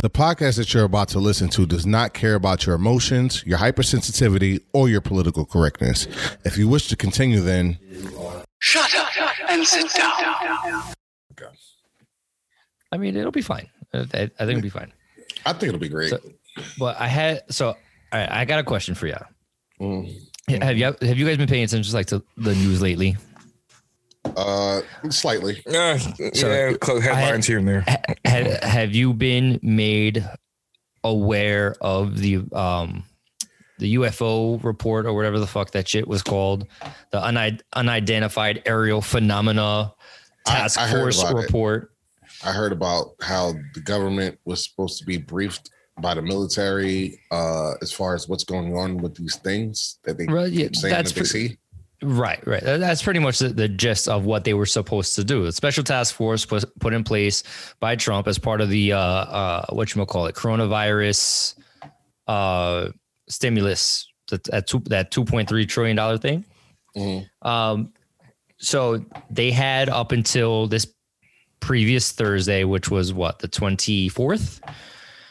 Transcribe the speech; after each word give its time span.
The 0.00 0.08
podcast 0.10 0.58
that 0.58 0.72
you're 0.72 0.84
about 0.84 1.08
to 1.08 1.18
listen 1.18 1.48
to 1.48 1.66
does 1.66 1.84
not 1.84 2.14
care 2.14 2.36
about 2.36 2.64
your 2.64 2.76
emotions, 2.76 3.42
your 3.44 3.58
hypersensitivity, 3.58 4.60
or 4.72 4.88
your 4.88 5.00
political 5.00 5.44
correctness. 5.44 6.06
If 6.44 6.56
you 6.56 6.68
wish 6.68 6.86
to 6.88 6.96
continue, 6.96 7.40
then 7.40 7.78
Shut 8.60 8.94
up 8.94 9.08
and 9.50 9.66
sit 9.66 9.92
down. 9.94 10.12
I 12.92 12.96
mean, 12.96 13.16
it'll 13.16 13.32
be 13.32 13.42
fine. 13.42 13.68
I, 13.92 13.98
I 13.98 14.04
think 14.06 14.32
it'll 14.38 14.60
be 14.62 14.68
fine. 14.70 14.92
I 15.44 15.52
think 15.52 15.64
it'll 15.70 15.80
be 15.80 15.88
great. 15.88 16.10
So- 16.10 16.20
But 16.78 17.00
I 17.00 17.08
had 17.08 17.42
so 17.52 17.74
I, 18.12 18.42
I 18.42 18.44
got 18.44 18.60
a 18.60 18.64
question 18.64 18.94
for 18.94 19.08
you. 19.08 19.16
Mm. 19.80 20.62
Have 20.62 20.78
you 20.78 20.84
have 20.84 21.18
you 21.18 21.26
guys 21.26 21.36
been 21.38 21.48
paying 21.48 21.64
attention 21.64 21.82
just 21.82 21.94
like 21.94 22.06
to 22.06 22.22
the 22.36 22.54
news 22.54 22.80
lately? 22.80 23.16
Uh, 24.36 24.80
slightly. 25.10 25.62
Uh, 25.66 25.98
So, 25.98 26.48
yeah, 26.48 26.72
close 26.74 27.02
headlines 27.02 27.46
here 27.46 27.58
and 27.58 27.68
there. 27.68 27.80
Ha- 27.86 27.96
ha- 28.26 28.58
have 28.66 28.94
you 28.94 29.12
been 29.14 29.58
made 29.62 30.28
aware 31.04 31.74
of 31.80 32.18
the 32.18 32.42
um 32.52 33.04
the 33.78 33.94
UFO 33.94 34.62
report 34.64 35.06
or 35.06 35.14
whatever 35.14 35.38
the 35.38 35.46
fuck 35.46 35.70
that 35.70 35.88
shit 35.88 36.08
was 36.08 36.20
called, 36.22 36.66
the 37.12 37.20
unid- 37.24 37.62
unidentified 37.74 38.60
aerial 38.66 39.00
phenomena 39.00 39.94
I- 40.46 40.50
task 40.50 40.80
I 40.80 40.88
heard 40.88 41.00
force 41.02 41.20
about 41.22 41.32
it. 41.38 41.42
report? 41.42 41.92
I 42.44 42.52
heard 42.52 42.72
about 42.72 43.14
how 43.20 43.54
the 43.74 43.80
government 43.80 44.38
was 44.44 44.64
supposed 44.68 44.98
to 44.98 45.04
be 45.04 45.16
briefed 45.16 45.70
by 46.00 46.14
the 46.14 46.22
military 46.22 47.20
uh, 47.30 47.72
as 47.82 47.90
far 47.92 48.14
as 48.14 48.28
what's 48.28 48.44
going 48.44 48.76
on 48.76 48.98
with 48.98 49.14
these 49.16 49.36
things 49.36 49.98
that 50.04 50.18
they 50.18 50.26
Right, 50.26 50.50
yeah, 50.52 50.64
keep 50.66 50.76
saying 50.76 50.92
that's 50.94 51.10
that 51.12 51.14
they 51.14 51.20
pre- 51.20 51.48
see. 51.48 51.58
Right, 52.00 52.44
right. 52.46 52.62
That's 52.62 53.02
pretty 53.02 53.18
much 53.18 53.40
the, 53.40 53.48
the 53.48 53.68
gist 53.68 54.06
of 54.06 54.24
what 54.24 54.44
they 54.44 54.54
were 54.54 54.66
supposed 54.66 55.16
to 55.16 55.24
do. 55.24 55.42
The 55.44 55.52
special 55.52 55.82
task 55.82 56.14
force 56.14 56.48
was 56.48 56.64
put 56.78 56.94
in 56.94 57.02
place 57.02 57.42
by 57.80 57.96
Trump 57.96 58.28
as 58.28 58.38
part 58.38 58.60
of 58.60 58.68
the 58.70 58.92
uh, 58.92 58.98
uh, 58.98 59.66
what 59.70 59.92
you 59.94 60.06
call 60.06 60.26
it, 60.26 60.36
coronavirus 60.36 61.54
uh, 62.28 62.90
stimulus. 63.28 64.06
That 64.30 64.44
that 64.44 64.66
two 64.68 64.78
that 64.86 65.10
two 65.10 65.24
point 65.24 65.48
three 65.48 65.66
trillion 65.66 65.96
dollar 65.96 66.18
thing. 66.18 66.44
Mhm. 66.96 67.26
Um, 67.42 67.92
so 68.58 69.04
they 69.30 69.50
had 69.50 69.88
up 69.88 70.12
until 70.12 70.68
this 70.68 70.86
previous 71.60 72.12
Thursday, 72.12 72.62
which 72.64 72.90
was 72.90 73.12
what 73.12 73.40
the 73.40 73.48
twenty 73.48 74.08
fourth, 74.08 74.60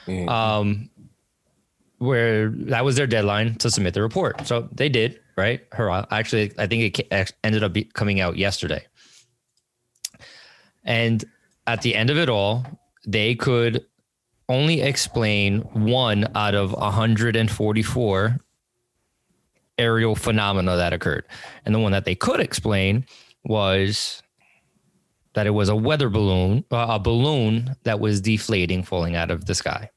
Mhm. 0.08 0.28
um, 0.30 0.90
where 2.00 2.50
that 2.50 2.84
was 2.84 2.95
their 2.98 3.08
deadline 3.08 3.56
to 3.56 3.70
submit 3.70 3.94
the 3.94 4.02
report. 4.02 4.45
So 4.48 4.68
they 4.73 4.90
did, 4.90 5.20
right? 5.38 5.62
Hurrah! 5.72 6.06
Actually, 6.12 6.52
I 6.58 6.68
think 6.68 7.00
it 7.00 7.34
ended 7.44 7.64
up 7.64 7.76
coming 7.94 8.20
out 8.20 8.38
yesterday. 8.38 8.86
And 10.84 11.24
at 11.68 11.82
the 11.82 11.96
end 11.96 12.10
of 12.10 12.18
it 12.18 12.30
all, 12.30 12.66
they 13.06 13.36
could 13.36 13.86
only 14.50 14.82
explain 14.82 15.60
one 15.60 16.32
out 16.36 16.56
of 16.56 16.72
144 16.72 18.40
aerial 19.78 20.16
phenomena 20.16 20.78
that 20.78 20.94
occurred. 20.94 21.26
And 21.66 21.76
the 21.76 21.80
one 21.80 21.92
that 21.92 22.06
they 22.06 22.16
could 22.16 22.40
explain 22.40 23.06
was 23.44 24.24
that 25.34 25.46
it 25.46 25.52
was 25.52 25.70
a 25.70 25.76
weather 25.76 26.10
balloon, 26.10 26.64
uh, 26.72 26.88
a 26.90 27.00
balloon 27.00 27.76
that 27.84 28.00
was 28.00 28.22
deflating, 28.22 28.82
falling 28.82 29.16
out 29.16 29.30
of 29.30 29.46
the 29.46 29.54
sky. 29.54 29.92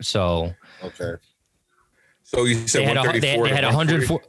So 0.00 0.54
Okay. 0.82 1.14
So 2.26 2.44
you 2.44 2.66
said 2.66 2.80
they 2.80 2.84
had, 2.86 2.96
a, 2.96 3.12
they, 3.20 3.40
they 3.40 3.48
had 3.50 3.64
104 3.64 4.20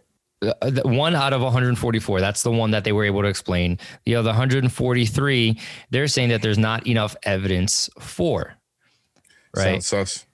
uh, 0.43 0.53
one 0.85 1.15
out 1.15 1.33
of 1.33 1.41
144 1.41 2.21
that's 2.21 2.43
the 2.43 2.51
one 2.51 2.69
that 2.69 2.83
they 2.83 2.91
were 2.91 3.03
able 3.03 3.23
to 3.23 3.27
explain. 3.27 3.79
The 4.05 4.15
other 4.15 4.29
143 4.29 5.59
they're 5.89 6.07
saying 6.07 6.29
that 6.29 6.43
there's 6.43 6.59
not 6.59 6.85
enough 6.85 7.15
evidence 7.23 7.89
for 7.99 8.53
right? 9.55 9.83
Sounds 9.83 9.87
sus. 9.87 10.25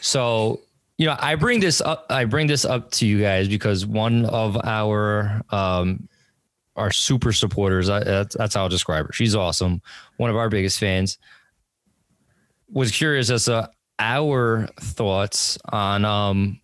so 0.00 0.60
you 0.96 1.04
know 1.04 1.16
i 1.18 1.34
bring 1.34 1.60
this 1.60 1.82
up 1.82 2.06
i 2.08 2.24
bring 2.24 2.46
this 2.46 2.64
up 2.64 2.90
to 2.92 3.06
you 3.06 3.20
guys 3.20 3.46
because 3.46 3.84
one 3.84 4.24
of 4.24 4.56
our 4.64 5.42
um 5.50 6.08
our 6.76 6.90
super 6.90 7.32
supporters 7.32 7.88
that's, 7.88 8.34
that's 8.34 8.54
how 8.54 8.62
i'll 8.62 8.68
describe 8.70 9.06
her. 9.06 9.12
She's 9.12 9.34
awesome. 9.34 9.82
One 10.16 10.30
of 10.30 10.36
our 10.36 10.48
biggest 10.48 10.78
fans. 10.78 11.18
Was 12.70 12.90
curious 12.90 13.28
as 13.28 13.44
to 13.44 13.68
our 13.98 14.66
thoughts 14.80 15.58
on 15.70 16.06
um 16.06 16.62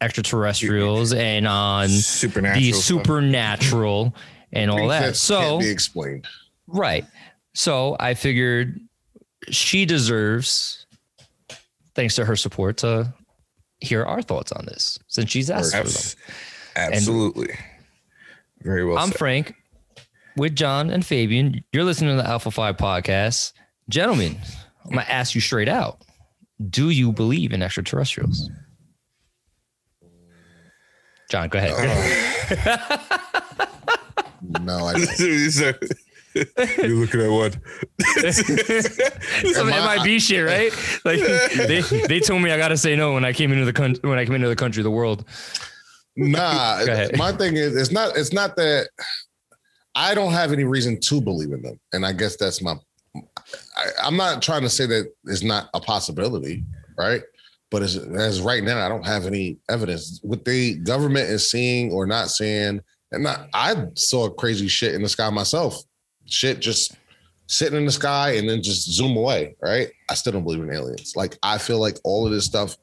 extraterrestrials 0.00 1.12
and 1.12 1.46
on 1.46 1.88
Supernatural. 1.88 2.60
the 2.60 2.72
stuff. 2.72 2.84
supernatural 2.84 4.14
and 4.52 4.70
all 4.70 4.88
that 4.88 5.02
can't 5.02 5.16
so 5.16 5.58
be 5.58 5.68
explained. 5.70 6.26
Right. 6.66 7.04
So 7.54 7.96
I 7.98 8.14
figured 8.14 8.80
she 9.50 9.84
deserves, 9.86 10.86
thanks 11.94 12.14
to 12.16 12.24
her 12.24 12.36
support, 12.36 12.78
to 12.78 13.12
hear 13.80 14.04
our 14.04 14.22
thoughts 14.22 14.52
on 14.52 14.66
this 14.66 14.98
since 15.08 15.30
she's 15.30 15.50
asked 15.50 15.72
for 15.72 15.78
them. 15.82 15.86
Abs- 15.86 16.16
absolutely. 16.76 17.54
Very 18.62 18.84
well 18.84 18.98
I'm 18.98 19.08
said. 19.10 19.18
Frank 19.18 19.54
with 20.36 20.54
John 20.56 20.90
and 20.90 21.04
Fabian. 21.04 21.64
You're 21.72 21.84
listening 21.84 22.16
to 22.16 22.22
the 22.22 22.28
Alpha 22.28 22.50
5 22.50 22.76
podcast. 22.76 23.52
Gentlemen, 23.88 24.36
I'm 24.84 24.92
going 24.92 25.04
to 25.04 25.12
ask 25.12 25.34
you 25.34 25.40
straight 25.40 25.68
out 25.68 26.02
Do 26.70 26.90
you 26.90 27.12
believe 27.12 27.52
in 27.52 27.62
extraterrestrials? 27.62 28.50
John, 31.30 31.48
go 31.48 31.58
ahead. 31.58 31.72
Uh, 31.74 33.66
no, 34.60 34.86
I 34.86 34.92
don't. 35.18 35.92
You're 36.78 36.96
looking 36.96 37.22
at 37.22 37.30
what? 37.30 37.56
Some 39.54 39.68
MIB 39.68 40.20
shit, 40.20 40.44
right? 40.44 40.70
Like 41.04 41.20
they, 41.20 41.80
they 42.06 42.20
told 42.20 42.42
me 42.42 42.50
I 42.50 42.58
gotta 42.58 42.76
say 42.76 42.94
no 42.94 43.14
when 43.14 43.24
I 43.24 43.32
came 43.32 43.52
into 43.52 43.64
the 43.64 43.72
country 43.72 44.08
when 44.08 44.18
I 44.18 44.24
came 44.24 44.34
into 44.34 44.48
the 44.48 44.56
country, 44.56 44.82
the 44.82 44.90
world. 44.90 45.24
Nah, 46.16 46.84
my 47.16 47.32
thing 47.32 47.56
is, 47.56 47.76
it's 47.76 47.90
not. 47.90 48.16
It's 48.16 48.32
not 48.32 48.56
that 48.56 48.88
I 49.94 50.14
don't 50.14 50.32
have 50.32 50.52
any 50.52 50.64
reason 50.64 51.00
to 51.00 51.20
believe 51.20 51.52
in 51.52 51.62
them, 51.62 51.80
and 51.92 52.04
I 52.06 52.12
guess 52.12 52.36
that's 52.36 52.62
my. 52.62 52.74
I, 53.14 53.86
I'm 54.02 54.16
not 54.16 54.42
trying 54.42 54.62
to 54.62 54.70
say 54.70 54.86
that 54.86 55.12
it's 55.24 55.42
not 55.42 55.68
a 55.74 55.80
possibility, 55.80 56.64
right? 56.98 57.22
But 57.70 57.82
as, 57.82 57.96
as 57.96 58.40
right 58.40 58.62
now, 58.62 58.84
I 58.84 58.88
don't 58.88 59.06
have 59.06 59.26
any 59.26 59.58
evidence. 59.68 60.20
What 60.22 60.44
the 60.44 60.76
government 60.76 61.28
is 61.28 61.50
seeing 61.50 61.92
or 61.92 62.06
not 62.06 62.30
seeing, 62.30 62.80
and 63.12 63.22
not, 63.22 63.48
I 63.52 63.86
saw 63.94 64.28
crazy 64.28 64.68
shit 64.68 64.94
in 64.94 65.02
the 65.02 65.08
sky 65.08 65.30
myself. 65.30 65.76
Shit 66.26 66.60
just 66.60 66.96
sitting 67.48 67.78
in 67.78 67.86
the 67.86 67.92
sky 67.92 68.32
and 68.32 68.48
then 68.48 68.62
just 68.62 68.90
zoom 68.90 69.16
away, 69.16 69.56
right? 69.60 69.88
I 70.10 70.14
still 70.14 70.32
don't 70.32 70.44
believe 70.44 70.62
in 70.62 70.72
aliens. 70.72 71.14
Like 71.16 71.38
I 71.42 71.58
feel 71.58 71.78
like 71.78 71.98
all 72.04 72.26
of 72.26 72.32
this 72.32 72.44
stuff 72.44 72.76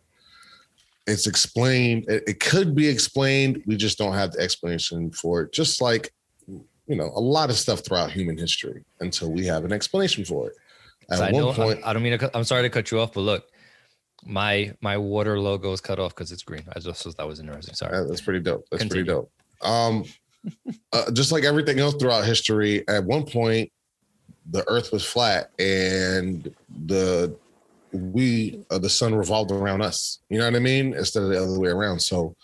it's 1.06 1.28
explained 1.28 2.06
it, 2.08 2.24
it 2.28 2.40
could 2.40 2.74
be 2.74 2.88
explained 2.88 3.62
we 3.66 3.76
just 3.76 3.98
don't 3.98 4.14
have 4.14 4.32
the 4.32 4.40
explanation 4.40 5.12
for 5.12 5.42
it 5.42 5.52
just 5.52 5.82
like 5.82 6.14
you 6.48 6.96
know 6.96 7.12
a 7.16 7.20
lot 7.20 7.50
of 7.50 7.58
stuff 7.58 7.86
throughout 7.86 8.10
human 8.10 8.38
history 8.38 8.86
until 9.02 9.30
we 9.30 9.46
have 9.46 9.66
an 9.66 9.74
explanation 9.74 10.24
for 10.24 10.48
it 10.48 10.56
at 11.12 11.18
Side 11.18 11.34
one 11.34 11.44
note, 11.44 11.56
point 11.56 11.80
I, 11.84 11.90
I 11.90 11.94
don't 11.94 12.04
mean 12.04 12.18
to. 12.18 12.38
I'm 12.38 12.44
sorry 12.44 12.64
to 12.64 12.70
cut 12.70 12.92
you 12.92 13.00
off, 13.00 13.14
but 13.14 13.22
look, 13.22 13.48
my 14.25 14.73
my 14.81 14.97
water 14.97 15.39
logo 15.39 15.72
is 15.73 15.81
cut 15.81 16.00
off 16.00 16.16
because 16.16 16.31
it's 16.31 16.44
green. 16.44 16.63
I 16.75 16.79
just 16.79 17.03
thought 17.03 17.17
that 17.17 17.28
was 17.28 17.39
interesting. 17.39 17.75
Sorry. 17.75 18.07
that's 18.07 18.22
pretty 18.22 18.39
dope 18.39 18.66
that's 18.72 18.84
Continue. 18.84 19.06
pretty 19.06 19.17
dope 19.19 19.31
um 19.61 20.03
uh, 20.91 21.09
just 21.11 21.31
like 21.31 21.44
everything 21.45 21.79
else 21.79 21.95
throughout 21.95 22.25
history 22.25 22.85
at 22.89 23.03
one 23.03 23.23
point 23.25 23.72
the 24.51 24.63
earth 24.69 24.91
was 24.91 25.06
flat 25.06 25.50
and 25.57 26.53
the 26.85 27.34
we 27.94 28.59
uh, 28.69 28.78
the 28.78 28.89
sun 28.89 29.16
revolved 29.16 29.51
around 29.51 29.81
us 29.81 30.19
you 30.29 30.38
know 30.38 30.45
what 30.45 30.55
i 30.55 30.59
mean 30.59 30.94
instead 30.95 31.23
of 31.23 31.29
the 31.29 31.41
other 31.41 31.59
way 31.59 31.69
around 31.69 31.97
so 32.00 32.35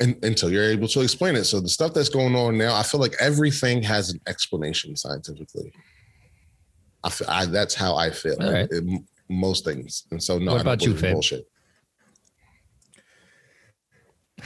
and, 0.00 0.22
until 0.22 0.50
you're 0.52 0.64
able 0.70 0.86
to 0.88 1.00
explain 1.00 1.36
it 1.36 1.44
so 1.44 1.58
the 1.58 1.68
stuff 1.68 1.94
that's 1.94 2.10
going 2.10 2.36
on 2.36 2.58
now 2.58 2.74
i 2.74 2.82
feel 2.82 3.00
like 3.00 3.14
everything 3.18 3.82
has 3.82 4.10
an 4.10 4.20
explanation 4.26 4.94
scientifically 4.94 5.72
i 7.02 7.08
feel 7.08 7.28
I, 7.30 7.46
that's 7.46 7.74
how 7.74 7.96
i 7.96 8.10
feel 8.10 8.36
right. 8.38 8.68
It- 8.70 8.84
m- 8.86 9.06
most 9.28 9.64
things 9.64 10.04
and 10.10 10.22
so 10.22 10.38
no 10.38 10.52
What 10.52 10.60
about 10.62 10.82
you, 10.82 10.96
Fab? 10.96 11.12
bullshit 11.12 11.46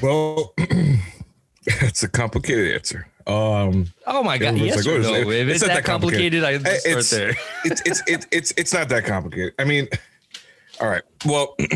Well, 0.03 0.55
it's 1.67 2.03
a 2.03 2.09
complicated 2.09 2.75
answer. 2.75 3.07
Um, 3.27 3.87
Oh 4.07 4.23
my 4.25 4.39
god! 4.39 4.57
Yes 4.57 4.77
like, 4.85 4.87
"Oh, 4.87 4.99
no? 4.99 5.15
it's- 5.15 5.27
If 5.29 5.49
it's 5.49 5.63
it's 5.63 5.63
not 5.69 5.75
that 5.75 5.85
complicated." 5.85 6.43
complicated, 6.43 6.45
I 6.45 6.89
It's- 6.91 7.11
there. 7.11 7.37
it's 7.65 7.83
it's 7.85 8.03
it's 8.09 8.27
it's 8.33 8.53
it's 8.57 8.73
not 8.73 8.89
that 8.89 9.05
complicated. 9.05 9.55
I 9.59 9.65
mean, 9.65 9.87
all 10.81 10.89
right. 10.89 11.03
Well, 11.25 11.55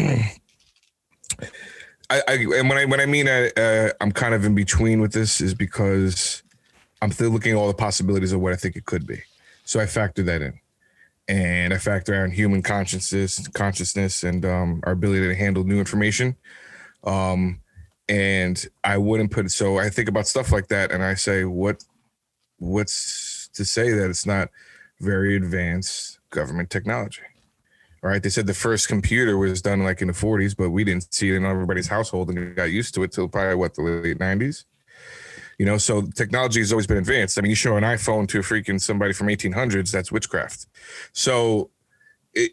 I, 2.10 2.22
I 2.28 2.32
and 2.56 2.68
when 2.68 2.78
I 2.78 2.84
when 2.86 3.00
I 3.00 3.06
mean 3.06 3.28
I, 3.28 3.48
uh, 3.50 3.90
I'm 4.00 4.10
kind 4.12 4.34
of 4.34 4.44
in 4.44 4.54
between 4.56 5.00
with 5.00 5.12
this 5.12 5.40
is 5.40 5.54
because 5.54 6.42
I'm 7.02 7.12
still 7.12 7.30
looking 7.30 7.52
at 7.52 7.56
all 7.58 7.68
the 7.68 7.74
possibilities 7.74 8.32
of 8.32 8.40
what 8.40 8.52
I 8.52 8.56
think 8.56 8.74
it 8.76 8.84
could 8.86 9.06
be. 9.06 9.22
So 9.64 9.78
I 9.78 9.86
factor 9.86 10.22
that 10.24 10.42
in, 10.42 10.58
and 11.28 11.74
I 11.74 11.78
factor 11.78 12.24
in 12.24 12.30
human 12.30 12.62
consciousness, 12.62 13.46
consciousness, 13.48 14.22
and 14.22 14.44
um, 14.44 14.80
our 14.84 14.92
ability 14.92 15.26
to 15.28 15.34
handle 15.34 15.64
new 15.64 15.78
information. 15.78 16.36
Um, 17.04 17.60
and 18.08 18.64
I 18.84 18.98
wouldn't 18.98 19.32
put 19.32 19.46
it. 19.46 19.50
So 19.50 19.78
I 19.78 19.90
think 19.90 20.08
about 20.08 20.26
stuff 20.26 20.52
like 20.52 20.68
that, 20.68 20.92
and 20.92 21.02
I 21.02 21.14
say, 21.14 21.44
what, 21.44 21.84
what's 22.58 23.48
to 23.54 23.64
say 23.64 23.92
that 23.92 24.08
it's 24.08 24.26
not 24.26 24.50
very 25.00 25.36
advanced 25.36 26.20
government 26.30 26.70
technology. 26.70 27.22
All 28.02 28.10
right. 28.10 28.22
They 28.22 28.28
said 28.28 28.46
the 28.46 28.54
first 28.54 28.88
computer 28.88 29.36
was 29.36 29.62
done 29.62 29.82
like 29.82 30.00
in 30.00 30.08
the 30.08 30.14
40s, 30.14 30.56
but 30.56 30.70
we 30.70 30.84
didn't 30.84 31.12
see 31.12 31.30
it 31.30 31.36
in 31.36 31.44
everybody's 31.44 31.88
household 31.88 32.28
and 32.28 32.38
we 32.38 32.46
got 32.50 32.70
used 32.70 32.94
to 32.94 33.02
it 33.02 33.12
till 33.12 33.28
probably 33.28 33.56
what 33.56 33.74
the 33.74 33.82
late 33.82 34.18
90s. 34.18 34.64
You 35.58 35.66
know, 35.66 35.78
so 35.78 36.02
technology 36.02 36.60
has 36.60 36.72
always 36.72 36.86
been 36.86 36.98
advanced. 36.98 37.38
I 37.38 37.42
mean, 37.42 37.50
you 37.50 37.56
show 37.56 37.76
an 37.76 37.84
iPhone 37.84 38.28
to 38.28 38.40
a 38.40 38.42
freaking 38.42 38.80
somebody 38.80 39.12
from 39.12 39.28
1800s, 39.28 39.90
that's 39.90 40.12
witchcraft. 40.12 40.66
So, 41.12 41.70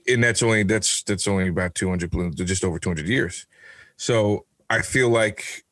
and 0.07 0.23
that's 0.23 0.41
only 0.41 0.63
that's 0.63 1.03
that's 1.03 1.27
only 1.27 1.49
about 1.49 1.75
200, 1.75 2.35
just 2.37 2.63
over 2.63 2.79
200 2.79 3.07
years. 3.07 3.45
So 3.97 4.45
I 4.69 4.81
feel 4.81 5.09
like 5.09 5.65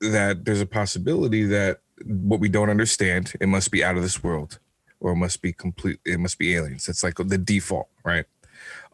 that 0.00 0.44
there's 0.44 0.60
a 0.60 0.66
possibility 0.66 1.44
that 1.44 1.78
what 2.04 2.40
we 2.40 2.48
don't 2.48 2.70
understand, 2.70 3.32
it 3.40 3.48
must 3.48 3.70
be 3.70 3.84
out 3.84 3.96
of 3.96 4.02
this 4.02 4.22
world, 4.22 4.58
or 4.98 5.12
it 5.12 5.16
must 5.16 5.40
be 5.42 5.52
complete. 5.52 6.00
It 6.04 6.18
must 6.18 6.38
be 6.38 6.54
aliens. 6.54 6.88
It's 6.88 7.04
like 7.04 7.14
the 7.16 7.38
default, 7.38 7.88
right? 8.04 8.24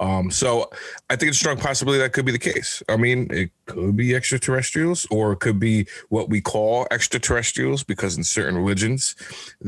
Um, 0.00 0.31
so 0.31 0.71
I 1.11 1.17
think 1.17 1.29
it's 1.31 1.39
a 1.39 1.41
strong 1.41 1.56
possibility 1.56 1.99
that 2.00 2.12
could 2.12 2.25
be 2.25 2.33
the 2.33 2.39
case. 2.39 2.83
I 2.89 2.97
mean, 2.97 3.29
it 3.31 3.50
could 3.67 3.97
be 3.97 4.15
extraterrestrials, 4.15 5.06
or 5.11 5.33
it 5.33 5.41
could 5.41 5.59
be 5.59 5.87
what 6.09 6.29
we 6.29 6.41
call 6.41 6.87
extraterrestrials, 6.91 7.83
because 7.83 8.17
in 8.17 8.25
certain 8.25 8.56
religions, 8.56 9.17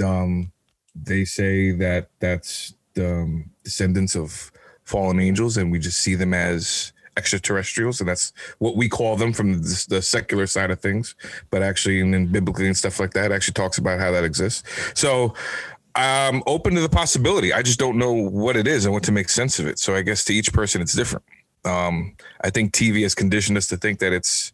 um, 0.04 0.52
they 0.94 1.24
say 1.24 1.72
that 1.72 2.10
that's 2.20 2.74
the 2.94 3.22
um, 3.22 3.50
descendants 3.64 4.16
of 4.16 4.52
fallen 4.84 5.20
angels, 5.20 5.56
and 5.56 5.70
we 5.70 5.78
just 5.78 6.00
see 6.00 6.14
them 6.14 6.34
as 6.34 6.92
extraterrestrials, 7.16 8.00
and 8.00 8.08
that's 8.08 8.32
what 8.58 8.76
we 8.76 8.88
call 8.88 9.16
them 9.16 9.32
from 9.32 9.62
the, 9.62 9.86
the 9.88 10.02
secular 10.02 10.46
side 10.46 10.70
of 10.70 10.80
things. 10.80 11.14
But 11.50 11.62
actually, 11.62 12.00
and 12.00 12.14
then 12.14 12.26
biblically 12.26 12.66
and 12.66 12.76
stuff 12.76 13.00
like 13.00 13.12
that, 13.12 13.32
actually 13.32 13.54
talks 13.54 13.78
about 13.78 14.00
how 14.00 14.10
that 14.12 14.24
exists. 14.24 14.62
So 14.94 15.34
I'm 15.94 16.42
open 16.46 16.74
to 16.74 16.80
the 16.80 16.88
possibility. 16.88 17.52
I 17.52 17.62
just 17.62 17.78
don't 17.78 17.98
know 17.98 18.12
what 18.12 18.56
it 18.56 18.66
is 18.66 18.84
and 18.84 18.94
what 18.94 19.02
to 19.04 19.12
make 19.12 19.28
sense 19.28 19.58
of 19.58 19.66
it. 19.66 19.78
So 19.78 19.94
I 19.94 20.02
guess 20.02 20.24
to 20.24 20.34
each 20.34 20.52
person, 20.52 20.80
it's 20.80 20.94
different. 20.94 21.24
Um, 21.64 22.16
I 22.42 22.50
think 22.50 22.72
TV 22.72 23.02
has 23.02 23.14
conditioned 23.14 23.58
us 23.58 23.66
to 23.68 23.76
think 23.76 23.98
that 23.98 24.12
it's 24.12 24.52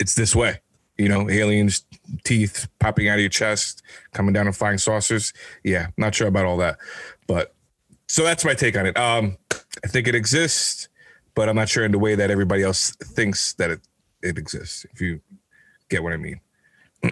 it's 0.00 0.14
this 0.14 0.34
way. 0.34 0.60
You 0.96 1.08
know, 1.08 1.28
aliens, 1.28 1.84
teeth 2.22 2.68
popping 2.78 3.08
out 3.08 3.14
of 3.14 3.20
your 3.20 3.28
chest, 3.28 3.82
coming 4.12 4.32
down 4.32 4.46
and 4.46 4.56
flying 4.56 4.78
saucers. 4.78 5.32
Yeah, 5.64 5.88
not 5.96 6.14
sure 6.14 6.28
about 6.28 6.46
all 6.46 6.56
that, 6.58 6.78
but 7.26 7.54
so 8.06 8.22
that's 8.22 8.44
my 8.44 8.54
take 8.54 8.76
on 8.76 8.86
it. 8.86 8.96
Um, 8.96 9.36
I 9.52 9.88
think 9.88 10.06
it 10.06 10.14
exists 10.14 10.88
but 11.34 11.48
I'm 11.48 11.56
not 11.56 11.68
sure 11.68 11.84
in 11.84 11.92
the 11.92 11.98
way 11.98 12.14
that 12.14 12.30
everybody 12.30 12.62
else 12.62 12.90
thinks 12.96 13.54
that 13.54 13.70
it 13.70 13.80
it 14.22 14.38
exists. 14.38 14.86
If 14.92 15.00
you 15.00 15.20
get 15.90 16.02
what 16.02 16.12
I 16.12 16.16
mean. 16.16 16.40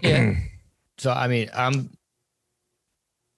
yeah. 0.02 0.34
So 0.98 1.10
I 1.10 1.26
mean, 1.26 1.50
I'm. 1.52 1.90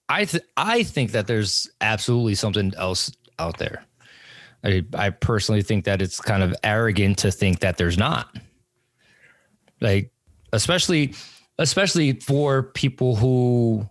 I 0.09 0.25
th- 0.25 0.45
I 0.57 0.83
think 0.83 1.13
that 1.13 1.27
there's 1.27 1.69
absolutely 1.81 2.35
something 2.35 2.73
else 2.77 3.11
out 3.39 3.59
there. 3.59 3.85
I 4.63 4.85
I 4.95 5.11
personally 5.11 5.63
think 5.63 5.85
that 5.85 6.03
it's 6.03 6.21
kind 6.21 6.43
of 6.43 6.55
arrogant 6.63 7.19
to 7.19 7.31
think 7.31 7.61
that 7.61 7.77
there's 7.77 7.99
not. 7.99 8.37
Like, 9.81 10.11
especially 10.53 11.15
especially 11.59 12.15
for 12.21 12.63
people 12.63 13.17
who 13.17 13.89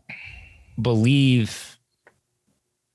believe 0.82 1.78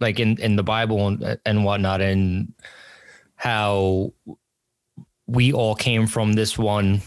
like 0.01 0.21
in 0.21 0.39
in 0.41 0.57
the 0.57 0.63
Bible 0.63 1.07
and 1.07 1.39
and 1.45 1.65
whatnot 1.65 2.01
and 2.01 2.53
how 3.37 4.13
we 5.27 5.53
all 5.53 5.75
came 5.75 6.07
from 6.07 6.33
this 6.33 6.59
one 6.59 7.01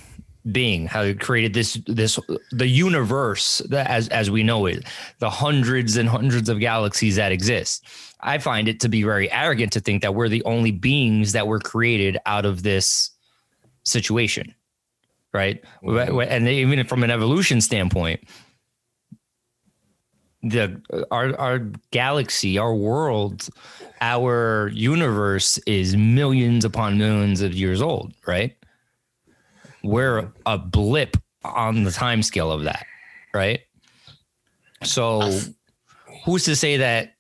being 0.52 0.88
how 0.88 1.02
it 1.02 1.20
created 1.20 1.54
this 1.54 1.80
this 1.86 2.20
the 2.52 2.68
universe 2.68 3.60
that 3.70 3.88
as 3.88 4.08
as 4.10 4.32
we 4.32 4.42
know 4.42 4.66
it 4.66 4.86
the 5.20 5.30
hundreds 5.30 5.98
and 5.98 6.10
hundreds 6.10 6.50
of 6.50 6.60
galaxies 6.60 7.16
that 7.16 7.32
exist 7.32 7.86
i 8.22 8.38
find 8.38 8.68
it 8.68 8.80
to 8.80 8.90
be 8.90 9.04
very 9.04 9.32
arrogant 9.32 9.72
to 9.72 9.80
think 9.80 10.02
that 10.02 10.16
we're 10.16 10.30
the 10.30 10.44
only 10.44 10.72
beings 10.72 11.34
that 11.34 11.46
were 11.46 11.60
created 11.60 12.18
out 12.26 12.46
of 12.46 12.64
this 12.64 13.12
situation 13.84 14.54
right 15.32 15.64
mm-hmm. 15.84 16.20
and 16.22 16.48
even 16.48 16.86
from 16.88 17.04
an 17.04 17.12
evolution 17.12 17.62
standpoint 17.62 18.20
the 20.44 20.82
our 21.12 21.38
our 21.40 21.60
galaxy, 21.92 22.58
our 22.58 22.74
world, 22.74 23.48
our 24.02 24.72
universe 24.74 25.58
is 25.60 25.96
millions 25.96 26.66
upon 26.66 26.98
millions 26.98 27.42
of 27.42 27.54
years 27.54 27.82
old, 27.82 28.14
right? 28.26 28.56
We're 29.84 30.32
a 30.46 30.58
blip 30.58 31.18
on 31.44 31.84
the 31.84 31.92
time 31.92 32.24
scale 32.24 32.52
of 32.52 32.64
that, 32.64 32.86
right? 33.34 33.62
So 34.84 35.40
who's 36.26 36.44
to 36.46 36.56
say 36.56 36.78
that 36.78 37.14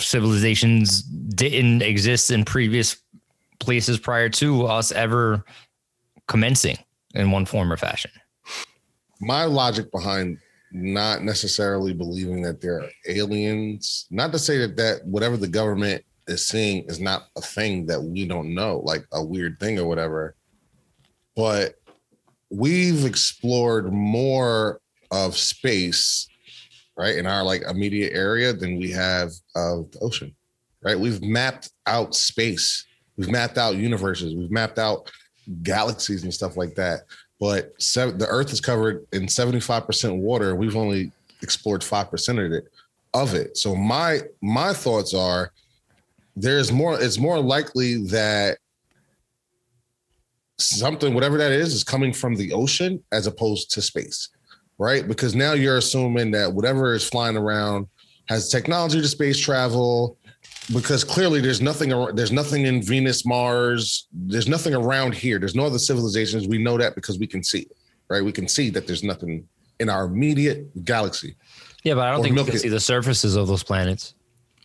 civilizations 0.00 1.02
didn't 1.02 1.82
exist 1.82 2.30
in 2.30 2.44
previous 2.44 2.96
places 3.58 3.98
prior 3.98 4.28
to 4.28 4.66
us 4.66 4.92
ever 4.92 5.44
commencing 6.28 6.78
in 7.14 7.30
one 7.30 7.44
form 7.44 7.72
or 7.72 7.76
fashion? 7.76 8.10
My 9.20 9.44
logic 9.44 9.90
behind 9.90 10.38
not 10.70 11.22
necessarily 11.22 11.92
believing 11.92 12.42
that 12.42 12.60
there 12.60 12.80
are 12.80 12.88
aliens. 13.06 14.06
Not 14.10 14.32
to 14.32 14.38
say 14.38 14.58
that 14.58 14.76
that 14.76 15.04
whatever 15.04 15.36
the 15.36 15.48
government 15.48 16.04
is 16.26 16.46
seeing 16.46 16.84
is 16.84 17.00
not 17.00 17.28
a 17.36 17.40
thing 17.40 17.86
that 17.86 18.02
we 18.02 18.26
don't 18.26 18.54
know, 18.54 18.80
like 18.84 19.04
a 19.12 19.22
weird 19.22 19.58
thing 19.58 19.78
or 19.78 19.86
whatever. 19.86 20.34
But 21.38 21.76
we've 22.50 23.04
explored 23.04 23.92
more 23.92 24.80
of 25.10 25.36
space, 25.36 26.28
right, 26.96 27.16
in 27.16 27.26
our 27.26 27.44
like 27.44 27.62
immediate 27.62 28.12
area 28.12 28.52
than 28.52 28.78
we 28.78 28.90
have 28.90 29.30
of 29.54 29.90
the 29.92 30.00
ocean, 30.00 30.34
right? 30.82 30.98
We've 30.98 31.22
mapped 31.22 31.70
out 31.86 32.14
space, 32.14 32.84
we've 33.16 33.30
mapped 33.30 33.56
out 33.56 33.76
universes, 33.76 34.34
we've 34.34 34.50
mapped 34.50 34.78
out 34.78 35.10
galaxies 35.62 36.24
and 36.24 36.34
stuff 36.34 36.58
like 36.58 36.74
that 36.74 37.04
but 37.40 37.78
the 37.78 38.26
Earth 38.28 38.52
is 38.52 38.60
covered 38.60 39.06
in 39.12 39.26
75% 39.26 40.18
water. 40.18 40.56
We've 40.56 40.76
only 40.76 41.12
explored 41.42 41.82
5% 41.82 42.44
of 42.44 42.52
it 42.52 42.68
of 43.14 43.34
it. 43.34 43.56
So 43.56 43.74
my 43.74 44.20
my 44.42 44.74
thoughts 44.74 45.14
are 45.14 45.52
there's 46.36 46.70
more 46.70 47.00
it's 47.00 47.18
more 47.18 47.38
likely 47.38 48.04
that 48.08 48.58
something 50.58 51.14
whatever 51.14 51.38
that 51.38 51.52
is 51.52 51.72
is 51.72 51.84
coming 51.84 52.12
from 52.12 52.34
the 52.34 52.52
ocean 52.52 53.02
as 53.12 53.26
opposed 53.26 53.70
to 53.70 53.80
space 53.80 54.28
right 54.78 55.06
because 55.06 55.34
now 55.34 55.52
you're 55.52 55.78
assuming 55.78 56.30
that 56.30 56.52
whatever 56.52 56.94
is 56.94 57.08
flying 57.08 57.36
around 57.36 57.86
has 58.28 58.48
technology 58.48 59.00
to 59.00 59.08
space 59.08 59.38
travel 59.38 60.18
because 60.72 61.04
clearly 61.04 61.40
there's 61.40 61.60
nothing 61.60 61.90
there's 62.14 62.32
nothing 62.32 62.66
in 62.66 62.82
Venus, 62.82 63.24
Mars. 63.24 64.06
There's 64.12 64.48
nothing 64.48 64.74
around 64.74 65.14
here. 65.14 65.38
There's 65.38 65.54
no 65.54 65.64
other 65.64 65.78
civilizations. 65.78 66.46
We 66.46 66.58
know 66.58 66.76
that 66.78 66.94
because 66.94 67.18
we 67.18 67.26
can 67.26 67.42
see 67.42 67.60
it, 67.60 67.76
right? 68.08 68.22
We 68.22 68.32
can 68.32 68.48
see 68.48 68.70
that 68.70 68.86
there's 68.86 69.02
nothing 69.02 69.48
in 69.80 69.88
our 69.88 70.04
immediate 70.04 70.84
galaxy. 70.84 71.36
Yeah, 71.84 71.94
but 71.94 72.06
I 72.06 72.10
don't 72.10 72.22
think 72.22 72.36
we 72.36 72.44
can 72.44 72.58
see 72.58 72.68
the 72.68 72.80
surfaces 72.80 73.36
of 73.36 73.48
those 73.48 73.62
planets. 73.62 74.14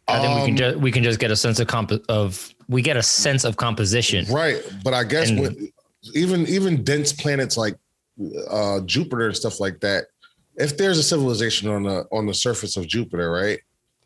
I 0.08 0.20
think 0.20 0.32
um, 0.32 0.40
we 0.40 0.46
can 0.46 0.52
um, 0.52 0.58
just 0.58 0.78
we 0.78 0.92
can 0.92 1.04
just 1.04 1.20
get 1.20 1.32
a 1.32 1.36
sense 1.36 1.60
of 1.60 1.68
comp 1.68 1.92
of 2.10 2.54
we 2.68 2.82
get 2.82 2.98
a 2.98 3.04
sense 3.04 3.46
of 3.46 3.56
composition. 3.56 4.26
Right, 4.26 4.62
but 4.84 4.94
I 4.94 5.04
guess 5.06 5.30
and, 5.30 5.40
when, 5.40 5.72
even 6.14 6.48
even 6.48 6.84
dense 6.84 7.14
planets 7.14 7.58
like 7.58 7.76
uh, 8.50 8.82
Jupiter 8.82 9.28
and 9.28 9.36
stuff 9.36 9.60
like 9.60 9.80
that, 9.82 10.06
if 10.56 10.78
there's 10.78 10.98
a 10.98 11.04
civilization 11.04 11.70
on 11.70 11.84
the 11.84 12.06
on 12.12 12.26
the 12.26 12.34
surface 12.34 12.78
of 12.78 12.88
Jupiter, 12.88 13.32
right? 13.32 13.60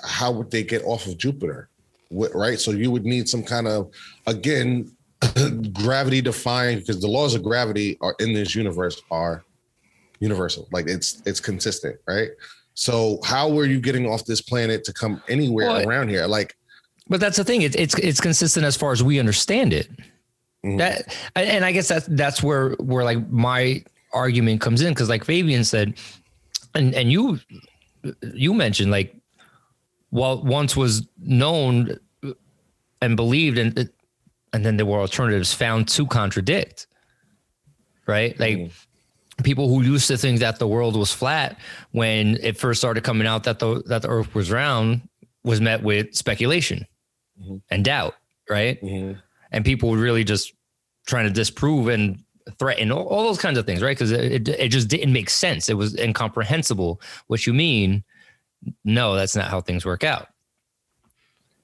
How 0.04 0.32
would 0.32 0.52
they 0.52 0.64
get 0.64 0.84
off 0.84 1.08
of 1.08 1.18
Jupiter? 1.18 1.70
right? 2.12 2.60
So 2.60 2.72
you 2.72 2.92
would 2.92 3.06
need 3.06 3.28
some 3.28 3.44
kind 3.44 3.68
of, 3.68 3.92
again, 4.26 4.92
gravity 5.74 6.22
defined 6.22 6.82
because 6.82 7.02
the 7.02 7.08
laws 7.08 7.36
of 7.36 7.44
gravity 7.44 7.98
are 8.02 8.16
in 8.20 8.34
this 8.34 8.56
universe 8.56 9.02
are 9.10 9.44
universal. 10.20 10.68
Like 10.72 10.88
it's 10.88 11.22
it's 11.26 11.40
consistent, 11.40 11.98
right? 12.08 12.30
So 12.76 13.20
how 13.24 13.50
were 13.50 13.66
you 13.66 13.82
getting 13.82 14.06
off 14.08 14.26
this 14.26 14.42
planet 14.42 14.84
to 14.84 14.94
come 14.94 15.22
anywhere 15.28 15.68
well, 15.68 15.88
around 15.88 16.10
here? 16.10 16.28
Like, 16.28 16.56
but 17.08 17.20
that's 17.20 17.38
the 17.38 17.44
thing. 17.44 17.64
It's 17.64 17.76
it's 17.76 17.96
it's 17.96 18.22
consistent 18.22 18.66
as 18.66 18.78
far 18.78 18.92
as 18.92 19.02
we 19.02 19.20
understand 19.20 19.74
it. 19.74 19.90
Mm-hmm. 20.68 20.78
That 20.78 21.16
and 21.36 21.64
I 21.64 21.72
guess 21.72 21.88
that's 21.88 22.08
that's 22.08 22.44
where 22.44 22.72
where 22.74 23.04
like 23.04 23.30
my 23.30 23.84
argument 24.14 24.62
comes 24.62 24.82
in 24.82 24.90
because 24.90 25.10
like 25.10 25.24
Fabian 25.24 25.64
said, 25.64 25.98
and 26.76 26.94
and 26.94 27.12
you 27.12 27.40
you 28.34 28.54
mentioned 28.54 28.92
like 28.92 29.16
what 30.10 30.46
once 30.46 30.76
was 30.76 31.08
known 31.20 31.98
and 33.02 33.16
believed 33.16 33.58
and 33.58 33.90
and 34.54 34.66
then 34.66 34.78
there 34.78 34.86
were 34.86 35.00
alternatives 35.00 35.54
found 35.54 35.88
to 35.88 36.06
contradict 36.08 36.88
right 38.08 38.40
like 38.40 38.58
mm. 38.58 38.72
people 39.44 39.68
who 39.68 39.84
used 39.84 40.08
to 40.08 40.18
think 40.18 40.40
that 40.40 40.60
the 40.60 40.68
world 40.68 40.96
was 40.96 41.12
flat 41.12 41.58
when 41.92 42.38
it 42.42 42.58
first 42.58 42.80
started 42.80 43.04
coming 43.04 43.28
out 43.28 43.44
that 43.44 43.60
the 43.60 43.84
that 43.86 44.02
the 44.02 44.08
earth 44.08 44.34
was 44.34 44.50
round 44.50 45.08
was 45.44 45.60
met 45.62 45.84
with 45.84 46.14
speculation 46.16 46.86
mm-hmm. 47.42 47.58
and 47.70 47.86
doubt 47.86 48.16
right 48.50 48.82
mm-hmm. 48.82 49.20
and 49.52 49.66
people 49.66 49.90
were 49.90 49.98
really 49.98 50.24
just 50.24 50.54
trying 51.08 51.26
to 51.26 51.34
disprove 51.34 51.88
and 51.88 52.24
threaten 52.60 52.92
all, 52.92 53.06
all 53.08 53.24
those 53.24 53.40
kinds 53.40 53.58
of 53.58 53.66
things 53.66 53.82
right 53.82 53.98
because 53.98 54.12
it, 54.12 54.48
it, 54.48 54.70
just 54.70 54.88
didn't 54.88 55.12
make 55.12 55.30
sense 55.30 55.68
it 55.68 55.74
was 55.74 55.96
incomprehensible 55.98 57.02
what 57.28 57.46
you 57.46 57.54
mean 57.54 58.04
no, 58.84 59.16
that's 59.16 59.36
not 59.36 59.50
how 59.50 59.62
things 59.62 59.86
work 59.86 60.04
out. 60.04 60.28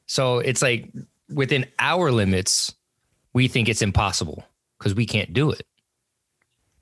So 0.05 0.39
it's 0.39 0.62
like 0.62 0.91
within 1.29 1.65
our 1.79 2.12
limits, 2.12 2.73
we 3.33 3.47
think 3.47 3.69
it's 3.69 3.81
impossible 3.81 4.43
because 4.77 4.93
we 4.93 5.05
can't 5.05 5.33
do 5.33 5.51
it. 5.51 5.65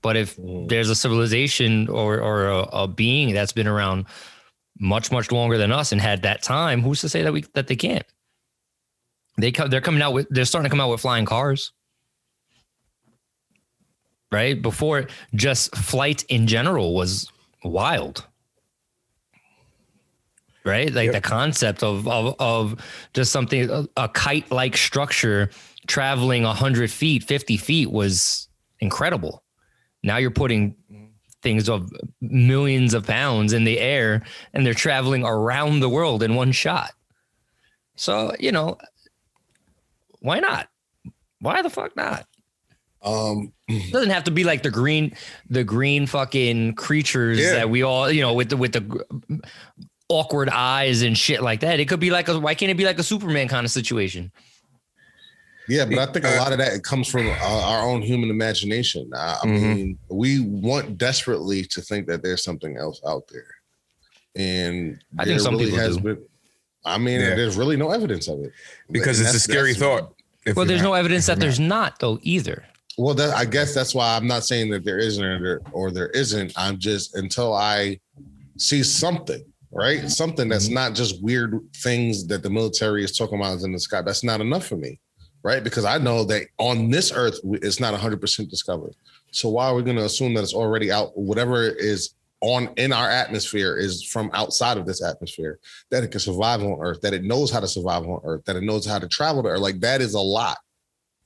But 0.02 0.18
if 0.18 0.36
Mm. 0.38 0.68
there's 0.68 0.90
a 0.90 0.96
civilization 0.96 1.88
or 1.88 2.20
or 2.20 2.48
a, 2.48 2.60
a 2.60 2.88
being 2.88 3.34
that's 3.34 3.54
been 3.54 3.68
around 3.68 4.08
much 4.80 5.12
much 5.12 5.32
longer 5.32 5.58
than 5.58 5.72
us 5.72 5.92
and 5.92 6.02
had 6.02 6.24
that 6.24 6.42
time, 6.42 6.82
who's 6.82 7.02
to 7.02 7.10
say 7.10 7.22
that 7.22 7.32
we 7.32 7.42
that 7.54 7.68
they 7.68 7.76
can't? 7.76 8.06
They 9.38 9.52
come, 9.52 9.70
they're 9.70 9.80
coming 9.82 10.02
out 10.02 10.14
with 10.14 10.28
they're 10.32 10.46
starting 10.46 10.70
to 10.70 10.72
come 10.72 10.82
out 10.82 10.90
with 10.90 11.02
flying 11.02 11.26
cars. 11.26 11.72
Right? 14.32 14.62
Before 14.62 15.08
just 15.36 15.76
flight 15.76 16.24
in 16.30 16.48
general 16.48 16.94
was 16.96 17.30
wild. 17.64 18.26
Right? 20.64 20.94
Like 20.94 21.06
Yep. 21.08 21.14
the 21.16 21.22
concept 21.22 21.84
of 21.84 22.08
of 22.08 22.36
of 22.40 22.76
just 23.14 23.32
something 23.32 23.70
a, 23.70 23.86
a 23.98 24.08
kite-like 24.10 24.78
structure 24.78 25.50
traveling 25.88 26.44
100 26.44 26.92
feet, 26.92 27.24
50 27.24 27.58
feet 27.58 27.92
was 27.92 28.48
incredible. 28.80 29.44
Now 30.04 30.18
you're 30.18 30.32
putting 30.32 30.76
things 31.42 31.68
of 31.68 31.92
millions 32.22 32.94
of 32.94 33.08
pounds 33.08 33.54
in 33.54 33.64
the 33.64 33.80
air 33.80 34.22
and 34.54 34.64
they're 34.66 34.76
traveling 34.76 35.24
around 35.26 35.80
the 35.80 35.90
world 35.90 36.22
in 36.22 36.36
one 36.36 36.52
shot. 36.52 36.92
So, 37.96 38.34
you 38.40 38.52
know, 38.52 38.78
why 40.20 40.40
not? 40.40 40.70
Why 41.40 41.64
the 41.64 41.70
fuck 41.72 41.96
not? 41.96 42.28
Um, 43.04 43.52
It 43.68 43.92
doesn't 43.92 44.12
have 44.12 44.26
to 44.26 44.32
be 44.32 44.44
like 44.44 44.64
the 44.64 44.70
green, 44.70 45.16
the 45.50 45.64
green 45.64 46.06
fucking 46.06 46.76
creatures 46.76 47.40
Yeah. 47.40 47.54
that 47.54 47.70
we 47.70 47.82
all, 47.84 48.12
you 48.12 48.22
know, 48.22 48.34
with 48.34 48.50
the 48.50 48.58
with 48.58 48.74
the 48.74 49.42
awkward 50.08 50.50
eyes 50.50 51.02
and 51.02 51.18
shit 51.18 51.42
like 51.42 51.62
that. 51.62 51.80
It 51.80 51.88
could 51.88 52.00
be 52.00 52.12
like 52.12 52.28
a 52.28 52.40
why 52.40 52.54
can't 52.54 52.70
it 52.70 52.78
be 52.78 52.86
like 52.86 53.00
a 53.00 53.04
Superman 53.04 53.48
kind 53.48 53.66
of 53.66 53.72
situation? 53.72 54.32
yeah, 55.70 55.86
but 55.86 55.98
I 56.00 56.12
think 56.12 56.26
a 56.26 56.36
lot 56.38 56.52
of 56.52 56.58
that 56.58 56.84
comes 56.84 57.08
from 57.08 57.28
uh, 57.28 57.32
our 57.42 57.88
own 57.88 58.02
human 58.02 58.30
imagination. 58.30 59.10
I, 59.16 59.38
I 59.42 59.46
Mhm. 59.46 59.76
mean, 59.76 59.98
we 60.10 60.40
want 60.42 60.98
desperately 60.98 61.64
to 61.66 61.82
think 61.82 62.08
that 62.08 62.22
there's 62.24 62.44
something 62.44 62.76
else 62.78 63.00
out 63.08 63.24
there, 63.32 63.48
and 64.36 65.02
I 65.18 65.24
think 65.24 65.38
there 65.38 65.40
some 65.40 65.58
people 65.58 65.78
do. 65.78 66.00
been. 66.02 66.24
I 66.84 66.98
mean, 66.98 67.22
Yeah. 67.22 67.36
there's 67.36 67.56
really 67.58 67.78
no 67.78 67.92
evidence 67.92 68.28
of 68.28 68.40
it 68.42 68.52
because 68.92 69.20
And 69.20 69.28
it's 69.28 69.38
a 69.38 69.40
scary 69.40 69.74
thought. 69.74 70.14
if 70.46 70.56
Well, 70.58 70.66
there's 70.66 70.82
not- 70.82 70.90
no 70.90 70.94
evidence 70.96 71.28
that 71.28 71.34
if 71.34 71.40
there's 71.40 71.60
not 71.60 72.00
though 72.00 72.20
either. 72.24 72.66
Well, 73.02 73.16
that, 73.16 73.36
I 73.36 73.46
guess 73.46 73.74
that's 73.74 73.96
why 73.96 74.16
I'm 74.16 74.28
not 74.28 74.44
saying 74.44 74.70
that 74.70 74.86
there 74.86 75.00
isn't 75.00 75.24
or 75.24 75.42
there, 75.42 75.62
or 75.72 75.90
there 75.90 76.10
isn't. 76.10 76.54
I'm 76.56 76.78
just 76.78 77.16
until 77.16 77.52
I 77.52 78.00
see 78.58 78.84
something, 78.84 79.44
right? 79.72 80.08
Something 80.08 80.48
that's 80.48 80.66
Mm-hmm. 80.66 80.76
not 80.76 80.94
just 80.94 81.24
weird 81.24 81.60
things 81.78 82.28
that 82.28 82.44
the 82.44 82.50
military 82.52 83.04
is 83.04 83.18
talking 83.18 83.40
about 83.40 83.60
in 83.62 83.72
the 83.72 83.80
sky. 83.80 84.04
That's 84.04 84.24
not 84.24 84.40
enough 84.40 84.68
for 84.68 84.76
me, 84.76 85.00
right? 85.42 85.64
Because 85.64 85.84
I 85.84 85.98
know 85.98 86.24
that 86.26 86.46
on 86.60 86.92
this 86.92 87.12
earth 87.12 87.40
it's 87.44 87.80
not 87.80 88.00
100% 88.00 88.48
discovered. 88.52 88.94
So 89.32 89.50
why 89.50 89.66
are 89.66 89.74
we 89.74 89.82
going 89.82 89.98
to 89.98 90.06
assume 90.06 90.36
that 90.36 90.44
it's 90.44 90.54
already 90.54 90.92
out? 90.92 91.18
Whatever 91.18 91.64
is 91.64 92.14
on 92.42 92.70
in 92.78 92.94
our 92.94 93.10
atmosphere 93.10 93.78
is 93.78 94.04
from 94.04 94.30
outside 94.36 94.78
of 94.78 94.86
this 94.86 95.04
atmosphere. 95.04 95.58
That 95.90 96.04
it 96.04 96.12
can 96.12 96.20
survive 96.20 96.62
on 96.62 96.78
Earth. 96.80 97.02
That 97.02 97.16
it 97.16 97.24
knows 97.24 97.50
how 97.50 97.62
to 97.62 97.68
survive 97.68 98.04
on 98.04 98.22
Earth. 98.24 98.46
That 98.46 98.58
it 98.58 98.64
knows 98.64 98.86
how 98.86 99.00
to 99.00 99.08
travel 99.08 99.42
to 99.42 99.50
Earth. 99.50 99.60
Like 99.60 99.80
that 99.80 100.02
is 100.02 100.14
a 100.14 100.20
lot. 100.20 100.60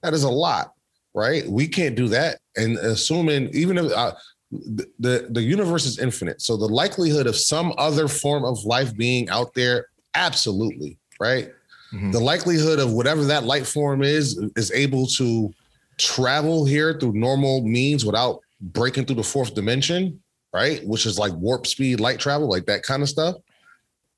That 0.02 0.14
is 0.14 0.24
a 0.24 0.30
lot 0.30 0.72
right? 1.16 1.48
We 1.48 1.68
can't 1.68 1.96
do 1.96 2.08
that. 2.10 2.40
And 2.56 2.78
assuming 2.78 3.50
even 3.54 3.78
if 3.80 3.92
uh, 3.92 4.14
the, 4.52 4.86
the 5.00 5.28
the 5.32 5.42
universe 5.42 5.86
is 5.86 5.98
infinite, 5.98 6.42
so 6.42 6.56
the 6.58 6.68
likelihood 6.68 7.26
of 7.26 7.36
some 7.36 7.74
other 7.78 8.08
form 8.08 8.44
of 8.46 8.64
life 8.66 8.96
being 8.96 9.28
out 9.30 9.54
there, 9.56 9.88
absolutely, 10.14 10.98
right? 11.20 11.50
Mhm. 11.94 12.12
The 12.12 12.20
likelihood 12.20 12.80
of 12.80 12.92
whatever 12.94 13.24
that 13.26 13.44
light 13.46 13.66
form 13.66 14.04
is 14.04 14.40
is 14.56 14.72
able 14.72 15.08
to 15.20 15.54
travel 15.98 16.66
here 16.66 16.98
through 17.00 17.14
normal 17.14 17.62
means 17.62 18.06
without 18.06 18.40
breaking 18.62 19.06
through 19.06 19.16
the 19.16 19.24
fourth 19.24 19.56
dimension, 19.56 20.22
right? 20.54 20.86
Which 20.86 21.06
is 21.06 21.18
like 21.18 21.34
warp 21.34 21.66
speed 21.68 22.00
light 22.00 22.20
travel, 22.20 22.48
like 22.50 22.66
that 22.68 22.84
kind 22.84 23.02
of 23.02 23.10
stuff. 23.10 23.36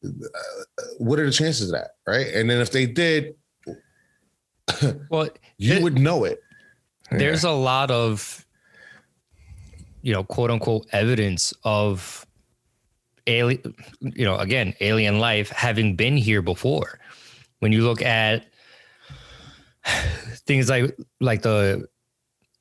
Uh, 0.04 0.10
what 1.00 1.20
are 1.20 1.26
the 1.26 1.32
chances 1.32 1.70
of 1.70 1.74
that, 1.74 1.92
right? 2.06 2.28
And 2.34 2.50
then 2.50 2.60
if 2.62 2.72
they 2.72 2.86
did, 2.86 3.34
Well, 5.10 5.30
you 5.58 5.74
It- 5.76 5.84
would 5.84 5.98
know 6.00 6.24
it. 6.26 6.42
There's 7.12 7.44
a 7.44 7.52
lot 7.52 7.92
of 7.92 8.46
you 10.02 10.14
know 10.14 10.24
quote 10.24 10.52
unquote 10.52 10.88
evidence 10.92 11.54
of 11.64 12.26
alien 13.28 13.76
you 14.02 14.26
know 14.26 14.38
again 14.38 14.74
alien 14.80 15.20
life 15.20 15.50
having 15.50 15.96
been 15.96 16.18
here 16.18 16.42
before. 16.42 17.00
When 17.60 17.72
you 17.72 17.84
look 17.84 18.02
at 18.02 18.46
things 20.46 20.70
like 20.70 20.96
like 21.20 21.42
the 21.42 21.88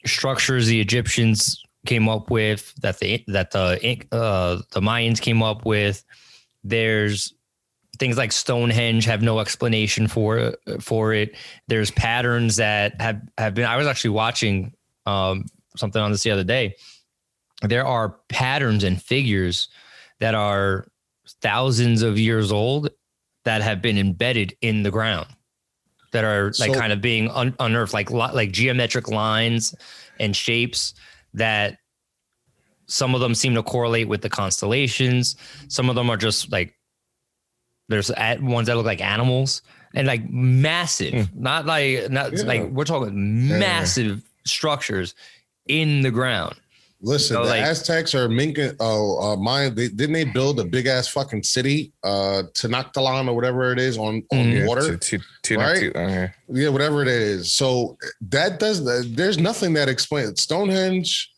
structures 0.05 0.67
the 0.67 0.81
egyptians 0.81 1.61
came 1.87 2.09
up 2.09 2.31
with 2.31 2.73
that 2.77 2.99
the 3.01 3.25
that 3.27 3.51
the 3.51 4.05
uh 4.13 4.61
the 4.73 4.81
mayans 4.81 5.21
came 5.21 5.43
up 5.43 5.65
with 5.65 6.05
there's 6.63 7.35
things 7.99 8.17
like 8.17 8.33
stonehenge 8.33 9.05
have 9.07 9.23
no 9.23 9.39
explanation 9.41 10.09
for 10.09 10.55
for 10.81 11.13
it. 11.13 11.35
There's 11.69 11.91
patterns 11.91 12.57
that 12.57 13.01
have 13.01 13.21
have 13.39 13.55
been 13.55 13.65
i 13.65 13.77
was 13.77 13.87
actually 13.87 14.11
watching 14.11 14.73
um 15.07 15.45
something 15.77 16.01
on 16.01 16.11
this 16.13 16.23
the 16.23 16.31
other 16.31 16.45
day. 16.45 16.77
There 17.63 17.87
are 17.87 18.17
patterns 18.29 18.85
and 18.85 19.01
figures 19.01 19.69
that 20.21 20.35
are 20.35 20.87
thousands 21.43 22.03
of 22.03 22.19
years 22.19 22.53
old 22.53 22.91
that 23.45 23.63
have 23.63 23.81
been 23.83 23.99
embedded 23.99 24.57
in 24.61 24.83
the 24.83 24.91
ground 24.91 25.27
that 26.13 26.25
are 26.25 26.47
like 26.59 26.73
So- 26.73 26.81
kind 26.81 26.93
of 26.93 27.01
being 27.01 27.31
un- 27.31 27.55
unearthed 27.61 27.93
like 27.95 28.11
like 28.11 28.53
geometric 28.53 29.09
lines 29.09 29.75
and 30.19 30.35
shapes 30.35 30.95
that 31.35 31.79
some 32.87 33.15
of 33.15 33.21
them 33.21 33.35
seem 33.35 33.55
to 33.55 33.63
correlate 33.63 34.09
with 34.09 34.23
the 34.23 34.29
constellations. 34.31 35.37
Some 35.69 35.89
of 35.91 35.97
them 35.97 36.09
are 36.09 36.17
just 36.17 36.53
like 36.53 36.75
there's 37.89 38.11
at 38.11 38.43
ones 38.43 38.67
that 38.67 38.77
look 38.77 38.87
like 38.87 39.01
animals 39.01 39.63
and 39.95 40.07
like 40.07 40.29
massive 40.31 41.29
not 41.35 41.67
like 41.67 42.11
not 42.11 42.33
Yeah. 42.37 42.43
like 42.45 42.63
we're 42.71 42.85
talking 42.85 43.49
massive 43.59 44.23
structures 44.45 45.15
in 45.67 46.03
the 46.03 46.11
ground 46.11 46.57
Listen, 47.03 47.37
So, 47.37 47.43
the 47.45 47.51
like- 47.51 47.63
Aztecs 47.63 48.15
are 48.15 48.27
Minka. 48.27 48.75
Oh, 48.81 49.21
uh, 49.21 49.37
mine. 49.37 49.75
They, 49.75 49.89
didn't 49.89 50.15
they 50.15 50.25
build 50.25 50.59
a 50.59 50.65
big 50.65 50.87
ass 50.87 51.07
fucking 51.07 51.43
city, 51.43 51.93
uh, 52.03 52.45
Tenochtitlan 52.55 53.29
or 53.29 53.35
whatever 53.35 53.71
it 53.71 53.79
is 53.79 53.99
on 53.99 54.23
on 54.33 54.39
Mhm. 54.39 54.61
Yeah, 54.61 54.67
water? 54.67 54.97
to- 54.97 55.19
to- 55.19 55.25
to- 55.43 55.57
right? 55.59 55.79
to- 55.93 55.99
okay. 55.99 56.31
yeah, 56.55 56.69
whatever 56.71 57.03
it 57.03 57.09
is. 57.09 57.53
So 57.53 57.99
that 58.31 58.59
does. 58.59 58.83
There's 59.15 59.37
nothing 59.39 59.75
that 59.75 59.91
explains 59.91 60.41
Stonehenge. 60.41 61.31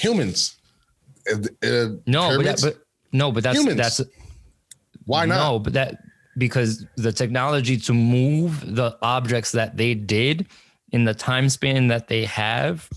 Humans. 0.00 0.56
Uh, 1.32 1.36
uh, 1.64 1.88
no 2.06 2.36
but, 2.36 2.44
that, 2.44 2.60
but 2.60 2.78
no 3.12 3.30
but 3.30 3.44
that's 3.44 3.56
Humans. 3.56 3.76
that's 3.76 4.00
why 5.08 5.26
not? 5.26 5.36
no 5.36 5.58
but 5.58 5.72
that 5.72 6.02
because 6.36 6.86
the 6.96 7.12
technology 7.12 7.76
to 7.76 7.92
move 7.92 8.76
the 8.76 8.96
objects 9.02 9.50
that 9.52 9.76
they 9.76 9.94
did 9.94 10.46
in 10.92 11.04
the 11.04 11.14
time 11.14 11.48
span 11.48 11.88
that 11.88 12.06
they 12.08 12.24
have 12.24 12.88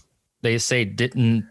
they 0.41 0.57
say 0.57 0.85
didn't 0.85 1.45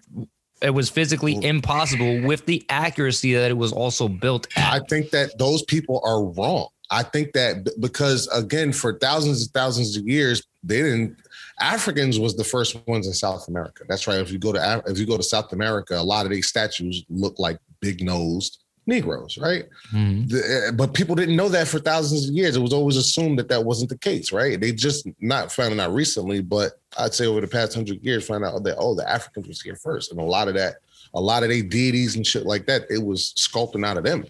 it 0.62 0.74
was 0.74 0.90
physically 0.90 1.38
impossible 1.42 2.22
with 2.22 2.44
the 2.46 2.64
accuracy 2.68 3.34
that 3.34 3.50
it 3.50 3.56
was 3.56 3.72
also 3.72 4.08
built 4.08 4.46
at. 4.56 4.72
I 4.72 4.84
think 4.88 5.10
that 5.10 5.38
those 5.38 5.62
people 5.62 6.02
are 6.04 6.22
wrong. 6.22 6.68
I 6.90 7.02
think 7.02 7.32
that 7.32 7.68
because 7.80 8.26
again, 8.28 8.72
for 8.72 8.98
thousands 8.98 9.42
and 9.42 9.50
thousands 9.52 9.96
of 9.96 10.06
years, 10.06 10.42
they 10.62 10.82
didn't. 10.82 11.16
Africans 11.60 12.18
was 12.18 12.36
the 12.36 12.44
first 12.44 12.76
ones 12.86 13.06
in 13.06 13.12
South 13.12 13.48
America. 13.48 13.84
That's 13.88 14.06
right. 14.06 14.18
If 14.18 14.32
you 14.32 14.38
go 14.38 14.52
to 14.52 14.82
if 14.86 14.98
you 14.98 15.06
go 15.06 15.16
to 15.16 15.22
South 15.22 15.52
America, 15.52 15.96
a 15.96 16.02
lot 16.02 16.26
of 16.26 16.32
these 16.32 16.48
statues 16.48 17.04
look 17.08 17.38
like 17.38 17.58
big 17.80 18.02
nosed 18.02 18.64
Negroes, 18.90 19.38
right? 19.38 19.64
Mhm. 19.94 20.28
The- 20.28 20.66
uh, 20.68 20.72
but 20.72 20.92
people 20.92 21.14
didn't 21.14 21.36
know 21.36 21.48
that 21.48 21.66
for 21.68 21.78
thousands 21.78 22.28
of 22.28 22.34
years. 22.34 22.56
It 22.56 22.60
was 22.60 22.72
always 22.74 22.96
assumed 22.98 23.38
that 23.38 23.48
that 23.48 23.64
wasn't 23.64 23.88
the 23.90 23.96
case, 23.98 24.32
right? 24.32 24.60
They 24.60 24.72
just 24.72 25.06
not 25.20 25.50
found 25.50 25.80
out 25.80 25.94
recently, 25.94 26.40
but 26.42 26.78
I'd 26.98 27.14
say 27.14 27.24
over 27.26 27.40
the 27.40 27.46
past 27.46 27.74
hundred 27.74 28.04
years, 28.04 28.26
found 28.26 28.44
out 28.44 28.62
that 28.64 28.76
oh, 28.78 28.94
the 28.94 29.08
Africans 29.08 29.48
was 29.48 29.62
here 29.62 29.76
first, 29.76 30.10
and 30.10 30.20
a 30.20 30.24
lot 30.24 30.48
of 30.48 30.54
that, 30.54 30.76
a 31.14 31.20
lot 31.20 31.42
of 31.42 31.48
their 31.48 31.62
deities 31.62 32.16
and 32.16 32.26
shit 32.26 32.44
like 32.44 32.66
that, 32.66 32.82
it 32.90 33.02
was 33.02 33.32
sculpting 33.36 33.86
out 33.86 33.96
of 33.96 34.04
them, 34.04 34.24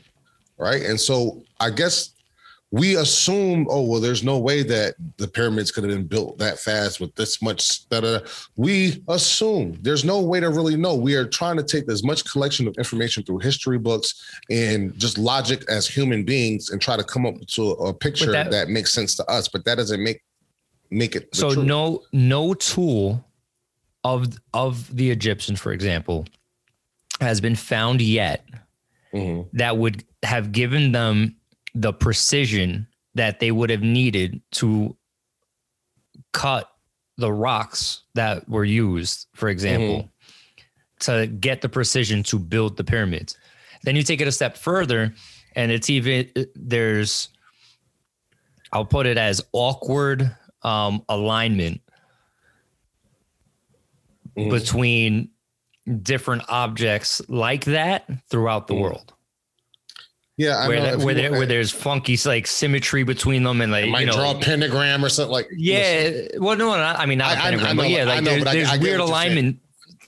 right? 0.58 0.82
And 0.82 1.00
so 1.00 1.42
I 1.58 1.70
guess 1.70 2.10
we 2.72 2.96
assume, 2.96 3.66
oh 3.68 3.82
well, 3.82 4.00
there's 4.00 4.22
no 4.22 4.38
way 4.38 4.62
that 4.62 4.94
the 5.16 5.26
pyramids 5.26 5.72
could 5.72 5.82
have 5.82 5.92
been 5.92 6.06
built 6.06 6.38
that 6.38 6.58
fast 6.58 7.00
with 7.00 7.12
this 7.16 7.42
much. 7.42 7.88
Da. 7.88 8.20
We 8.56 9.02
assume 9.08 9.76
there's 9.82 10.04
no 10.04 10.20
way 10.20 10.38
to 10.38 10.50
really 10.50 10.76
know. 10.76 10.94
We 10.94 11.14
are 11.16 11.26
trying 11.26 11.56
to 11.56 11.64
take 11.64 11.88
as 11.90 12.04
much 12.04 12.24
collection 12.30 12.68
of 12.68 12.74
information 12.78 13.24
through 13.24 13.38
history 13.38 13.78
books 13.78 14.22
and 14.50 14.96
just 14.98 15.18
logic 15.18 15.64
as 15.68 15.88
human 15.88 16.24
beings 16.24 16.70
and 16.70 16.80
try 16.80 16.96
to 16.96 17.02
come 17.02 17.26
up 17.26 17.34
to 17.48 17.70
a 17.72 17.92
picture 17.92 18.30
that- 18.30 18.50
that, 18.52 18.68
makes 18.68 18.92
sense 18.92 19.16
to 19.16 19.24
us. 19.28 19.48
But 19.48 19.64
that 19.64 19.76
doesn't 19.76 20.02
make 20.02 20.22
make 20.92 21.14
it 21.16 21.28
so 21.34 21.52
truth. 21.54 21.66
no 21.66 22.02
no 22.12 22.52
tool 22.54 23.24
of 24.02 24.36
of 24.54 24.94
the 24.96 25.08
egyptians 25.10 25.60
for 25.60 25.72
example 25.72 26.26
has 27.20 27.40
been 27.40 27.54
found 27.54 28.00
yet 28.00 28.44
Mhm. 29.14 29.46
that 29.52 29.76
would 29.78 30.02
have 30.24 30.50
given 30.50 30.90
them 30.90 31.36
the 31.74 31.92
precision 31.92 32.86
that 33.14 33.40
they 33.40 33.50
would 33.50 33.70
have 33.70 33.82
needed 33.82 34.40
to 34.52 34.96
cut 36.32 36.70
the 37.16 37.32
rocks 37.32 38.02
that 38.14 38.48
were 38.48 38.64
used, 38.64 39.26
for 39.34 39.48
example, 39.48 40.10
to 41.00 41.26
get 41.26 41.60
the 41.60 41.68
precision 41.68 42.22
to 42.22 42.38
build 42.38 42.76
the 42.76 42.84
pyramids. 42.84 43.36
Then 43.82 43.96
you 43.96 44.02
take 44.02 44.20
it 44.20 44.28
a 44.28 44.32
step 44.32 44.56
further, 44.56 45.14
and 45.56 45.70
it's 45.72 45.90
even 45.90 46.30
there's 46.54 47.28
I'll 48.72 48.84
put 48.84 49.06
it 49.06 49.18
as 49.18 49.42
awkward 49.52 50.34
um, 50.62 51.04
alignment 51.08 51.80
Mhm. 54.36 54.50
between 54.50 55.30
different 56.02 56.42
objects 56.48 57.20
like 57.28 57.64
that 57.64 58.08
throughout 58.28 58.68
the 58.68 58.74
Mhm. 58.74 58.80
world. 58.80 59.12
Yeah, 60.40 60.56
I 60.56 60.68
where 60.68 60.78
know. 60.78 60.84
that- 60.84 60.98
where, 61.04 61.14
you 61.14 61.22
there, 61.22 61.30
where 61.32 61.46
there's 61.46 61.70
funky 61.70 62.16
like 62.24 62.46
symmetry 62.46 63.02
between 63.02 63.42
them 63.42 63.60
and 63.60 63.70
like 63.70 63.88
might 63.90 64.00
you 64.00 64.06
know 64.06 64.12
draw 64.14 64.30
a 64.32 64.40
pentagram 64.40 65.04
or 65.04 65.08
something 65.10 65.32
like. 65.32 65.48
yeah 65.54 66.10
well 66.38 66.56
no 66.56 66.68
not, 66.70 66.98
I 66.98 67.04
mean 67.06 67.18
not 67.18 67.36
a 67.36 67.38
I- 67.38 67.42
I- 67.42 67.46
I 67.48 67.50
pentagram 67.50 67.76
know, 67.76 67.82
but 67.82 67.90
yeah 67.90 68.00
I 68.02 68.04
like 68.04 68.22
know, 68.24 68.30
there's, 68.30 68.44
but 68.44 68.50
I- 68.50 68.54
there's 68.54 68.68
I 68.70 68.76
get 68.78 68.82
weird 68.82 69.00
what 69.00 69.08
you're 69.08 69.16
saying. 69.16 69.32
alignment 69.32 69.58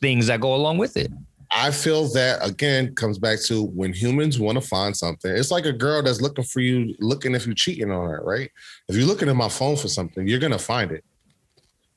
things 0.00 0.26
that 0.28 0.40
go 0.40 0.54
along 0.54 0.78
with 0.78 0.96
it. 0.96 1.12
I 1.54 1.70
feel 1.70 2.08
that 2.14 2.44
again 2.46 2.94
comes 2.94 3.18
back 3.18 3.38
to 3.42 3.62
when 3.64 3.92
humans 3.92 4.38
want 4.40 4.56
to 4.56 4.66
find 4.66 4.96
something. 4.96 5.30
It's 5.30 5.50
like 5.50 5.66
a 5.66 5.72
girl 5.72 6.02
that's 6.02 6.22
looking 6.22 6.44
for 6.44 6.60
you, 6.60 6.94
looking 6.98 7.34
if 7.34 7.44
you're 7.44 7.54
cheating 7.54 7.90
on 7.90 8.08
her, 8.08 8.22
right? 8.24 8.50
If 8.88 8.96
you're 8.96 9.04
looking 9.06 9.28
at 9.28 9.36
my 9.36 9.50
phone 9.50 9.76
for 9.76 9.88
something, 9.88 10.26
you're 10.26 10.38
gonna 10.38 10.58
find 10.58 10.90
it, 10.92 11.04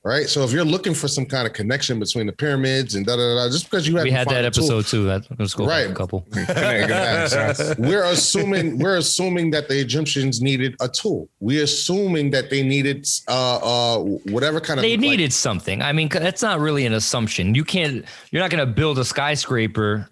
right? 0.06 0.30
So 0.30 0.44
if 0.44 0.52
you're 0.52 0.64
looking 0.64 0.94
for 0.94 1.08
some 1.08 1.26
kind 1.26 1.48
of 1.48 1.54
connection 1.54 2.00
between 2.00 2.28
the 2.28 2.32
pyramids 2.32 2.94
and 2.96 3.06
da 3.06 3.16
da 3.18 3.36
da, 3.36 3.50
just 3.50 3.66
because 3.66 3.88
you 3.88 3.96
have 3.96 4.04
We 4.04 4.12
had 4.12 4.30
that 4.30 4.46
episode 4.46 4.86
too. 4.86 5.04
That 5.06 5.26
let's 5.40 5.54
go 5.56 5.66
Right. 5.66 5.90
a 5.90 5.94
couple. 5.94 6.26
we're 7.78 8.04
assuming 8.06 8.78
we're 8.78 8.98
assuming 8.98 9.52
that 9.52 9.68
the 9.68 9.80
Egyptians 9.80 10.42
needed 10.42 10.76
a 10.80 10.88
tool. 10.88 11.28
We're 11.40 11.64
assuming 11.64 12.32
that 12.32 12.50
they 12.50 12.62
needed 12.64 13.08
uh 13.28 13.58
uh 13.58 14.00
whatever 14.30 14.62
kind 14.62 14.80
of 14.80 14.84
They 14.84 14.92
like- 14.92 15.00
needed 15.02 15.34
something. 15.34 15.82
I 15.82 15.92
mean, 15.92 16.08
that's 16.10 16.42
not 16.44 16.60
really 16.60 16.86
an 16.86 16.94
assumption. 16.94 17.56
You 17.56 17.66
can't. 17.66 18.06
You're 18.32 18.42
not 18.42 18.52
going 18.52 18.66
to 18.66 18.72
build 18.72 19.00
a 19.00 19.06
skyscraper 19.06 20.08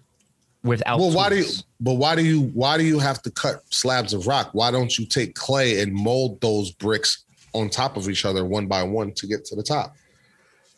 without. 0.64 0.98
Well, 0.98 1.12
why 1.12 1.28
do 1.28 1.36
you? 1.36 1.46
But 1.80 1.94
why 1.94 2.14
do 2.16 2.24
you? 2.24 2.42
Why 2.54 2.76
do 2.78 2.84
you 2.84 2.98
have 2.98 3.22
to 3.22 3.30
cut 3.30 3.62
slabs 3.70 4.12
of 4.12 4.26
rock? 4.26 4.50
Why 4.52 4.70
don't 4.72 4.98
you 4.98 5.06
take 5.06 5.34
clay 5.34 5.80
and 5.80 5.92
mold 5.92 6.40
those 6.40 6.72
bricks 6.72 7.24
on 7.54 7.70
top 7.70 7.96
of 7.96 8.08
each 8.08 8.24
other 8.24 8.44
one 8.44 8.66
by 8.66 8.82
one 8.82 9.12
to 9.14 9.26
get 9.26 9.44
to 9.46 9.56
the 9.56 9.62
top? 9.62 9.94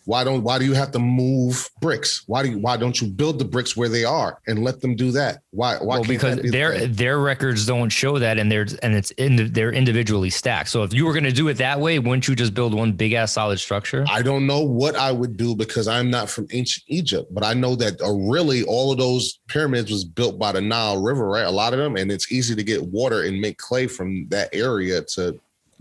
Why 0.06 0.23
don't? 0.23 0.45
Why 0.45 0.61
do 0.61 0.64
you 0.64 0.75
have 0.75 0.92
to 0.92 1.00
move 1.00 1.68
bricks? 1.80 2.23
Why 2.28 2.45
do 2.45 2.50
you? 2.50 2.59
Why 2.59 2.76
don't 2.76 3.00
you 3.00 3.09
build 3.09 3.40
the 3.40 3.45
bricks 3.45 3.76
where 3.76 3.88
they 3.88 4.04
are 4.04 4.40
and 4.47 4.62
let 4.62 4.80
them 4.80 4.95
do 4.95 5.11
that? 5.11 5.40
Why? 5.50 5.78
Why? 5.78 5.97
Well, 5.97 6.04
because 6.04 6.38
be 6.38 6.49
their 6.49 6.78
thing? 6.78 6.92
their 6.92 7.18
records 7.18 7.66
don't 7.66 7.88
show 7.88 8.21
that, 8.21 8.38
and 8.38 8.50
they're 8.50 8.68
and 8.85 8.95
it's 8.95 9.11
in 9.12 9.52
they're 9.52 9.73
individually 9.73 10.30
stacked. 10.30 10.68
So 10.68 10.85
if 10.85 10.95
you 10.95 11.06
were 11.06 11.12
going 11.12 11.25
to 11.25 11.33
do 11.33 11.49
it 11.49 11.54
that 11.54 11.80
way, 11.80 11.99
wouldn't 11.99 12.28
you 12.28 12.37
just 12.37 12.54
build 12.54 12.73
one 12.73 12.92
big 12.92 13.14
ass 13.14 13.33
solid 13.33 13.59
structure? 13.59 14.04
I 14.09 14.23
don't 14.23 14.47
know 14.47 14.61
what 14.61 14.95
I 14.95 15.11
would 15.11 15.37
do 15.37 15.56
because 15.56 15.88
I'm 15.88 16.09
not 16.09 16.30
from 16.30 16.47
ancient 16.52 16.85
Egypt, 16.87 17.35
but 17.35 17.45
I 17.45 17.54
know 17.54 17.75
that 17.75 18.00
uh, 18.00 18.12
really 18.12 18.62
all 18.62 18.92
of 18.92 18.99
those 18.99 19.40
pyramids 19.49 19.90
was 19.90 20.04
built 20.04 20.38
by 20.38 20.52
the 20.52 20.61
Nile 20.61 21.02
River, 21.02 21.26
right? 21.26 21.47
A 21.47 21.50
lot 21.50 21.73
of 21.73 21.80
them, 21.80 21.97
and 21.97 22.12
it's 22.12 22.30
easy 22.30 22.54
to 22.54 22.62
get 22.62 22.80
water 22.80 23.25
and 23.25 23.40
make 23.40 23.59
clay 23.59 23.88
from 23.88 24.28
that 24.28 24.50
area 24.52 25.02
to 25.02 25.37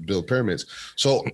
build 0.06 0.28
pyramids. 0.28 0.66
So 0.96 1.26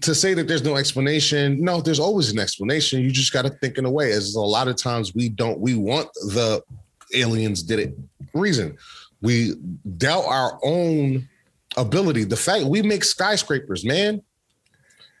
to 0.00 0.14
say 0.14 0.34
that 0.34 0.48
there's 0.48 0.64
no 0.64 0.76
explanation, 0.76 1.60
no, 1.60 1.80
there's 1.80 2.00
always 2.00 2.30
an 2.30 2.38
explanation. 2.38 3.02
You 3.02 3.10
just 3.10 3.32
got 3.32 3.42
to 3.42 3.50
think 3.50 3.78
in 3.78 3.84
a 3.84 3.90
way. 3.90 4.12
As 4.12 4.34
a 4.34 4.40
lot 4.40 4.68
of 4.68 4.76
times 4.76 5.14
we 5.14 5.28
don't, 5.28 5.58
we 5.58 5.74
want 5.74 6.08
the 6.14 6.62
aliens 7.14 7.62
did 7.62 7.78
it 7.78 7.94
reason. 8.34 8.76
We 9.22 9.54
doubt 9.96 10.24
our 10.26 10.58
own 10.62 11.28
ability. 11.76 12.24
The 12.24 12.36
fact 12.36 12.64
we 12.64 12.82
make 12.82 13.04
skyscrapers, 13.04 13.84
man. 13.84 14.22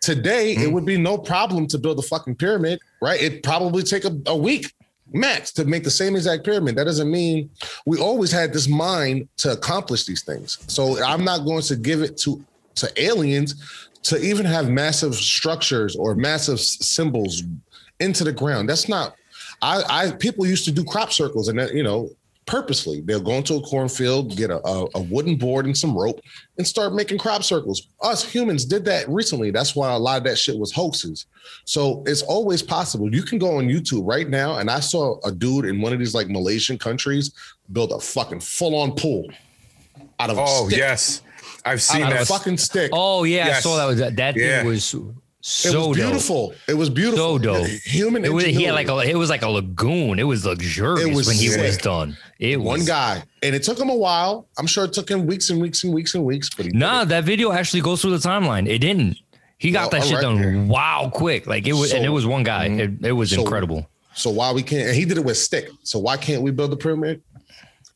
Today, 0.02 0.52
it 0.52 0.68
mm. 0.68 0.72
would 0.72 0.84
be 0.84 0.98
no 0.98 1.18
problem 1.18 1.66
to 1.68 1.78
build 1.78 1.98
a 1.98 2.02
fucking 2.02 2.36
pyramid, 2.36 2.78
right? 3.00 3.20
It'd 3.20 3.42
probably 3.42 3.82
take 3.82 4.04
a, 4.04 4.16
a 4.26 4.36
week 4.36 4.72
max 5.12 5.52
to 5.52 5.64
make 5.64 5.84
the 5.84 5.90
same 5.90 6.16
exact 6.16 6.44
pyramid. 6.44 6.76
That 6.76 6.84
doesn't 6.84 7.10
mean 7.10 7.50
we 7.86 7.98
always 7.98 8.30
had 8.30 8.52
this 8.52 8.68
mind 8.68 9.28
to 9.38 9.52
accomplish 9.52 10.04
these 10.04 10.22
things. 10.22 10.58
So 10.68 11.02
I'm 11.02 11.24
not 11.24 11.44
going 11.44 11.62
to 11.62 11.76
give 11.76 12.02
it 12.02 12.16
to 12.18 12.44
to 12.76 13.02
aliens 13.02 13.88
to 14.02 14.20
even 14.20 14.46
have 14.46 14.68
massive 14.70 15.14
structures 15.14 15.96
or 15.96 16.14
massive 16.14 16.60
symbols 16.60 17.42
into 18.00 18.24
the 18.24 18.32
ground. 18.32 18.68
That's 18.68 18.88
not. 18.88 19.14
I, 19.62 19.82
I 19.88 20.10
people 20.12 20.46
used 20.46 20.64
to 20.66 20.72
do 20.72 20.84
crop 20.84 21.12
circles 21.12 21.48
and 21.48 21.58
that 21.58 21.74
you 21.74 21.82
know 21.82 22.10
purposely 22.46 23.00
they'll 23.00 23.20
go 23.20 23.32
into 23.32 23.54
a 23.54 23.60
cornfield, 23.62 24.36
get 24.36 24.50
a, 24.50 24.64
a, 24.66 24.86
a 24.94 25.02
wooden 25.02 25.36
board 25.36 25.66
and 25.66 25.76
some 25.76 25.96
rope, 25.96 26.20
and 26.58 26.66
start 26.66 26.94
making 26.94 27.18
crop 27.18 27.42
circles. 27.42 27.88
Us 28.02 28.24
humans 28.24 28.64
did 28.64 28.84
that 28.84 29.08
recently. 29.08 29.50
That's 29.50 29.74
why 29.74 29.92
a 29.92 29.98
lot 29.98 30.18
of 30.18 30.24
that 30.24 30.38
shit 30.38 30.56
was 30.56 30.72
hoaxes. 30.72 31.26
So 31.64 32.04
it's 32.06 32.22
always 32.22 32.62
possible. 32.62 33.12
You 33.12 33.22
can 33.22 33.38
go 33.38 33.58
on 33.58 33.68
YouTube 33.68 34.06
right 34.06 34.28
now, 34.28 34.58
and 34.58 34.70
I 34.70 34.80
saw 34.80 35.18
a 35.24 35.32
dude 35.32 35.64
in 35.64 35.80
one 35.80 35.92
of 35.92 35.98
these 35.98 36.14
like 36.14 36.28
Malaysian 36.28 36.78
countries 36.78 37.32
build 37.72 37.90
a 37.90 37.98
fucking 37.98 38.40
full 38.40 38.76
on 38.76 38.92
pool 38.92 39.26
out 40.20 40.30
of 40.30 40.38
a 40.38 40.44
Oh 40.46 40.68
yes, 40.70 41.22
I've 41.66 41.82
seen 41.82 42.02
of 42.02 42.10
a 42.10 42.14
that. 42.14 42.26
fucking 42.26 42.58
stick. 42.58 42.90
Oh 42.94 43.24
yeah, 43.24 43.48
I 43.56 43.60
saw 43.60 43.76
that. 43.76 43.86
Was, 43.86 43.98
that 43.98 44.16
that 44.16 44.36
Yeah. 44.36 44.58
thing 44.60 44.68
was 44.68 44.94
it 44.94 45.02
so 45.40 45.68
was 45.68 45.72
dope. 45.72 45.94
beautiful. 45.94 46.54
It 46.66 46.74
was 46.74 46.90
beautiful. 46.90 47.18
So 47.18 47.38
dope. 47.38 47.66
Human. 47.84 48.24
It 48.24 48.32
was 48.32 48.44
he 48.44 48.64
had 48.64 48.74
like 48.74 48.88
a 48.88 48.98
it 49.00 49.16
was 49.16 49.30
like 49.30 49.42
a 49.42 49.48
lagoon. 49.48 50.18
It 50.18 50.24
was 50.24 50.44
luxurious 50.46 51.06
It 51.08 51.14
was 51.14 51.26
when 51.26 51.36
he 51.36 51.48
was 51.48 51.76
done. 51.78 52.16
It 52.38 52.56
was 52.58 52.66
one 52.66 52.78
was 52.80 52.88
guy, 52.88 53.22
and 53.42 53.54
it 53.54 53.62
took 53.62 53.78
him 53.78 53.88
a 53.88 53.94
while. 53.94 54.46
I'm 54.58 54.66
sure 54.66 54.84
it 54.84 54.92
took 54.92 55.08
him 55.10 55.26
weeks 55.26 55.50
and 55.50 55.60
weeks 55.60 55.84
and 55.84 55.92
weeks 55.94 56.14
and 56.14 56.24
weeks, 56.24 56.50
but 56.54 56.66
he 56.66 56.72
Nah, 56.72 57.04
that 57.04 57.24
video 57.24 57.52
actually 57.52 57.80
goes 57.82 58.00
through 58.02 58.16
the 58.18 58.28
timeline. 58.28 58.68
It 58.68 58.78
didn't. 58.78 59.18
He 59.58 59.70
got 59.70 59.90
Well, 59.92 60.00
that 60.02 60.06
shit 60.08 60.22
all 60.24 60.34
right. 60.36 60.42
done 60.42 60.68
wow 60.68 61.10
quick. 61.14 61.46
Like 61.46 61.66
it 61.66 61.72
was, 61.72 61.92
and 61.92 62.04
it 62.04 62.10
was 62.10 62.26
one 62.26 62.42
guy. 62.42 62.68
Mhm. 62.68 63.00
It, 63.02 63.06
it 63.08 63.12
was 63.12 63.30
So- 63.30 63.40
incredible. 63.40 63.88
So 64.14 64.30
why 64.30 64.50
we 64.52 64.62
can't? 64.62 64.88
And 64.88 64.96
he 64.96 65.04
did 65.04 65.18
it 65.18 65.24
with 65.24 65.36
stick. 65.38 65.68
So 65.82 65.98
why 65.98 66.16
can't 66.16 66.42
we 66.42 66.50
build 66.50 66.72
a 66.72 66.76
pyramid? 66.76 67.20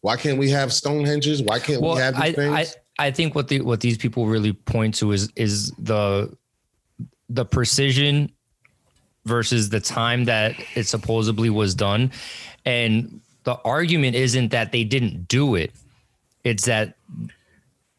Why 0.02 0.16
can't 0.16 0.38
we 0.38 0.50
have 0.50 0.68
Stonehenges? 0.70 1.44
Why 1.46 1.58
can't 1.58 1.80
Well, 1.82 1.94
we 1.96 2.00
have 2.00 2.14
these 2.14 2.22
I, 2.24 2.32
things? 2.32 2.54
I 2.54 2.66
I 3.00 3.10
think 3.10 3.34
what 3.34 3.48
the 3.48 3.62
what 3.62 3.80
these 3.80 3.96
people 3.96 4.26
really 4.26 4.52
point 4.52 4.94
to 4.96 5.12
is 5.12 5.32
is 5.34 5.70
the 5.78 6.36
the 7.30 7.46
precision 7.46 8.30
versus 9.24 9.70
the 9.70 9.80
time 9.80 10.26
that 10.26 10.54
it 10.74 10.84
supposedly 10.84 11.48
was 11.48 11.74
done, 11.74 12.12
and 12.66 13.20
the 13.44 13.54
argument 13.64 14.16
isn't 14.16 14.50
that 14.50 14.70
they 14.70 14.84
didn't 14.84 15.28
do 15.28 15.54
it; 15.54 15.72
it's 16.44 16.66
that 16.66 16.96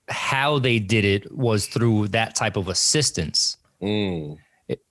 how 0.08 0.60
they 0.60 0.78
did 0.78 1.04
it 1.04 1.36
was 1.36 1.66
through 1.66 2.10
that 2.10 2.36
type 2.36 2.56
of 2.56 2.68
assistance. 2.68 3.58
Mm. 3.82 4.38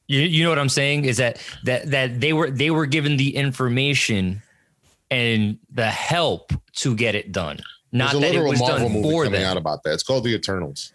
You, 0.09 0.21
you 0.23 0.43
know 0.43 0.51
what 0.51 0.59
I'm 0.59 0.69
saying? 0.69 1.05
Is 1.05 1.19
that 1.19 1.41
that 1.63 1.89
that 1.93 2.21
they 2.21 2.33
were 2.33 2.51
they 2.51 2.73
were 2.73 2.87
given 2.87 3.17
the 3.17 3.37
information 3.37 4.43
and 5.09 5.59
the 5.73 5.87
help 5.87 6.53
to 6.77 6.97
get 6.97 7.15
it 7.15 7.31
done, 7.31 7.61
not 7.93 8.13
There's 8.13 8.15
a 8.15 8.21
that 8.21 8.27
it 8.27 8.31
literal 8.33 8.51
was 8.51 8.61
Marvel 8.61 8.89
done 8.89 8.93
movie 9.03 9.17
coming 9.25 9.33
them. 9.33 9.51
out 9.51 9.57
about 9.57 9.83
that. 9.83 9.95
It's 9.95 10.03
called 10.03 10.25
The 10.25 10.35
Eternals, 10.35 10.93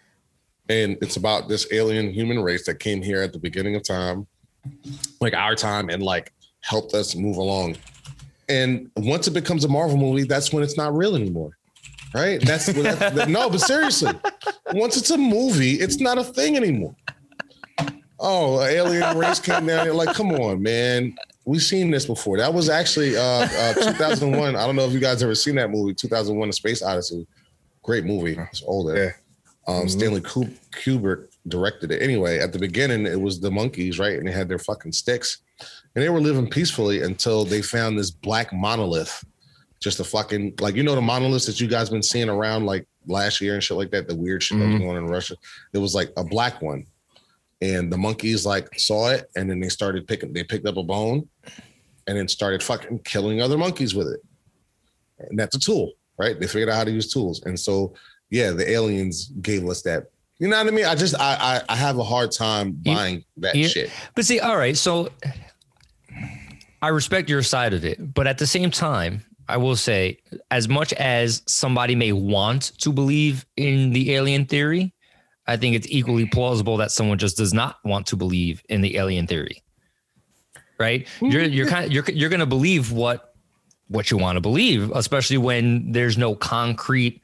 and 0.68 0.96
it's 1.02 1.16
about 1.16 1.48
this 1.48 1.66
alien 1.72 2.10
human 2.10 2.42
race 2.42 2.66
that 2.66 2.80
came 2.80 3.02
here 3.02 3.22
at 3.22 3.32
the 3.32 3.38
beginning 3.38 3.76
of 3.76 3.82
time, 3.82 4.26
like 5.20 5.34
our 5.34 5.54
time, 5.54 5.90
and 5.90 6.02
like 6.02 6.32
helped 6.60 6.94
us 6.94 7.14
move 7.14 7.36
along. 7.36 7.76
And 8.48 8.90
once 8.96 9.26
it 9.26 9.32
becomes 9.32 9.64
a 9.64 9.68
Marvel 9.68 9.96
movie, 9.96 10.24
that's 10.24 10.52
when 10.52 10.62
it's 10.62 10.76
not 10.76 10.96
real 10.96 11.16
anymore, 11.16 11.58
right? 12.14 12.40
That's, 12.40 12.66
that's 12.66 13.28
no, 13.28 13.50
but 13.50 13.60
seriously, 13.60 14.12
once 14.72 14.96
it's 14.96 15.10
a 15.10 15.18
movie, 15.18 15.74
it's 15.74 16.00
not 16.00 16.18
a 16.18 16.24
thing 16.24 16.56
anymore. 16.56 16.94
Oh, 18.18 18.60
an 18.60 18.70
alien 18.70 19.18
race 19.18 19.40
came 19.40 19.66
down 19.66 19.84
here. 19.84 19.92
Like, 19.92 20.14
come 20.14 20.32
on, 20.32 20.62
man. 20.62 21.14
We've 21.46 21.62
seen 21.62 21.90
this 21.90 22.04
before. 22.06 22.36
That 22.38 22.52
was 22.52 22.68
actually 22.68 23.16
uh, 23.16 23.20
uh 23.22 23.74
2001. 23.92 24.56
I 24.56 24.66
don't 24.66 24.76
know 24.76 24.84
if 24.84 24.92
you 24.92 25.00
guys 25.00 25.22
ever 25.22 25.34
seen 25.34 25.54
that 25.56 25.70
movie, 25.70 25.94
2001: 25.94 26.48
A 26.48 26.52
Space 26.52 26.82
Odyssey. 26.82 27.26
Great 27.82 28.04
movie. 28.04 28.36
It's 28.50 28.62
older. 28.66 28.96
Yeah. 28.96 29.10
Um, 29.72 29.86
Mhm. 29.86 29.90
Stanley 29.90 30.20
Kubrick 30.20 31.28
directed 31.48 31.90
it. 31.92 32.02
Anyway, 32.02 32.38
at 32.38 32.52
the 32.52 32.58
beginning, 32.58 33.06
it 33.06 33.20
was 33.20 33.40
the 33.40 33.50
monkeys, 33.50 33.98
right? 33.98 34.18
And 34.18 34.26
they 34.26 34.32
had 34.32 34.48
their 34.48 34.58
fucking 34.58 34.92
sticks, 34.92 35.38
and 35.94 36.04
they 36.04 36.08
were 36.08 36.20
living 36.20 36.48
peacefully 36.50 37.02
until 37.02 37.44
they 37.44 37.62
found 37.62 37.98
this 37.98 38.10
black 38.10 38.52
monolith. 38.52 39.24
Just 39.80 40.00
a 40.00 40.04
fucking 40.04 40.54
like 40.60 40.74
you 40.74 40.82
know 40.82 40.94
the 40.96 41.00
monoliths 41.00 41.46
that 41.46 41.60
you 41.60 41.68
guys 41.68 41.90
been 41.90 42.02
seeing 42.02 42.28
around 42.28 42.66
like 42.66 42.86
last 43.06 43.40
year 43.40 43.54
and 43.54 43.62
shit 43.62 43.76
like 43.76 43.90
that. 43.92 44.08
The 44.08 44.16
weird 44.16 44.42
shit 44.42 44.58
that 44.58 44.64
was 44.66 44.74
Mhm. 44.74 44.78
going 44.78 44.96
on 44.96 45.04
in 45.04 45.06
Russia. 45.06 45.36
It 45.72 45.78
was 45.78 45.94
like 45.94 46.10
a 46.16 46.24
black 46.24 46.60
one, 46.60 46.86
and 47.60 47.92
the 47.92 47.96
monkeys 47.98 48.44
like 48.46 48.78
saw 48.78 49.10
it, 49.10 49.30
and 49.36 49.48
then 49.50 49.60
they 49.60 49.68
started 49.68 50.06
picking. 50.06 50.32
They 50.32 50.44
picked 50.44 50.66
up 50.66 50.76
a 50.76 50.82
bone, 50.82 51.28
and 52.06 52.16
then 52.18 52.28
started 52.28 52.62
fucking 52.62 53.00
killing 53.00 53.40
other 53.40 53.56
monkeys 53.58 53.94
with 53.94 54.08
it. 54.08 54.20
And 55.18 55.38
that's 55.38 55.56
a 55.56 55.60
tool, 55.60 55.92
right? 56.18 56.38
They 56.38 56.46
figured 56.46 56.68
out 56.68 56.76
how 56.76 56.84
to 56.84 56.90
use 56.90 57.12
tools, 57.12 57.42
and 57.44 57.58
so 57.58 57.94
yeah, 58.30 58.50
the 58.50 58.68
aliens 58.70 59.28
gave 59.40 59.66
us 59.68 59.82
that. 59.82 60.10
You 60.38 60.48
know 60.48 60.58
what 60.58 60.66
I 60.66 60.70
mean? 60.70 60.84
I 60.84 60.94
just 60.94 61.14
I 61.18 61.62
I, 61.68 61.72
I 61.72 61.76
have 61.76 61.98
a 61.98 62.04
hard 62.04 62.30
time 62.32 62.78
You- 62.84 62.94
buying 62.94 63.24
that 63.38 63.54
you- 63.54 63.68
shit. 63.68 63.90
But 64.14 64.24
see, 64.26 64.38
all 64.40 64.56
right, 64.56 64.76
so 64.76 65.08
I 66.82 66.88
respect 66.88 67.30
your 67.30 67.42
side 67.42 67.72
of 67.72 67.84
it, 67.84 68.12
but 68.14 68.26
at 68.26 68.38
the 68.38 68.46
same 68.46 68.70
time, 68.70 69.24
I 69.48 69.56
will 69.56 69.76
say, 69.76 70.18
as 70.50 70.68
much 70.68 70.92
as 70.94 71.42
somebody 71.46 71.94
may 71.94 72.12
want 72.12 72.72
to 72.80 72.92
believe 72.92 73.46
in 73.56 73.92
the 73.92 74.12
alien 74.14 74.44
theory, 74.44 74.92
I 75.46 75.56
think 75.56 75.76
it's 75.76 75.86
equally 75.90 76.26
plausible 76.26 76.76
that 76.78 76.90
someone 76.90 77.18
just 77.18 77.36
does 77.36 77.54
not 77.54 77.78
want 77.84 78.06
to 78.08 78.16
believe 78.16 78.62
in 78.68 78.80
the 78.80 78.96
alien 78.96 79.26
theory. 79.26 79.62
Right? 80.78 81.06
Mm-hmm. 81.06 81.26
You're 81.26 81.42
you're 81.42 81.68
kind 81.68 81.86
of 81.86 81.92
you're 81.92 82.04
you're 82.12 82.28
going 82.28 82.40
to 82.40 82.46
believe 82.46 82.92
what 82.92 83.34
what 83.88 84.10
you 84.10 84.18
want 84.18 84.36
to 84.36 84.40
believe, 84.40 84.90
especially 84.92 85.38
when 85.38 85.92
there's 85.92 86.18
no 86.18 86.34
concrete 86.34 87.22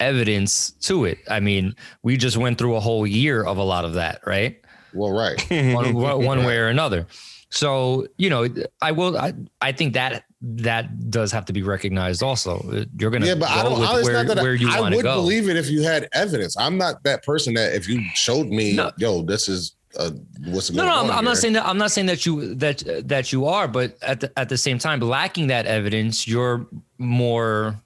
evidence 0.00 0.72
to 0.72 1.04
it. 1.04 1.18
I 1.28 1.40
mean, 1.40 1.76
we 2.02 2.16
just 2.16 2.36
went 2.36 2.58
through 2.58 2.76
a 2.76 2.80
whole 2.80 3.06
year 3.06 3.44
of 3.44 3.58
a 3.58 3.62
lot 3.62 3.84
of 3.84 3.94
that, 3.94 4.20
right? 4.26 4.60
Well, 4.94 5.12
right. 5.12 5.40
one, 5.74 5.94
one 6.24 6.44
way 6.44 6.56
or 6.58 6.68
another. 6.68 7.06
So, 7.50 8.06
you 8.16 8.30
know, 8.30 8.48
I 8.80 8.92
will, 8.92 9.16
I, 9.16 9.34
I 9.60 9.72
think 9.72 9.94
that 9.94 10.24
that 10.42 11.10
does 11.10 11.30
have 11.30 11.44
to 11.44 11.52
be 11.52 11.62
recognized 11.62 12.22
also. 12.22 12.60
You're 12.98 13.10
going 13.10 13.22
to 13.22 13.28
Yeah, 13.28 13.36
but 13.36 13.48
I 13.48 13.62
don't. 13.62 13.80
I, 13.80 14.02
where, 14.02 14.12
not 14.12 14.34
that 14.34 14.42
where 14.42 14.54
you 14.54 14.68
I, 14.68 14.78
I 14.78 14.80
want 14.80 14.92
to 14.92 14.96
would 14.96 15.04
go. 15.04 15.14
believe 15.14 15.48
it 15.48 15.56
if 15.56 15.70
you 15.70 15.82
had 15.82 16.08
evidence. 16.12 16.56
I'm 16.58 16.76
not 16.76 17.02
that 17.04 17.22
person 17.24 17.54
that 17.54 17.74
if 17.74 17.88
you 17.88 18.02
showed 18.14 18.48
me, 18.48 18.74
No. 18.74 18.90
yo, 18.96 19.22
this 19.22 19.48
is 19.48 19.76
uh, 19.98 20.10
what's 20.46 20.70
no, 20.70 20.82
going 20.82 20.88
no, 20.88 20.94
on 20.94 21.10
I'm, 21.10 21.18
I'm 21.18 21.24
not 21.24 21.36
saying 21.36 21.54
that. 21.54 21.66
I'm 21.66 21.78
not 21.78 21.92
saying 21.92 22.06
that 22.08 22.26
you 22.26 22.54
that 22.56 22.82
that 23.06 23.32
you 23.32 23.46
are, 23.46 23.68
but 23.68 23.96
at 24.02 24.20
the 24.20 24.32
at 24.38 24.48
the 24.48 24.58
same 24.58 24.78
time, 24.78 25.00
lacking 25.00 25.46
that 25.48 25.66
evidence, 25.66 26.26
you're 26.26 26.66
more 26.98 27.80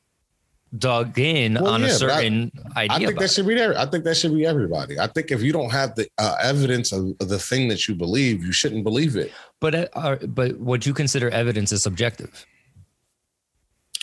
dug 0.79 1.19
in 1.19 1.55
Well, 1.55 1.69
on 1.69 1.81
yeah, 1.83 1.87
a 1.89 1.91
certain 1.91 2.51
I- 2.75 2.87
certain 2.87 2.91
I 2.91 2.99
think 2.99 3.19
that 3.19 3.25
it. 3.25 3.31
should 3.31 3.47
be 3.47 3.55
there. 3.55 3.79
I 3.79 3.87
think 3.87 4.05
that 4.05 4.17
should 4.17 4.35
be 4.35 4.45
everybody. 4.47 4.99
I 4.99 5.07
think 5.07 5.31
if 5.31 5.43
you 5.43 5.53
don't 5.53 5.71
have 5.71 5.95
the 5.95 6.09
uh, 6.19 6.37
evidence 6.43 6.93
of, 6.93 7.17
the 7.19 7.39
thing 7.39 7.69
that 7.69 7.87
you 7.89 7.95
believe, 7.95 8.45
you 8.45 8.53
shouldn't 8.53 8.85
believe 8.85 9.17
it. 9.17 9.33
But 9.61 9.91
uh, 9.97 10.17
but 10.27 10.59
what 10.59 10.87
you 10.87 10.93
consider 10.95 11.31
evidence 11.31 11.73
is 11.73 11.83
subjective. 11.83 12.45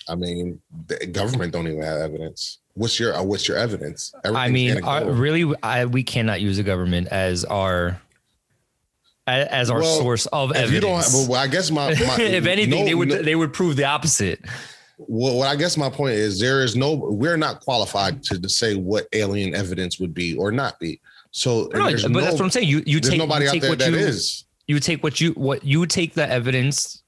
I 0.10 0.16
mean, 0.16 0.60
the 0.88 1.06
government 1.08 1.54
don't 1.54 1.68
even 1.68 1.82
have 1.82 2.00
evidence. 2.02 2.60
What's 2.74 3.00
your 3.00 3.16
uh, 3.16 3.24
what's 3.24 3.48
your 3.48 3.58
evidence? 3.58 4.14
I 4.26 4.50
mean, 4.50 4.84
really, 4.84 5.54
I, 5.64 5.86
we 5.86 6.04
cannot 6.04 6.42
use 6.42 6.58
the 6.58 6.64
government 6.64 7.08
as 7.10 7.46
our 7.46 8.02
as 9.28 9.70
our 9.70 9.80
Well, 9.80 10.00
source 10.00 10.26
of 10.28 10.52
if 10.52 10.58
evidence. 10.58 10.74
you 10.76 10.82
don't, 10.82 11.02
have, 11.22 11.30
well, 11.30 11.40
I 11.40 11.48
guess 11.48 11.72
my, 11.72 11.88
my 11.92 11.94
if 12.20 12.46
anything, 12.46 12.80
no- 12.82 12.86
they 12.86 12.96
would 12.96 13.08
no- 13.10 13.22
they 13.22 13.36
would 13.36 13.54
prove 13.54 13.76
the 13.78 13.86
opposite. 13.86 14.42
Well, 14.98 15.38
what 15.38 15.48
I 15.48 15.56
guess 15.56 15.78
my 15.78 15.90
point 15.90 16.14
is 16.14 16.40
there 16.40 16.62
is 16.62 16.76
no 16.76 16.94
we're 16.94 17.38
not 17.38 17.62
qualified 17.62 18.24
to, 18.24 18.40
to 18.40 18.50
say 18.50 18.76
what 18.76 19.08
alien 19.14 19.56
evidence 19.56 20.00
would 20.00 20.14
be 20.14 20.38
or 20.38 20.52
not 20.52 20.80
be. 20.80 21.00
So 21.32 21.70
No, 21.74 21.92
but 21.92 22.12
no, 22.12 22.22
that's 22.22 22.34
what 22.34 22.44
I'm 22.44 22.50
saying. 22.52 22.68
You 22.68 22.84
you 22.86 23.00
take, 23.00 23.18
nobody 23.18 23.46
you 23.46 23.52
out 23.52 23.62
there 23.62 23.70
what 23.72 23.80
that 23.80 23.92
you 23.92 23.98
is. 23.98 24.46
you 24.68 24.80
take 24.80 25.02
what 25.04 25.20
you 25.20 25.32
what 25.32 25.64
you 25.64 25.86
take 25.86 26.14
the 26.14 26.30
evidence 26.30 27.04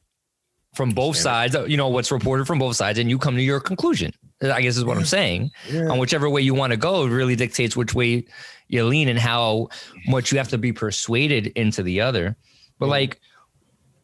from 0.73 0.89
both 0.89 1.15
sides. 1.15 1.55
Uh, 1.55 1.65
you 1.65 1.77
know 1.77 1.89
what's 1.89 2.11
reported 2.11 2.47
from 2.47 2.57
both 2.57 2.75
sides, 2.75 2.97
and 2.97 3.09
you 3.09 3.19
come 3.19 3.35
to 3.35 3.41
your 3.41 3.59
conclusion. 3.59 4.11
I 4.41 4.61
guess 4.61 4.77
is 4.77 4.83
what 4.83 4.97
I'm 4.97 5.05
saying. 5.05 5.51
Yeah. 5.69 5.89
On 5.89 5.99
whichever 5.99 6.29
way 6.29 6.41
you 6.41 6.53
want 6.53 6.71
to 6.71 6.77
go, 6.77 7.05
it 7.05 7.09
really 7.09 7.35
dictates 7.35 7.77
which 7.77 7.93
way 7.93 8.25
you 8.67 8.83
lean 8.83 9.07
and 9.07 9.19
how 9.19 9.69
much 10.07 10.31
you 10.31 10.37
have 10.39 10.49
to 10.49 10.57
be 10.57 10.73
persuaded 10.73 11.47
into 11.55 11.83
the 11.83 12.01
other. 12.01 12.35
But 12.79 12.89
like, 12.89 13.21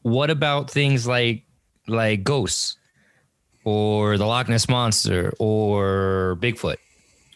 what 0.04 0.30
about 0.30 0.70
things 0.70 1.08
like 1.08 1.46
like 1.88 2.24
ghosts 2.24 2.78
or 3.64 4.18
the 4.18 4.26
Loch 4.26 4.50
Ness 4.50 4.68
monster 4.70 5.34
or 5.40 6.38
Bigfoot? 6.42 6.78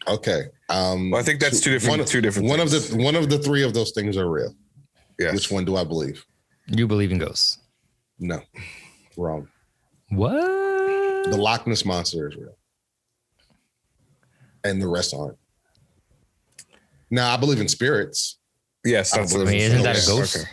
Okay. 0.07 0.43
Um, 0.69 1.11
Well, 1.11 1.19
I 1.21 1.23
think 1.23 1.39
that's 1.39 1.59
two 1.61 1.71
different- 1.71 1.99
One, 1.99 2.07
two 2.07 2.21
different 2.21 2.47
One 2.47 2.59
of 2.59 2.69
the 2.71 2.79
one 2.97 3.15
of 3.15 3.29
the 3.29 3.39
three 3.39 3.63
of 3.63 3.73
those 3.73 3.91
things 3.91 4.17
are 4.17 4.29
real. 4.29 4.53
Yes. 5.19 5.33
Which 5.33 5.51
one 5.51 5.65
do 5.65 5.75
I 5.77 5.83
believe? 5.83 6.25
You 6.67 6.87
believe 6.87 7.11
in 7.11 7.17
ghosts? 7.19 7.59
No, 8.19 8.41
wrong. 9.17 9.47
What? 10.09 10.33
The 11.29 11.37
Loch 11.37 11.65
Ness 11.67 11.85
monster 11.85 12.29
is 12.29 12.35
real, 12.35 12.55
and 14.63 14.81
the 14.81 14.87
rest 14.87 15.13
aren't. 15.13 15.37
Now 17.09 17.33
I 17.33 17.37
believe 17.37 17.59
in 17.59 17.67
spirits. 17.67 18.37
Yes, 18.83 19.11
that's 19.11 19.31
I 19.33 19.35
I 19.35 19.39
believe 19.39 19.47
mean, 19.57 19.65
in 19.65 19.71
isn't 19.71 19.83
that 19.83 19.97
a 19.97 19.99
spirits. 20.01 20.35
ghost? 20.35 20.47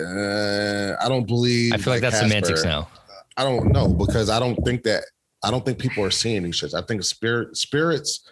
Uh, 0.00 0.96
I 1.00 1.08
don't 1.08 1.26
believe. 1.26 1.72
I 1.72 1.78
feel 1.78 1.92
like 1.92 2.00
that's 2.02 2.16
Casper. 2.16 2.28
semantics 2.28 2.64
now. 2.64 2.88
I 3.36 3.44
don't 3.44 3.72
know 3.72 3.88
because 3.88 4.30
I 4.30 4.38
don't 4.38 4.56
think 4.64 4.82
that 4.84 5.04
I 5.44 5.50
don't 5.50 5.64
think 5.64 5.78
people 5.78 6.04
are 6.04 6.10
seeing 6.10 6.42
these 6.42 6.60
shits. 6.60 6.74
I 6.74 6.84
think 6.86 7.04
spirit 7.04 7.56
spirits, 7.56 8.28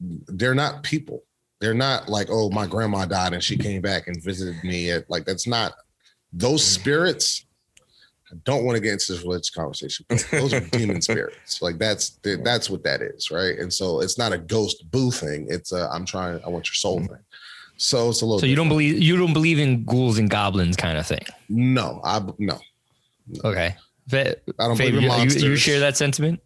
they're 0.00 0.54
not 0.54 0.82
people. 0.82 1.22
They're 1.60 1.74
not 1.74 2.08
like, 2.08 2.26
oh, 2.28 2.50
my 2.50 2.66
grandma 2.66 3.04
died 3.06 3.34
and 3.34 3.42
she 3.42 3.56
came 3.56 3.80
back 3.80 4.08
and 4.08 4.22
visited 4.22 4.62
me. 4.64 4.90
At 4.90 5.08
like 5.08 5.24
that's 5.24 5.46
not 5.46 5.74
those 6.32 6.62
mm. 6.62 6.80
spirits. 6.80 7.46
I 8.32 8.34
don't 8.44 8.64
want 8.64 8.76
to 8.76 8.82
get 8.82 8.94
into 8.94 9.12
this 9.12 9.22
religious 9.22 9.50
conversation. 9.50 10.06
But 10.08 10.26
those 10.30 10.52
are 10.52 10.60
demon 10.72 11.00
spirits. 11.02 11.62
Like 11.62 11.78
that's 11.78 12.18
that's 12.42 12.68
what 12.68 12.82
that 12.82 13.00
is, 13.00 13.30
right? 13.30 13.58
And 13.58 13.72
so 13.72 14.00
it's 14.00 14.18
not 14.18 14.32
a 14.32 14.38
ghost 14.38 14.90
boo 14.90 15.12
thing. 15.12 15.46
It's 15.48 15.70
a 15.70 15.88
I'm 15.92 16.04
trying. 16.04 16.40
I 16.44 16.48
want 16.48 16.66
your 16.66 16.74
soul 16.74 17.00
mm. 17.00 17.08
thing. 17.08 17.18
So 17.76 18.10
it's 18.10 18.22
a 18.22 18.26
little. 18.26 18.40
So 18.40 18.46
you 18.46 18.56
don't 18.56 18.68
believe 18.68 19.00
you 19.00 19.16
don't 19.16 19.32
believe 19.32 19.60
in 19.60 19.84
ghouls 19.84 20.18
and 20.18 20.28
goblins 20.28 20.76
kind 20.76 20.98
of 20.98 21.06
thing. 21.06 21.24
No, 21.48 22.00
I 22.04 22.20
no. 22.38 22.58
Okay. 23.44 23.76
Fa- 24.12 24.36
I 24.58 24.66
don't 24.68 24.76
Fabe, 24.76 24.78
believe 24.78 24.94
in 24.94 24.94
you- 24.94 25.00
you, 25.02 25.08
monsters. 25.08 25.42
you 25.42 25.56
share 25.56 25.80
that 25.80 25.96
sentiment? 25.96 26.40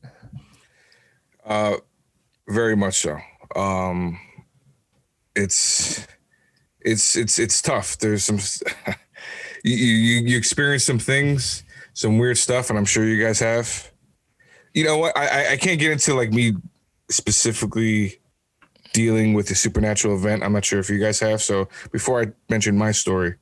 Uh, 1.44 1.76
very 2.48 2.76
much 2.76 2.94
so. 3.00 3.18
Um, 3.54 4.18
it's 5.34 6.06
it's 6.80 7.16
it's 7.16 7.38
it's 7.38 7.60
tough. 7.60 7.98
There's 7.98 8.24
some 8.24 8.38
you 9.64 9.74
you 9.76 10.20
you 10.28 10.36
experience 10.38 10.84
some 10.84 10.98
things, 10.98 11.64
some 11.94 12.18
weird 12.18 12.38
stuff, 12.38 12.70
and 12.70 12.78
I'm 12.78 12.84
sure 12.84 13.04
you 13.04 13.22
guys 13.22 13.40
have. 13.40 13.90
You 14.74 14.84
know 14.84 14.98
what? 14.98 15.16
I- 15.16 15.52
I 15.52 15.56
can't 15.56 15.78
get 15.80 15.90
into 15.90 16.14
like 16.14 16.30
me 16.32 16.54
specifically 17.10 18.20
dealing 18.92 19.34
with 19.34 19.50
a 19.50 19.54
supernatural 19.54 20.14
event. 20.16 20.42
I'm 20.42 20.52
not 20.52 20.64
sure 20.64 20.78
if 20.78 20.88
you 20.90 20.98
guys 20.98 21.20
have. 21.20 21.42
So 21.42 21.68
before 21.92 22.22
I 22.22 22.26
mention 22.48 22.76
my 22.78 22.92
story, 22.92 23.34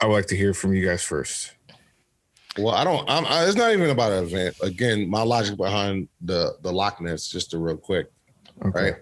I 0.00 0.06
would 0.06 0.14
like 0.14 0.26
to 0.26 0.36
hear 0.36 0.54
from 0.54 0.74
you 0.74 0.86
guys 0.86 1.02
first. 1.02 1.52
Well, 2.58 2.74
I 2.74 2.84
don't. 2.84 3.08
I'm, 3.08 3.24
I, 3.26 3.44
it's 3.46 3.56
not 3.56 3.72
even 3.72 3.88
about 3.90 4.12
an 4.12 4.24
event. 4.24 4.56
Again, 4.62 5.08
my 5.08 5.22
logic 5.22 5.56
behind 5.56 6.08
the 6.20 6.56
the 6.62 6.70
Loch 6.72 7.00
Ness, 7.00 7.28
just 7.28 7.50
to 7.52 7.58
real 7.58 7.76
quick, 7.78 8.10
Okay. 8.64 8.82
right? 8.84 8.94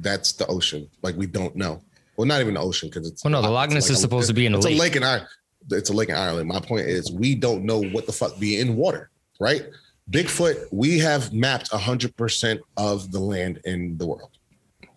That's 0.00 0.32
the 0.32 0.46
ocean. 0.48 0.88
Like 1.02 1.16
we 1.16 1.26
don't 1.26 1.56
know. 1.56 1.82
Well, 2.16 2.26
not 2.26 2.40
even 2.40 2.54
the 2.54 2.60
ocean 2.60 2.88
because 2.90 3.08
it's. 3.08 3.24
Well, 3.24 3.30
no, 3.32 3.40
the 3.40 3.48
Loch 3.48 3.70
Ness 3.70 3.84
like 3.84 3.92
is 3.92 3.98
a- 3.98 4.00
supposed 4.00 4.28
to 4.28 4.34
be 4.34 4.44
in 4.44 4.54
a 4.54 4.58
It's 4.58 4.66
lake. 4.66 4.76
a 4.76 4.80
lake 4.80 4.96
in 4.96 5.04
Ireland. 5.04 5.28
It's 5.70 5.90
a 5.90 5.92
lake 5.94 6.08
in 6.10 6.16
Ireland. 6.16 6.48
My 6.48 6.60
point 6.60 6.86
is, 6.86 7.10
we 7.10 7.34
don't 7.34 7.64
know 7.64 7.82
what 7.82 8.06
the 8.06 8.12
fuck 8.12 8.38
be 8.38 8.60
in 8.60 8.76
water, 8.76 9.10
right? 9.40 9.66
Bigfoot. 10.10 10.66
We 10.70 10.98
have 10.98 11.32
mapped 11.32 11.70
hundred 11.72 12.14
percent 12.16 12.60
of 12.76 13.10
the 13.12 13.20
land 13.20 13.60
in 13.64 13.96
the 13.96 14.06
world. 14.06 14.30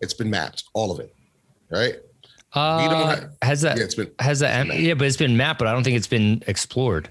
It's 0.02 0.14
been 0.14 0.30
mapped, 0.30 0.66
all 0.74 0.92
of 0.92 1.00
it, 1.00 1.14
right? 1.70 1.96
Uh, 2.54 3.16
have- 3.16 3.30
has 3.42 3.62
that 3.62 3.78
Yeah, 3.78 3.84
it's 3.86 3.96
been. 3.96 4.12
has 4.20 4.40
that 4.40 4.68
yeah, 4.78 4.96
but 4.96 5.08
it's 5.08 5.16
been 5.18 5.38
mapped, 5.38 5.60
but 5.60 5.68
I 5.70 5.72
don't 5.72 5.84
think 5.84 5.96
it's 5.96 6.08
been 6.08 6.44
explored. 6.48 7.10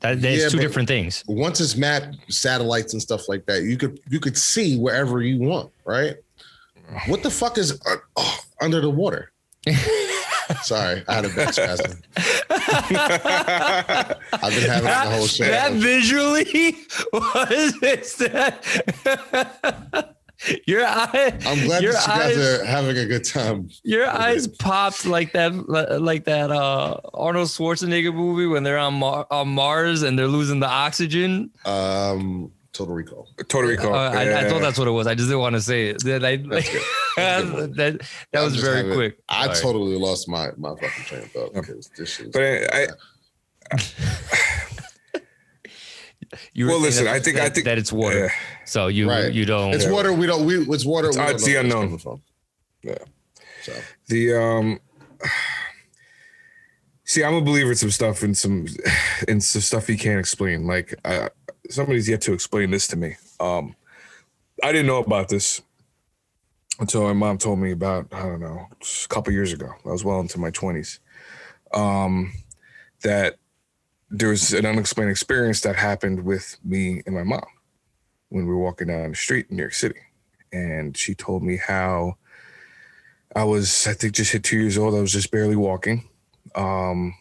That 0.00 0.20
there's 0.22 0.42
Yeah, 0.42 0.48
two 0.48 0.58
different 0.58 0.88
things. 0.88 1.22
once 1.26 1.60
it's 1.60 1.76
mapped 1.76 2.16
satellites 2.32 2.92
and 2.94 3.02
stuff 3.02 3.28
like 3.28 3.44
that 3.46 3.62
you 3.64 3.76
could 3.76 4.00
you 4.08 4.18
could 4.20 4.36
see 4.36 4.76
wherever 4.78 5.20
you 5.22 5.38
want 5.40 5.70
right? 5.84 6.16
What 7.06 7.22
the 7.22 7.30
fuck 7.30 7.56
is 7.58 7.80
uh, 7.86 7.96
oh, 8.16 8.38
under 8.60 8.80
the 8.80 8.90
water? 8.90 9.30
Sorry 10.62 11.04
i 11.06 11.14
had 11.14 11.24
a 11.24 11.28
bad 11.28 11.54
spasm. 11.54 12.00
I've 12.50 12.88
been 14.54 14.68
having 14.68 14.88
it 14.88 14.92
the 15.04 15.10
whole 15.16 15.26
show 15.26 15.44
That 15.44 15.72
visually 15.74 16.76
was 17.12 17.74
it's 17.82 18.16
that 18.16 18.64
your 20.66 20.84
eye 20.86 21.32
i'm 21.46 21.66
glad 21.66 21.82
your 21.82 21.92
that 21.92 22.06
you 22.06 22.12
eyes 22.12 22.36
guys 22.36 22.60
are 22.60 22.64
having 22.64 22.96
a 22.96 23.04
good 23.06 23.24
time 23.24 23.68
your 23.82 24.06
eyes 24.08 24.46
popped 24.46 25.04
like 25.04 25.32
that 25.32 25.52
like 26.00 26.24
that 26.24 26.50
uh 26.50 26.98
Arnold 27.12 27.48
Schwarzenegger 27.48 28.14
movie 28.14 28.46
when 28.46 28.62
they're 28.62 28.78
on 28.78 28.94
Mar- 28.94 29.26
on 29.30 29.48
Mars 29.48 30.02
and 30.02 30.18
they're 30.18 30.26
losing 30.28 30.58
the 30.60 30.66
oxygen. 30.68 31.50
um 31.66 32.50
total 32.72 32.94
recall 32.94 33.28
Total 33.48 33.68
recall. 33.70 33.94
Uh, 33.94 34.10
I, 34.12 34.40
I 34.40 34.48
thought 34.48 34.60
that's 34.60 34.78
what 34.78 34.86
it 34.86 34.92
was. 34.92 35.06
I 35.08 35.14
just 35.14 35.28
didn't 35.28 35.40
want 35.40 35.56
to 35.56 35.60
say 35.60 35.88
it. 35.88 36.04
That 36.04 36.24
I, 36.24 36.36
That's 36.36 36.70
good. 36.70 36.82
That's 37.16 37.48
a 37.48 37.50
good 37.52 37.74
that 37.76 37.98
that 38.32 38.38
I'm 38.38 38.44
was 38.44 38.56
very 38.60 38.76
having- 38.78 38.94
quick. 38.94 39.18
i 39.28 39.46
Sorry. 39.46 39.56
totally 39.60 39.96
lost 39.96 40.28
my 40.28 40.50
my 40.56 40.70
fucking 40.70 41.04
train 41.04 41.22
of 41.22 41.30
thought 41.32 41.52
because 41.52 41.90
this 41.98 42.14
shit 42.14 42.32
But 42.32 42.42
I, 42.42 42.86
I 43.74 43.76
You 46.52 46.66
Well, 46.66 46.80
listen, 46.80 47.04
that- 47.04 47.14
I 47.14 47.20
think- 47.20 47.36
I 47.36 47.44
that- 47.44 47.54
think- 47.54 47.64
that 47.66 47.78
it's 47.78 47.92
water. 47.92 48.24
Yeah. 48.26 48.32
So 48.64 48.88
you 48.88 49.08
Right. 49.08 49.32
you 49.32 49.44
don't. 49.44 49.72
it's 49.74 49.86
water 49.86 50.12
we 50.12 50.26
don't 50.26 50.44
we 50.46 50.58
it's 50.74 50.84
water 50.84 51.08
It's- 51.10 51.26
we 51.28 51.34
it's 51.34 51.44
the 51.44 51.56
unknown. 51.56 51.98
Yeah. 52.82 52.94
so 53.62 53.72
The 54.08 54.34
um 54.34 54.80
see, 57.04 57.24
I'm 57.24 57.34
a 57.34 57.40
believer 57.40 57.70
in 57.70 57.76
some 57.76 57.90
stuff 57.90 58.22
and 58.22 58.36
some 58.36 58.66
and 59.28 59.42
some 59.42 59.62
stuff 59.62 59.86
he 59.86 59.96
can't 59.96 60.18
explain. 60.20 60.66
Like 60.66 60.94
uh, 61.04 61.28
somebody's 61.68 62.08
yet 62.08 62.20
to 62.22 62.32
explain 62.32 62.70
this 62.70 62.86
to 62.88 62.96
me. 62.96 63.16
Um 63.38 63.76
I 64.62 64.72
didn't 64.72 64.86
know 64.86 64.98
about 64.98 65.28
this 65.28 65.62
until 66.78 67.02
my 67.04 67.12
mom 67.12 67.38
told 67.38 67.58
me 67.58 67.72
about, 67.72 68.08
I 68.12 68.22
don't 68.22 68.40
know, 68.40 68.66
a 68.80 69.08
couple 69.08 69.32
years 69.32 69.52
ago. 69.52 69.70
I 69.84 69.88
was 69.90 70.04
well 70.04 70.20
into 70.20 70.38
my 70.38 70.50
20s. 70.50 70.98
Um 71.72 72.32
that 73.02 73.36
there 74.10 74.28
was 74.30 74.52
an 74.52 74.66
unexplained 74.66 75.10
experience 75.10 75.60
that 75.62 75.76
happened 75.76 76.24
with 76.24 76.56
me 76.64 77.02
and 77.06 77.14
my 77.14 77.22
mom 77.22 77.44
when 78.28 78.44
we 78.46 78.52
were 78.52 78.58
walking 78.58 78.88
down 78.88 79.10
the 79.10 79.16
street 79.16 79.46
in 79.50 79.56
New 79.56 79.62
York 79.62 79.74
City. 79.74 79.98
and 80.52 80.96
she 80.96 81.14
told 81.14 81.42
me 81.42 81.56
how 81.56 82.16
I 83.36 83.44
was, 83.44 83.86
I 83.86 83.92
think, 83.92 84.14
just 84.14 84.32
hit 84.32 84.42
two 84.42 84.58
years 84.58 84.76
old. 84.76 84.94
I 84.94 85.00
was 85.00 85.12
just 85.12 85.30
barely 85.30 85.54
walking. 85.54 86.08
Um, 86.56 87.14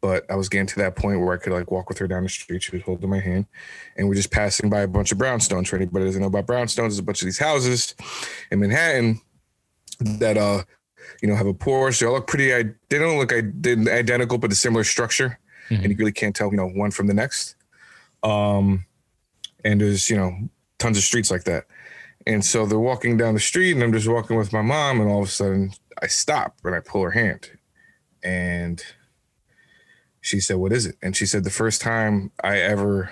but 0.00 0.24
I 0.30 0.36
was 0.36 0.48
getting 0.48 0.68
to 0.68 0.76
that 0.76 0.94
point 0.94 1.18
where 1.20 1.34
I 1.34 1.36
could 1.38 1.52
like 1.52 1.70
walk 1.72 1.88
with 1.88 1.98
her 1.98 2.06
down 2.06 2.22
the 2.22 2.28
street. 2.28 2.62
She 2.62 2.76
was 2.76 2.84
holding 2.84 3.10
my 3.10 3.18
hand, 3.18 3.46
and 3.96 4.06
we're 4.08 4.14
just 4.14 4.30
passing 4.30 4.70
by 4.70 4.82
a 4.82 4.86
bunch 4.88 5.10
of 5.10 5.18
brownstones. 5.18 5.66
For 5.66 5.74
anybody 5.76 6.04
doesn't 6.04 6.20
know 6.20 6.28
about 6.28 6.46
brownstones, 6.46 6.76
there's 6.76 7.00
a 7.00 7.02
bunch 7.02 7.22
of 7.22 7.26
these 7.26 7.38
houses 7.40 7.96
in 8.52 8.60
Manhattan 8.60 9.20
that 10.00 10.36
uh, 10.36 10.62
you 11.20 11.28
know, 11.28 11.34
have 11.34 11.46
a 11.46 11.54
porch. 11.54 11.98
They 11.98 12.06
all 12.06 12.12
look 12.12 12.28
pretty. 12.28 12.54
I 12.54 12.64
they 12.88 12.98
don't 12.98 13.18
look 13.18 13.32
I- 13.32 13.96
identical, 13.98 14.38
but 14.38 14.52
a 14.52 14.54
similar 14.54 14.84
structure, 14.84 15.40
Mhm. 15.70 15.82
and 15.82 15.90
you 15.92 15.96
really 15.96 16.12
can't 16.12 16.34
tell, 16.36 16.50
you 16.50 16.56
know, 16.56 16.68
one 16.68 16.90
from 16.90 17.06
the 17.06 17.14
next. 17.14 17.54
Um, 18.22 18.84
and 19.64 19.80
there's 19.80 20.08
you 20.10 20.16
know 20.16 20.48
tons 20.78 20.96
of 20.98 21.04
streets 21.04 21.30
like 21.30 21.44
that. 21.44 21.64
And 22.26 22.44
so 22.44 22.66
they're 22.66 22.78
walking 22.78 23.16
down 23.16 23.34
the 23.34 23.40
street, 23.40 23.72
and 23.72 23.82
I'm 23.82 23.92
just 23.92 24.08
walking 24.08 24.36
with 24.36 24.52
my 24.52 24.62
mom, 24.62 25.00
and 25.00 25.08
all 25.10 25.22
of 25.22 25.28
a 25.28 25.30
sudden 25.30 25.72
I 26.02 26.06
stop 26.08 26.56
and 26.64 26.74
I 26.74 26.80
pull 26.80 27.02
her 27.02 27.12
hand, 27.12 27.50
and 28.22 28.82
she 30.20 30.40
said, 30.40 30.56
"What 30.56 30.72
is 30.72 30.86
it?" 30.86 30.96
And 31.02 31.16
she 31.16 31.26
said, 31.26 31.44
"The 31.44 31.50
first 31.50 31.80
time 31.80 32.32
I 32.42 32.58
ever, 32.58 33.10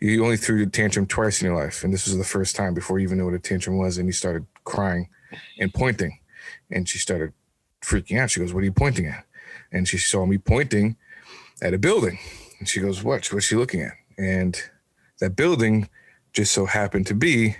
you 0.00 0.22
only 0.24 0.36
threw 0.36 0.62
a 0.62 0.66
tantrum 0.66 1.06
twice 1.06 1.40
in 1.42 1.46
your 1.46 1.56
life, 1.56 1.82
and 1.82 1.92
this 1.92 2.06
was 2.06 2.16
the 2.16 2.24
first 2.24 2.54
time 2.54 2.74
before 2.74 2.98
you 2.98 3.04
even 3.06 3.18
knew 3.18 3.24
what 3.24 3.34
a 3.34 3.38
tantrum 3.38 3.76
was, 3.78 3.98
and 3.98 4.06
you 4.06 4.12
started 4.12 4.46
crying 4.64 5.08
and 5.58 5.72
pointing." 5.74 6.18
And 6.70 6.88
she 6.88 6.98
started 6.98 7.32
freaking 7.82 8.18
out. 8.18 8.30
She 8.30 8.40
goes, 8.40 8.52
"What 8.54 8.60
are 8.60 8.66
you 8.66 8.72
pointing 8.72 9.06
at?" 9.06 9.24
And 9.72 9.88
she 9.88 9.98
saw 9.98 10.26
me 10.26 10.38
pointing 10.38 10.96
at 11.62 11.74
a 11.74 11.78
building, 11.78 12.18
and 12.58 12.68
she 12.68 12.80
goes, 12.80 13.02
"What? 13.02 13.26
What's 13.32 13.46
she 13.46 13.56
looking 13.56 13.82
at?" 13.82 13.94
And 14.18 14.56
that 15.20 15.36
building 15.36 15.88
just 16.32 16.52
so 16.52 16.66
happened 16.66 17.06
to 17.06 17.14
be 17.14 17.56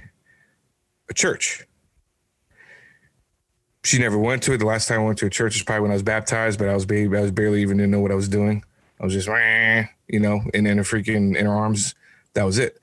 a 1.08 1.14
church. 1.14 1.64
She 3.84 3.98
never 3.98 4.18
went 4.18 4.42
to 4.44 4.52
it. 4.52 4.58
The 4.58 4.66
last 4.66 4.88
time 4.88 5.00
I 5.00 5.04
went 5.04 5.18
to 5.18 5.26
a 5.26 5.30
church 5.30 5.54
was 5.54 5.62
probably 5.62 5.82
when 5.82 5.90
I 5.90 5.94
was 5.94 6.02
baptized, 6.02 6.58
but 6.58 6.68
I 6.68 6.74
was 6.74 6.86
baby. 6.86 7.16
I 7.16 7.20
was 7.20 7.30
barely 7.30 7.60
even 7.62 7.76
didn't 7.76 7.90
know 7.90 8.00
what 8.00 8.10
I 8.10 8.16
was 8.16 8.28
doing. 8.28 8.64
I 8.98 9.04
was 9.04 9.12
just, 9.12 9.28
you 9.28 10.20
know, 10.20 10.40
and 10.54 10.66
in 10.66 10.78
a 10.78 10.82
freaking 10.82 11.36
in 11.36 11.46
her 11.46 11.52
arms. 11.52 11.94
That 12.32 12.44
was 12.44 12.58
it. 12.58 12.80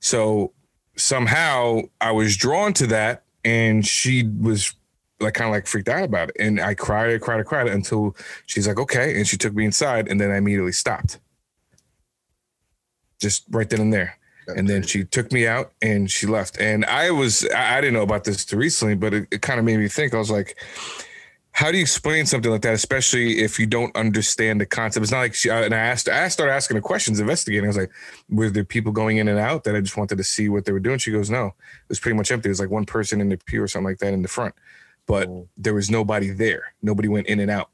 So 0.00 0.52
somehow 0.96 1.82
I 2.00 2.12
was 2.12 2.36
drawn 2.36 2.72
to 2.74 2.86
that, 2.88 3.24
and 3.44 3.86
she 3.86 4.24
was 4.24 4.74
like 5.20 5.34
kind 5.34 5.48
of 5.48 5.52
like 5.52 5.66
freaked 5.66 5.88
out 5.88 6.04
about 6.04 6.30
it. 6.30 6.36
And 6.38 6.60
I 6.60 6.74
cried, 6.74 7.20
cried, 7.20 7.44
cried 7.44 7.68
until 7.68 8.16
she's 8.46 8.68
like, 8.68 8.78
okay. 8.78 9.16
And 9.16 9.26
she 9.26 9.36
took 9.36 9.54
me 9.54 9.64
inside, 9.64 10.08
and 10.08 10.20
then 10.20 10.30
I 10.30 10.36
immediately 10.36 10.72
stopped. 10.72 11.18
Just 13.20 13.44
right 13.50 13.68
then 13.68 13.80
and 13.80 13.92
there. 13.92 14.18
And 14.56 14.68
then 14.68 14.82
she 14.82 15.04
took 15.04 15.30
me 15.32 15.46
out 15.46 15.72
and 15.82 16.10
she 16.10 16.26
left. 16.26 16.58
And 16.58 16.84
i 16.86 17.10
was 17.10 17.46
i 17.54 17.80
didn't 17.80 17.94
know 17.94 18.02
about 18.02 18.24
this 18.24 18.44
till 18.44 18.58
recently 18.58 18.94
but 18.94 19.12
it, 19.12 19.28
it 19.30 19.42
kind 19.42 19.58
of 19.58 19.64
made 19.66 19.78
me 19.78 19.88
think. 19.88 20.14
I 20.14 20.18
was 20.18 20.30
like 20.30 20.56
how 21.52 21.72
do 21.72 21.76
you 21.76 21.82
explain 21.82 22.24
something 22.24 22.50
like 22.50 22.62
that 22.62 22.72
especially 22.72 23.40
if 23.40 23.58
you 23.58 23.66
don't 23.66 23.94
understand 23.96 24.60
the 24.60 24.66
concept? 24.66 25.02
It's 25.02 25.12
not 25.12 25.18
like 25.18 25.34
she 25.34 25.50
and 25.50 25.74
i 25.74 25.78
asked 25.78 26.08
i 26.08 26.28
started 26.28 26.52
asking 26.52 26.76
her 26.76 26.80
questions 26.80 27.20
investigating. 27.20 27.64
I 27.64 27.68
was 27.68 27.76
like 27.76 27.90
were 28.30 28.48
there 28.48 28.64
people 28.64 28.92
going 28.92 29.18
in 29.18 29.28
and 29.28 29.38
out 29.38 29.64
that 29.64 29.76
i 29.76 29.80
just 29.80 29.96
wanted 29.96 30.16
to 30.16 30.24
see 30.24 30.48
what 30.48 30.64
they 30.64 30.72
were 30.72 30.80
doing? 30.80 30.98
She 30.98 31.10
goes 31.12 31.28
no. 31.28 31.48
It 31.48 31.88
was 31.88 32.00
pretty 32.00 32.16
much 32.16 32.30
empty. 32.30 32.48
It 32.48 32.52
was 32.52 32.60
like 32.60 32.70
one 32.70 32.86
person 32.86 33.20
in 33.20 33.28
the 33.28 33.36
pew 33.36 33.62
or 33.62 33.68
something 33.68 33.86
like 33.86 33.98
that 33.98 34.14
in 34.14 34.22
the 34.22 34.28
front 34.28 34.54
but 35.08 35.28
there 35.56 35.74
was 35.74 35.90
nobody 35.90 36.30
there 36.30 36.74
nobody 36.82 37.08
went 37.08 37.26
in 37.26 37.40
and 37.40 37.50
out 37.50 37.70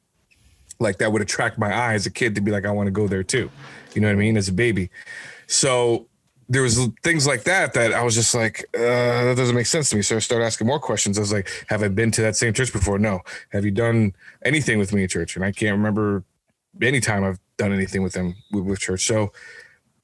like 0.81 0.97
that 0.97 1.13
would 1.13 1.21
attract 1.21 1.59
my 1.59 1.71
eye 1.71 1.93
as 1.93 2.07
a 2.07 2.11
kid 2.11 2.35
to 2.35 2.41
be 2.41 2.51
like 2.51 2.65
i 2.65 2.71
want 2.71 2.87
to 2.87 2.91
go 2.91 3.07
there 3.07 3.23
too 3.23 3.51
you 3.93 4.01
know 4.01 4.09
what 4.09 4.15
i 4.15 4.19
mean 4.19 4.39
as 4.39 4.49
a 4.49 4.53
baby 4.53 4.89
so 5.47 6.07
there 6.49 6.63
was 6.63 6.89
things 7.03 7.27
like 7.27 7.45
that 7.45 7.73
that 7.75 7.93
I 7.93 8.03
was 8.03 8.15
just 8.15 8.35
like, 8.35 8.67
uh, 8.75 9.25
that 9.25 9.35
doesn't 9.37 9.55
make 9.55 9.67
sense 9.67 9.91
to 9.91 9.97
me. 9.97 10.03
So 10.03 10.17
I 10.17 10.19
started 10.19 10.45
asking 10.45 10.67
more 10.67 10.79
questions. 10.79 11.17
I 11.17 11.23
was 11.23 11.33
like, 11.33 11.49
have 11.69 11.83
I 11.83 11.89
been 11.89 12.11
to 12.13 12.23
that 12.23 12.37
same 12.37 12.53
church 12.53 12.73
before? 12.73 12.99
No. 12.99 13.21
Have 13.51 13.65
you 13.65 13.71
done 13.71 14.15
anything 14.45 14.79
with 14.79 14.93
me 14.93 15.05
at 15.05 15.11
church? 15.11 15.37
And 15.37 15.45
I 15.45 15.53
can't 15.53 15.77
remember 15.77 16.23
any 16.83 17.01
time 17.01 17.25
I've 17.25 17.41
done 17.57 17.73
anything 17.73 18.03
with 18.03 18.13
them 18.13 18.35
with, 18.53 18.65
with 18.65 18.81
church. 18.81 19.07
So 19.07 19.33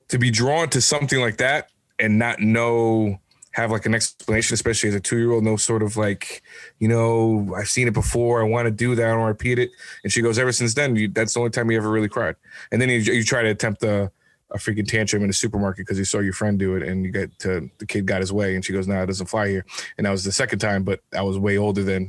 to 0.09 0.19
be 0.19 0.31
drawn 0.31 0.69
to 0.71 0.81
something 0.81 1.21
like 1.21 1.37
that 1.38 1.71
and 1.99 2.19
not 2.19 2.40
know, 2.40 3.21
have 3.52 3.70
like 3.70 3.86
an 3.86 3.94
explanation, 3.94 4.54
especially 4.54 4.88
as 4.88 4.94
a 4.94 5.00
two 5.00 5.18
year 5.18 5.32
old, 5.32 5.44
no 5.44 5.56
sort 5.56 5.82
of 5.82 5.96
like, 5.96 6.42
you 6.78 6.88
know, 6.88 7.52
I've 7.56 7.68
seen 7.68 7.88
it 7.88 7.94
before. 7.94 8.40
I 8.40 8.48
want 8.48 8.66
to 8.66 8.70
do 8.70 8.94
that. 8.94 9.06
I 9.06 9.16
want 9.16 9.24
to 9.24 9.26
repeat 9.26 9.58
it. 9.58 9.70
And 10.04 10.12
she 10.12 10.22
goes, 10.22 10.38
ever 10.38 10.52
since 10.52 10.74
then, 10.74 10.94
you, 10.96 11.08
that's 11.08 11.34
the 11.34 11.40
only 11.40 11.50
time 11.50 11.70
you 11.70 11.76
ever 11.76 11.90
really 11.90 12.08
cried. 12.08 12.36
And 12.70 12.80
then 12.80 12.88
you, 12.88 12.98
you 12.98 13.24
try 13.24 13.42
to 13.42 13.48
attempt 13.48 13.80
the, 13.80 14.10
a 14.52 14.58
freaking 14.58 14.86
tantrum 14.86 15.22
in 15.22 15.30
a 15.30 15.32
supermarket 15.32 15.86
because 15.86 15.98
you 15.98 16.04
saw 16.04 16.18
your 16.18 16.32
friend 16.32 16.58
do 16.58 16.74
it 16.74 16.82
and 16.82 17.04
you 17.04 17.12
got 17.12 17.28
to 17.38 17.70
the 17.78 17.86
kid 17.86 18.06
got 18.06 18.20
his 18.20 18.32
way 18.32 18.54
and 18.54 18.64
she 18.64 18.72
goes, 18.72 18.88
no, 18.88 19.02
it 19.02 19.06
doesn't 19.06 19.26
fly 19.26 19.48
here. 19.48 19.64
And 19.96 20.06
that 20.06 20.10
was 20.10 20.24
the 20.24 20.32
second 20.32 20.58
time, 20.58 20.82
but 20.82 21.00
I 21.16 21.22
was 21.22 21.38
way 21.38 21.56
older 21.56 21.82
than 21.82 22.08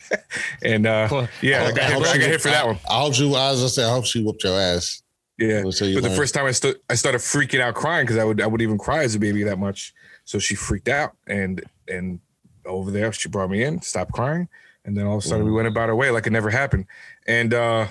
and 0.62 0.86
uh 0.86 1.08
Well, 1.10 1.28
yeah, 1.40 1.64
I 1.64 1.72
got, 1.72 1.90
hit, 1.90 2.06
I 2.06 2.18
got 2.18 2.28
hit 2.28 2.40
for 2.40 2.48
that 2.48 2.66
one. 2.66 2.78
I 2.88 3.00
hope 3.00 3.18
you. 3.18 3.34
I 3.34 3.50
was 3.50 3.74
say, 3.74 3.84
I 3.84 3.90
hope 3.90 4.04
she 4.04 4.22
whooped 4.22 4.44
your 4.44 4.58
ass. 4.58 5.02
Yeah. 5.38 5.64
You 5.64 5.94
But 5.94 6.02
the 6.02 6.14
first 6.14 6.34
time 6.34 6.44
I 6.44 6.50
stood 6.50 6.76
I 6.90 6.94
started 6.94 7.18
freaking 7.18 7.60
out 7.60 7.74
crying 7.74 8.04
because 8.04 8.18
I 8.18 8.24
would 8.24 8.40
I 8.42 8.46
would 8.46 8.60
even 8.60 8.76
cry 8.76 9.04
as 9.04 9.14
a 9.14 9.18
baby 9.18 9.42
that 9.44 9.58
much. 9.58 9.94
So 10.30 10.38
she 10.38 10.54
freaked 10.54 10.88
out 10.88 11.16
and 11.26 11.60
and 11.88 12.20
over 12.64 12.92
there 12.92 13.10
she 13.12 13.28
brought 13.28 13.50
me 13.50 13.64
in, 13.64 13.82
stopped 13.82 14.12
crying, 14.12 14.48
and 14.84 14.96
then 14.96 15.04
all 15.04 15.18
of 15.18 15.24
a 15.24 15.26
sudden 15.26 15.44
we 15.44 15.50
went 15.50 15.66
about 15.66 15.88
our 15.88 15.96
way 15.96 16.12
like 16.12 16.24
it 16.28 16.30
never 16.30 16.50
happened. 16.50 16.86
And 17.26 17.52
uh 17.52 17.88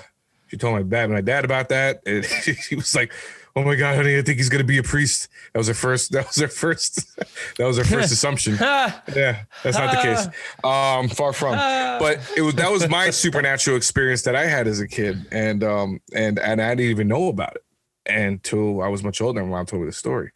she 0.48 0.56
told 0.56 0.74
my 0.74 0.82
dad 0.82 1.10
my 1.10 1.20
dad 1.20 1.44
about 1.44 1.68
that. 1.68 2.00
And 2.06 2.24
he 2.24 2.76
was 2.76 2.94
like, 2.94 3.12
Oh 3.54 3.62
my 3.62 3.74
god, 3.74 3.96
honey, 3.96 4.16
I 4.16 4.22
think 4.22 4.38
he's 4.38 4.48
gonna 4.48 4.64
be 4.64 4.78
a 4.78 4.82
priest. 4.82 5.28
That 5.52 5.58
was 5.58 5.68
her 5.68 5.74
first 5.74 6.12
that 6.12 6.28
was 6.28 6.36
her 6.36 6.48
first 6.48 7.14
that 7.58 7.66
was 7.66 7.76
her 7.76 7.84
first 7.84 8.10
assumption. 8.16 8.56
Ah, 8.58 9.02
Yeah, 9.14 9.42
that's 9.62 9.76
not 9.76 9.90
the 9.94 10.00
case. 10.00 10.26
Um, 10.64 11.10
far 11.10 11.34
from. 11.34 11.56
But 11.56 12.20
it 12.38 12.40
was 12.40 12.54
that 12.54 12.72
was 12.72 12.88
my 12.88 13.10
supernatural 13.10 13.76
experience 13.76 14.22
that 14.22 14.34
I 14.34 14.46
had 14.46 14.66
as 14.66 14.80
a 14.80 14.88
kid, 14.88 15.26
and 15.30 15.62
um, 15.62 16.00
and 16.14 16.38
and 16.38 16.62
I 16.62 16.70
didn't 16.74 16.90
even 16.90 17.08
know 17.08 17.28
about 17.28 17.56
it 17.56 17.64
until 18.06 18.80
I 18.80 18.88
was 18.88 19.04
much 19.04 19.20
older. 19.20 19.40
and 19.42 19.50
mom 19.50 19.66
told 19.66 19.82
me 19.82 19.86
the 19.88 19.92
story, 19.92 20.30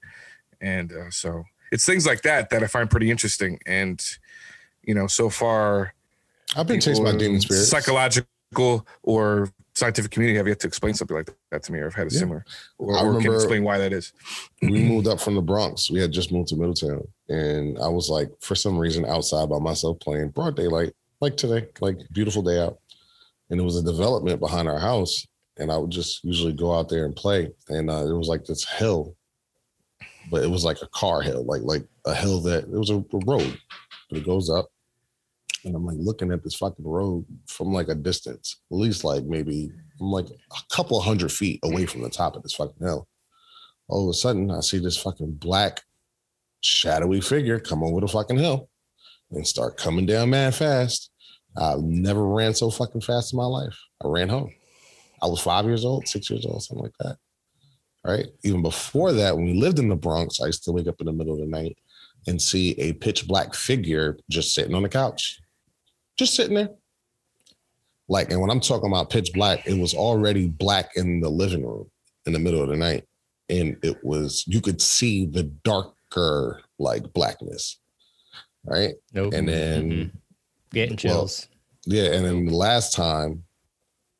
and 0.61 0.93
uh, 0.93 1.11
so 1.11 1.45
it's 1.75 1.85
things 1.85 2.07
like 2.07 2.23
that 2.23 2.51
that 2.51 2.63
I 2.63 2.69
find 2.69 2.89
pretty 2.89 3.11
interesting. 3.11 3.59
And 3.67 4.01
you 4.85 4.95
know, 4.95 5.07
so 5.09 5.29
far, 5.29 5.93
I've 6.57 6.67
been 6.67 6.81
chased 6.81 7.03
by 7.03 7.17
demon 7.17 7.41
spirits. 7.41 7.69
psychological 7.69 8.87
or 9.03 9.51
scientific 9.75 10.13
community 10.13 10.37
have 10.37 10.47
yet 10.47 10.61
to 10.61 10.69
explain 10.69 10.95
something 10.95 11.17
like 11.17 11.29
that 11.51 11.65
to 11.65 11.73
me, 11.73 11.81
or 11.81 11.85
have 11.85 11.95
had 11.95 12.07
a 12.07 12.15
Yeah. 12.15 12.21
similar, 12.21 12.45
or, 12.79 12.97
I 12.97 13.03
or 13.03 13.21
can 13.21 13.35
explain 13.35 13.65
why 13.65 13.79
that 13.79 13.93
is. 13.93 14.13
we 14.63 14.85
moved 14.85 15.09
up 15.09 15.21
from 15.21 15.35
the 15.35 15.43
Bronx. 15.43 15.91
We 15.91 16.01
had 16.01 16.13
just 16.13 16.31
moved 16.31 16.49
to 16.51 16.57
Middletown, 16.57 17.09
and 17.29 17.77
I 17.81 17.89
was 17.89 18.09
like, 18.09 18.31
for 18.41 18.55
some 18.55 18.79
reason, 18.79 19.05
outside 19.05 19.49
by 19.49 19.59
myself 19.59 19.99
playing 19.99 20.29
broad 20.29 20.55
daylight, 20.55 20.93
like 21.21 21.37
today, 21.37 21.67
like 21.81 21.99
beautiful 22.13 22.43
day 22.43 22.61
out. 22.61 22.79
And 23.51 23.61
it 23.61 23.65
was 23.65 23.77
a 23.77 23.83
development 23.83 24.39
behind 24.39 24.69
our 24.69 24.79
house, 24.79 25.27
and 25.57 25.73
I 25.73 25.77
would 25.77 25.91
just 25.91 26.23
usually 26.23 26.53
go 26.53 26.73
out 26.73 26.89
there 26.89 27.05
and 27.05 27.17
play. 27.17 27.51
And 27.69 27.91
uh, 27.91 28.07
it 28.07 28.13
was 28.17 28.29
like 28.29 28.45
this 28.45 28.65
hill, 28.65 29.17
but 30.31 30.43
it 30.43 30.51
was 30.51 30.65
like 30.65 30.81
a 30.83 30.89
car 30.89 31.21
hill, 31.23 31.45
like 31.45 31.63
like 31.63 31.85
a 32.07 32.15
hill 32.15 32.41
that 32.43 32.65
it 32.65 32.71
was 32.71 32.91
a, 32.91 32.97
a 32.97 33.19
road, 33.27 33.59
but 34.11 34.19
it 34.19 34.27
goes 34.27 34.51
up. 34.51 34.69
And 35.65 35.75
I'm 35.75 35.87
like 35.87 35.97
looking 35.99 36.31
at 36.31 36.45
this 36.45 36.57
fucking 36.57 36.85
road 36.85 37.25
from 37.47 37.73
like 37.73 37.89
a 37.89 37.95
distance, 37.95 38.61
at 38.71 38.77
least 38.77 39.03
like 39.03 39.25
maybe 39.25 39.71
I'm 40.01 40.11
like 40.11 40.29
a 40.29 40.75
couple 40.75 41.01
hundred 41.01 41.33
feet 41.33 41.61
away 41.63 41.87
from 41.87 42.03
the 42.03 42.11
top 42.11 42.37
of 42.37 42.43
this 42.43 42.55
fucking 42.55 42.87
hill 42.87 43.09
all 43.89 44.05
of 44.05 44.11
a 44.11 44.15
sudden 44.15 44.51
I 44.51 44.61
see 44.61 44.79
this 44.79 44.97
fucking 44.97 45.33
black 45.35 45.83
shadowy 46.61 47.21
figure 47.21 47.61
come 47.61 47.83
over 47.83 48.01
the 48.01 48.09
fucking 48.09 48.39
hill 48.39 48.69
and 49.31 49.47
start 49.47 49.77
coming 49.77 50.07
down 50.07 50.31
mad 50.31 50.55
fast. 50.55 51.11
I 51.57 51.77
never 51.81 52.27
ran 52.27 52.55
so 52.55 52.71
fucking 52.71 53.03
fast 53.03 53.33
in 53.33 53.37
my 53.37 53.45
life. 53.45 53.79
I 54.03 54.09
ran 54.09 54.29
home. 54.29 54.53
I 55.23 55.27
was 55.27 55.41
five 55.41 55.65
years 55.67 55.85
old, 55.85 56.09
six 56.09 56.29
years 56.31 56.45
old, 56.47 56.63
something 56.63 56.85
like 56.85 56.95
that. 57.01 57.17
Right. 58.05 58.27
Even 58.43 58.61
before 58.63 59.13
that, 59.13 59.35
when 59.35 59.47
we 59.47 59.55
lived 59.55 59.79
in 59.79 59.89
the 59.89 59.97
Bronx, 59.97 60.41
I 60.41 60.47
used 60.47 60.65
to 60.65 60.73
wake 60.73 60.89
up 60.89 61.01
in 61.01 61.07
the 61.07 61.13
middle 61.13 61.33
of 61.35 61.41
the 61.41 61.47
night 61.47 61.79
and 62.27 62.41
see 62.41 62.73
a 62.79 62.93
pitch 62.93 63.27
black 63.27 63.55
figure 63.55 64.19
just 64.29 64.55
sitting 64.55 64.75
on 64.75 64.83
the 64.83 64.89
couch, 64.91 65.41
just 66.19 66.35
sitting 66.35 66.55
there. 66.55 66.69
Like, 68.09 68.31
and 68.31 68.41
when 68.41 68.51
I'm 68.51 68.61
talking 68.61 68.91
about 68.91 69.09
pitch 69.09 69.33
black, 69.33 69.67
it 69.67 69.79
was 69.79 69.95
already 69.95 70.49
black 70.49 70.91
in 70.97 71.21
the 71.21 71.31
living 71.31 71.65
room 71.65 71.91
in 72.27 72.35
the 72.35 72.39
middle 72.39 72.63
of 72.63 72.69
the 72.69 72.77
night 72.77 73.05
and 73.51 73.77
it 73.83 74.03
was 74.03 74.45
you 74.47 74.61
could 74.61 74.81
see 74.81 75.27
the 75.27 75.43
darker 75.43 76.63
like 76.79 77.13
blackness 77.13 77.79
right 78.65 78.95
nope. 79.13 79.35
and 79.35 79.47
then 79.47 79.91
Mhm. 79.91 80.11
getting 80.73 80.97
chills. 80.97 81.49
yeah 81.85 82.05
and 82.13 82.25
then 82.25 82.47
the 82.47 82.57
last 82.57 82.95
time 82.95 83.45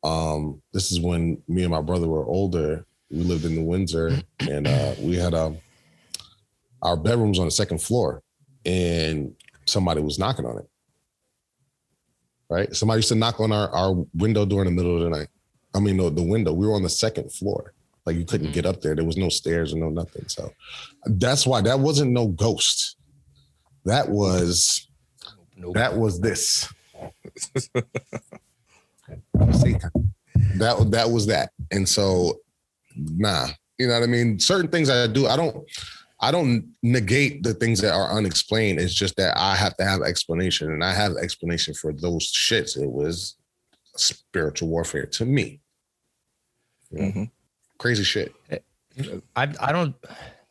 um 0.03 0.61
this 0.73 0.91
is 0.91 0.99
when 0.99 1.41
me 1.47 1.63
and 1.63 1.71
my 1.71 1.81
brother 1.81 2.07
were 2.07 2.25
older 2.27 2.85
we 3.11 3.17
lived 3.19 3.45
in 3.45 3.55
the 3.55 3.61
windsor 3.61 4.19
and 4.49 4.67
uh 4.67 4.93
we 4.99 5.15
had 5.15 5.33
um 5.33 5.57
our 6.81 6.97
bedrooms 6.97 7.39
on 7.39 7.45
the 7.45 7.51
second 7.51 7.81
floor 7.81 8.21
and 8.65 9.33
somebody 9.65 10.01
was 10.01 10.17
knocking 10.19 10.45
on 10.45 10.57
it 10.57 10.67
right 12.49 12.75
somebody 12.75 12.99
used 12.99 13.09
to 13.09 13.15
knock 13.15 13.39
on 13.39 13.51
our, 13.51 13.69
our 13.69 13.93
window 14.15 14.45
door 14.45 14.61
in 14.61 14.67
the 14.67 14.71
middle 14.71 14.95
of 14.97 15.03
the 15.03 15.09
night 15.09 15.27
i 15.75 15.79
mean 15.79 15.97
no, 15.97 16.09
the 16.09 16.21
window 16.23 16.51
we 16.53 16.65
were 16.67 16.73
on 16.73 16.83
the 16.83 16.89
second 16.89 17.31
floor 17.31 17.73
like 18.05 18.15
you 18.15 18.25
couldn't 18.25 18.47
Mhm. 18.49 18.53
get 18.53 18.65
up 18.65 18.81
there 18.81 18.95
there 18.95 19.05
was 19.05 19.17
no 19.17 19.29
stairs 19.29 19.73
or 19.73 19.77
no 19.77 19.89
nothing 19.89 20.27
so 20.27 20.51
that's 21.05 21.45
why 21.47 21.61
that 21.61 21.79
wasn't 21.79 22.11
no 22.11 22.27
ghost 22.27 22.97
That 23.85 24.09
was 24.09 24.87
Nope. 25.57 25.75
that 25.75 25.95
was 25.95 26.19
this. 26.19 26.67
See, 29.61 29.75
that 30.57 30.87
that 30.91 31.09
was 31.09 31.27
that. 31.27 31.51
And 31.71 31.87
so 31.87 32.39
nah, 32.95 33.47
you 33.77 33.87
know 33.87 33.93
what 33.93 34.03
I 34.03 34.07
mean? 34.07 34.39
Certain 34.39 34.69
things 34.69 34.89
I 34.89 35.07
do, 35.07 35.27
I 35.27 35.35
don't 35.35 35.65
I 36.21 36.31
don't 36.31 36.73
negate 36.81 37.43
the 37.43 37.53
things 37.53 37.81
that 37.81 37.93
are 37.93 38.11
unexplained. 38.11 38.79
It's 38.79 38.93
just 38.93 39.17
that 39.17 39.37
I 39.37 39.55
have 39.55 39.75
to 39.77 39.85
have 39.85 40.01
explanation 40.01 40.71
and 40.71 40.83
I 40.83 40.93
have 40.93 41.17
explanation 41.17 41.73
for 41.73 41.91
those 41.91 42.31
shits. 42.31 42.81
It 42.81 42.89
was 42.89 43.35
spiritual 43.95 44.69
warfare 44.69 45.05
to 45.05 45.25
me. 45.25 45.59
You 46.91 46.99
know? 46.99 47.11
Mhm. 47.11 47.31
Crazy 47.77 48.03
shit. 48.03 48.33
I 49.35 49.53
I 49.59 49.71
don't 49.71 49.95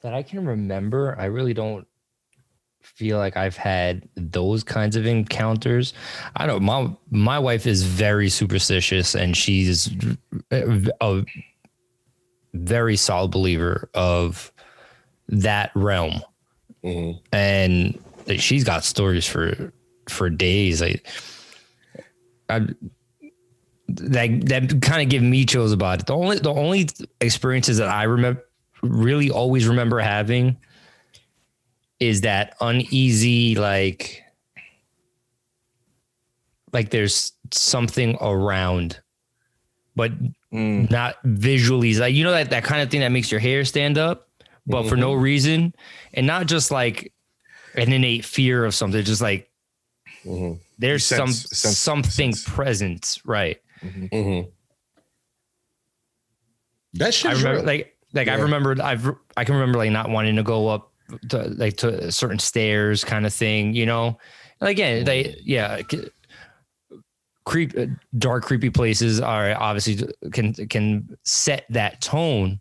that 0.02 0.12
I 0.12 0.22
can 0.22 0.46
remember. 0.46 1.16
I 1.18 1.24
really 1.24 1.54
don't 1.54 1.86
feel 2.82 3.16
like 3.16 3.36
I've 3.36 3.56
had 3.56 4.06
those 4.14 4.62
kinds 4.62 4.96
of 4.96 5.06
encounters. 5.06 5.94
I 6.36 6.46
don't. 6.46 6.62
My 6.62 6.94
my 7.10 7.38
wife 7.38 7.66
is 7.66 7.82
very 7.82 8.28
superstitious, 8.28 9.14
and 9.14 9.34
she's 9.34 9.90
a 10.50 11.24
very 12.54 12.96
solid 12.96 13.30
believer 13.30 13.90
of 13.94 14.50
that 15.28 15.70
realm, 15.74 16.22
Mhm. 16.84 17.20
and 17.32 17.98
she's 18.38 18.64
got 18.64 18.84
stories 18.84 19.26
for 19.26 19.72
for 20.08 20.30
days. 20.30 20.80
Like 20.80 21.06
I 22.48 22.60
that 23.88 24.46
that 24.46 24.82
kind 24.82 25.02
of 25.02 25.08
give 25.08 25.22
me 25.22 25.44
chills 25.44 25.72
about 25.72 26.00
it. 26.00 26.06
The 26.06 26.14
only 26.14 26.38
the 26.38 26.52
only 26.52 26.88
experiences 27.20 27.78
that 27.78 27.88
I 27.88 28.04
remember 28.04 28.42
really 28.82 29.30
always 29.30 29.66
remember 29.66 29.98
having 30.00 30.56
is 32.00 32.20
that 32.22 32.54
uneasy 32.60 33.54
like 33.54 34.22
like 36.72 36.90
there's 36.90 37.32
something 37.52 38.16
around 38.20 39.00
but 39.96 40.10
Mm. 40.54 40.88
not 40.90 41.16
visually 41.24 41.94
like 41.94 42.14
you 42.14 42.22
know 42.22 42.30
that 42.30 42.50
that 42.50 42.62
kind 42.62 42.80
of 42.80 42.88
thing 42.88 43.00
that 43.00 43.08
makes 43.08 43.28
your 43.32 43.40
hair 43.40 43.64
stand 43.64 43.98
up 43.98 44.28
but 44.66 44.84
for 44.88 44.96
no 44.96 45.12
reason 45.12 45.74
and 46.12 46.26
not 46.28 46.46
just 46.46 46.70
like 46.70 47.12
an 47.74 47.92
innate 47.92 48.24
fear 48.24 48.64
of 48.64 48.72
something 48.72 49.02
just 49.02 49.20
like 49.20 49.50
Mhm. 50.24 50.60
there's 50.78 51.10
You 51.10 51.16
some 51.16 51.32
sense- 51.32 51.58
sense- 51.58 51.78
something 51.78 52.32
sense. 52.34 52.48
present 52.48 53.18
right 53.24 53.58
Mhm. 53.82 54.48
That 56.94 57.12
shit 57.12 57.30
I 57.30 57.34
is 57.34 57.38
remember 57.42 57.58
real. 57.60 57.66
like 57.66 57.96
like 58.12 58.28
I 58.28 58.36
Yeah. 58.36 58.42
remembered 58.42 58.80
I've 58.80 59.10
I 59.36 59.44
can 59.44 59.54
remember 59.56 59.78
like 59.78 59.90
not 59.90 60.08
wanting 60.10 60.36
to 60.36 60.42
go 60.44 60.68
up 60.68 60.92
to 61.30 61.38
like 61.48 61.76
to 61.78 62.12
certain 62.12 62.38
stairs 62.38 63.02
kind 63.04 63.26
of 63.26 63.34
thing, 63.34 63.74
you 63.74 63.86
know. 63.86 64.18
And 64.60 64.68
again, 64.70 65.04
they 65.04 65.36
yeah, 65.44 65.80
c- 65.90 66.08
creep 67.44 67.76
uh, 67.78 67.86
dark 68.18 68.44
creepy 68.44 68.70
places 68.70 69.20
are 69.20 69.54
obviously 69.60 70.08
can 70.32 70.52
can 70.68 71.16
set 71.24 71.66
that 71.70 72.00
tone. 72.00 72.60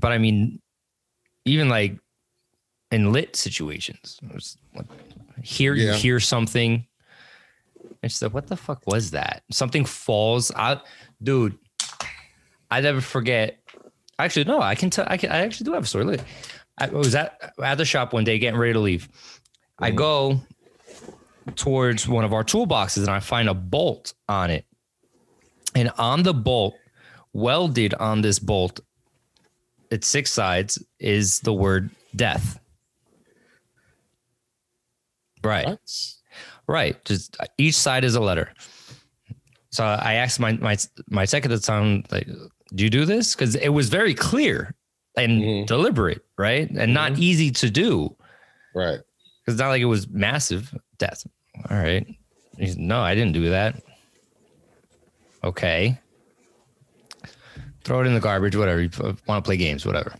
But 0.00 0.12
I 0.12 0.18
mean 0.18 0.60
even 1.44 1.68
like 1.68 1.98
in 2.90 3.12
lit 3.12 3.36
situations, 3.36 4.18
like, 4.74 4.86
here 5.42 5.74
Yeah. 5.74 5.92
you 5.92 5.98
hear 5.98 6.20
something 6.20 6.86
it's 8.02 8.22
like, 8.22 8.32
what 8.32 8.46
the 8.46 8.56
fuck 8.56 8.86
was 8.86 9.10
that? 9.10 9.42
Something 9.50 9.84
falls 9.84 10.52
out. 10.54 10.84
Dude, 11.22 11.58
I 12.70 12.80
never 12.80 13.00
forget. 13.00 13.58
Actually, 14.18 14.44
no, 14.44 14.60
I 14.60 14.74
can 14.74 14.90
tell. 14.90 15.04
I 15.08 15.16
can. 15.16 15.30
I 15.30 15.38
actually 15.38 15.64
do 15.64 15.72
have 15.72 15.84
a 15.84 15.86
story. 15.86 16.04
Look, 16.04 16.20
I 16.78 16.86
was 16.88 17.14
at 17.14 17.52
at 17.62 17.76
the 17.76 17.84
shop 17.84 18.12
one 18.12 18.24
day 18.24 18.38
getting 18.38 18.58
ready 18.58 18.72
to 18.72 18.78
leave. 18.80 19.08
I 19.80 19.90
go 19.90 20.40
towards 21.56 22.08
one 22.08 22.24
of 22.24 22.32
our 22.32 22.44
toolboxes 22.44 22.98
and 22.98 23.08
I 23.10 23.20
find 23.20 23.48
a 23.48 23.54
bolt 23.54 24.14
on 24.28 24.50
it, 24.50 24.64
and 25.74 25.90
on 25.98 26.22
the 26.22 26.34
bolt, 26.34 26.74
welded 27.32 27.94
on 27.94 28.20
this 28.22 28.38
bolt, 28.38 28.80
its 29.90 30.06
six 30.08 30.32
sides 30.32 30.82
is 30.98 31.40
the 31.40 31.52
word 31.52 31.90
death. 32.16 32.58
Right. 35.42 35.66
What? 35.66 35.80
Right. 36.66 37.04
Just 37.04 37.36
uh, 37.40 37.46
each 37.56 37.74
side 37.76 38.04
is 38.04 38.14
a 38.14 38.20
letter. 38.20 38.52
So 39.70 39.84
I 39.84 40.14
asked 40.14 40.40
my 40.40 40.52
my 40.52 40.76
my 41.08 41.24
second 41.24 41.52
at 41.52 41.60
the 41.60 41.66
time, 41.66 42.04
like, 42.10 42.26
do 42.74 42.84
you 42.84 42.90
do 42.90 43.04
this? 43.04 43.34
Because 43.34 43.54
it 43.54 43.68
was 43.68 43.88
very 43.88 44.14
clear 44.14 44.74
and 45.16 45.42
Mhm. 45.42 45.66
deliberate, 45.66 46.24
right? 46.36 46.68
And 46.70 46.92
not 46.94 47.18
easy 47.18 47.50
to 47.52 47.70
do. 47.70 48.16
Right. 48.74 48.98
Because 49.40 49.54
it's 49.54 49.60
not 49.60 49.68
like 49.68 49.80
it 49.82 49.86
was 49.86 50.08
massive 50.08 50.74
death. 50.98 51.26
All 51.70 51.76
right. 51.76 52.06
He's, 52.56 52.76
no, 52.76 53.00
I 53.00 53.14
didn't 53.14 53.32
do 53.32 53.50
that. 53.50 53.82
Okay. 55.44 55.98
Throw 57.84 58.00
it 58.00 58.06
in 58.06 58.14
the 58.14 58.20
garbage, 58.20 58.56
whatever. 58.56 58.82
You 58.82 58.90
want 59.26 59.42
to 59.44 59.48
play 59.48 59.56
games, 59.56 59.86
whatever. 59.86 60.14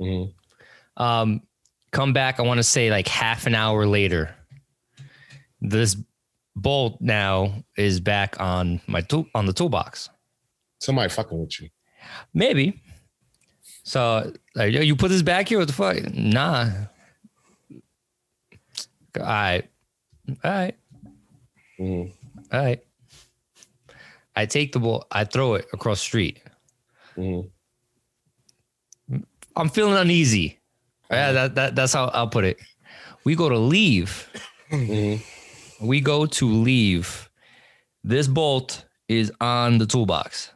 Mhm. 0.00 0.32
Um, 0.96 1.42
come 1.92 2.12
back. 2.12 2.40
I 2.40 2.42
want 2.42 2.58
to 2.58 2.64
say 2.64 2.90
like 2.90 3.08
half 3.08 3.46
an 3.46 3.54
hour 3.54 3.86
later. 3.86 4.34
This 5.60 5.96
bolt 6.56 7.00
now 7.00 7.64
is 7.76 8.00
back 8.00 8.38
on 8.40 8.80
my 8.86 9.00
tool 9.02 9.26
on 9.34 9.46
the 9.46 9.52
toolbox. 9.52 10.10
Somebody 10.80 11.08
fucking 11.10 11.38
with 11.38 11.60
you. 11.60 11.68
Maybe. 12.34 12.82
So 13.84 14.32
like, 14.54 14.72
"Yo, 14.72 14.80
you 14.80 14.96
put 14.96 15.08
this 15.08 15.22
back 15.22 15.48
here. 15.48 15.58
What 15.58 15.68
the 15.68 15.74
fuck? 15.74 16.12
Nah. 16.14 16.68
All 19.16 19.22
right. 19.22 19.68
All 20.44 20.50
right. 20.50 20.76
Mhm. 21.78 22.12
All 22.52 22.60
right. 22.60 22.82
I 24.36 24.46
take 24.46 24.72
the 24.72 24.78
ball. 24.80 25.06
I 25.10 25.24
throw 25.24 25.54
it 25.54 25.66
across 25.72 25.98
the 26.00 26.04
street. 26.04 26.42
Mhm. 27.16 27.50
I'm 29.56 29.68
feeling 29.68 29.96
uneasy. 29.96 30.58
Yeah, 31.10 31.32
that, 31.32 31.54
that 31.56 31.74
that's 31.74 31.92
how 31.92 32.06
I'll 32.06 32.28
put 32.28 32.44
it. 32.44 32.58
We 33.24 33.34
go 33.34 33.48
to 33.48 33.58
leave. 33.58 34.28
Mhm. 34.70 35.20
We 35.80 36.00
go 36.00 36.26
to 36.26 36.46
leave. 36.46 37.28
This 38.04 38.28
bolt 38.28 38.84
is 39.08 39.32
on 39.40 39.78
the 39.78 39.86
toolbox. 39.86 40.52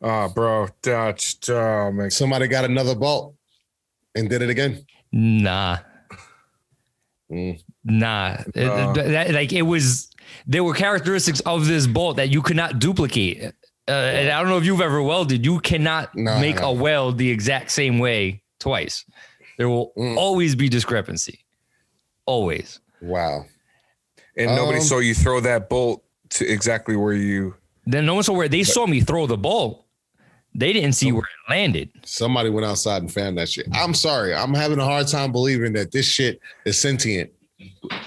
Oh, 0.00 0.28
bro, 0.30 0.68
that's 0.82 1.48
oh 1.50 1.92
man. 1.92 2.10
Somebody 2.10 2.48
got 2.48 2.64
another 2.64 2.94
bolt 2.94 3.36
and 4.14 4.28
did 4.30 4.42
it 4.42 4.50
again. 4.50 4.84
Nah. 5.12 5.78
Mm. 7.30 7.62
Nah. 7.84 8.36
It- 8.54 8.66
Uh. 8.66 8.92
that- 8.92 9.30
like 9.32 9.52
it 9.52 9.62
was 9.62 10.08
there 10.46 10.64
were 10.64 10.74
characteristics 10.74 11.40
of 11.40 11.66
this 11.66 11.86
bolt 11.86 12.16
that 12.16 12.30
you 12.30 12.40
could 12.42 12.56
not 12.56 12.78
duplicate. 12.78 13.52
Uh, 13.88 13.92
and 13.92 14.30
I 14.30 14.40
don't 14.40 14.48
know 14.48 14.58
if 14.58 14.64
you've 14.64 14.80
ever 14.80 15.02
welded. 15.02 15.44
You 15.44 15.58
cannot 15.60 16.14
No, 16.14 16.38
make 16.38 16.56
no. 16.60 16.68
a 16.68 16.72
weld 16.72 17.18
the 17.18 17.28
exact 17.30 17.70
same 17.72 17.98
way 17.98 18.42
twice. 18.60 19.04
There 19.58 19.68
will 19.68 19.92
Mm. 19.98 20.16
always 20.16 20.54
be 20.54 20.68
discrepancy. 20.68 21.40
Always. 22.26 22.80
Wow. 23.00 23.44
And 24.36 24.54
nobody 24.56 24.78
Um, 24.78 24.84
saw 24.84 24.98
you 24.98 25.14
throw 25.14 25.40
that 25.40 25.68
bolt 25.68 26.02
to 26.30 26.46
exactly 26.48 26.96
where 26.96 27.12
you. 27.12 27.54
Then 27.84 28.06
no 28.06 28.14
one 28.14 28.22
saw 28.22 28.32
where 28.32 28.48
they 28.48 28.62
saw 28.62 28.86
me 28.86 29.00
throw 29.00 29.26
the 29.26 29.36
bolt. 29.36 29.84
They 30.54 30.72
didn't 30.72 30.92
see 30.92 31.10
where 31.12 31.22
it 31.24 31.50
landed. 31.50 31.90
Somebody 32.04 32.48
went 32.50 32.64
outside 32.66 33.02
and 33.02 33.12
found 33.12 33.36
that 33.38 33.48
shit. 33.48 33.66
I'm 33.72 33.94
sorry. 33.94 34.34
I'm 34.34 34.54
having 34.54 34.78
a 34.78 34.84
hard 34.84 35.08
time 35.08 35.32
believing 35.32 35.72
that 35.74 35.90
this 35.92 36.06
shit 36.06 36.40
is 36.64 36.78
sentient. 36.78 37.30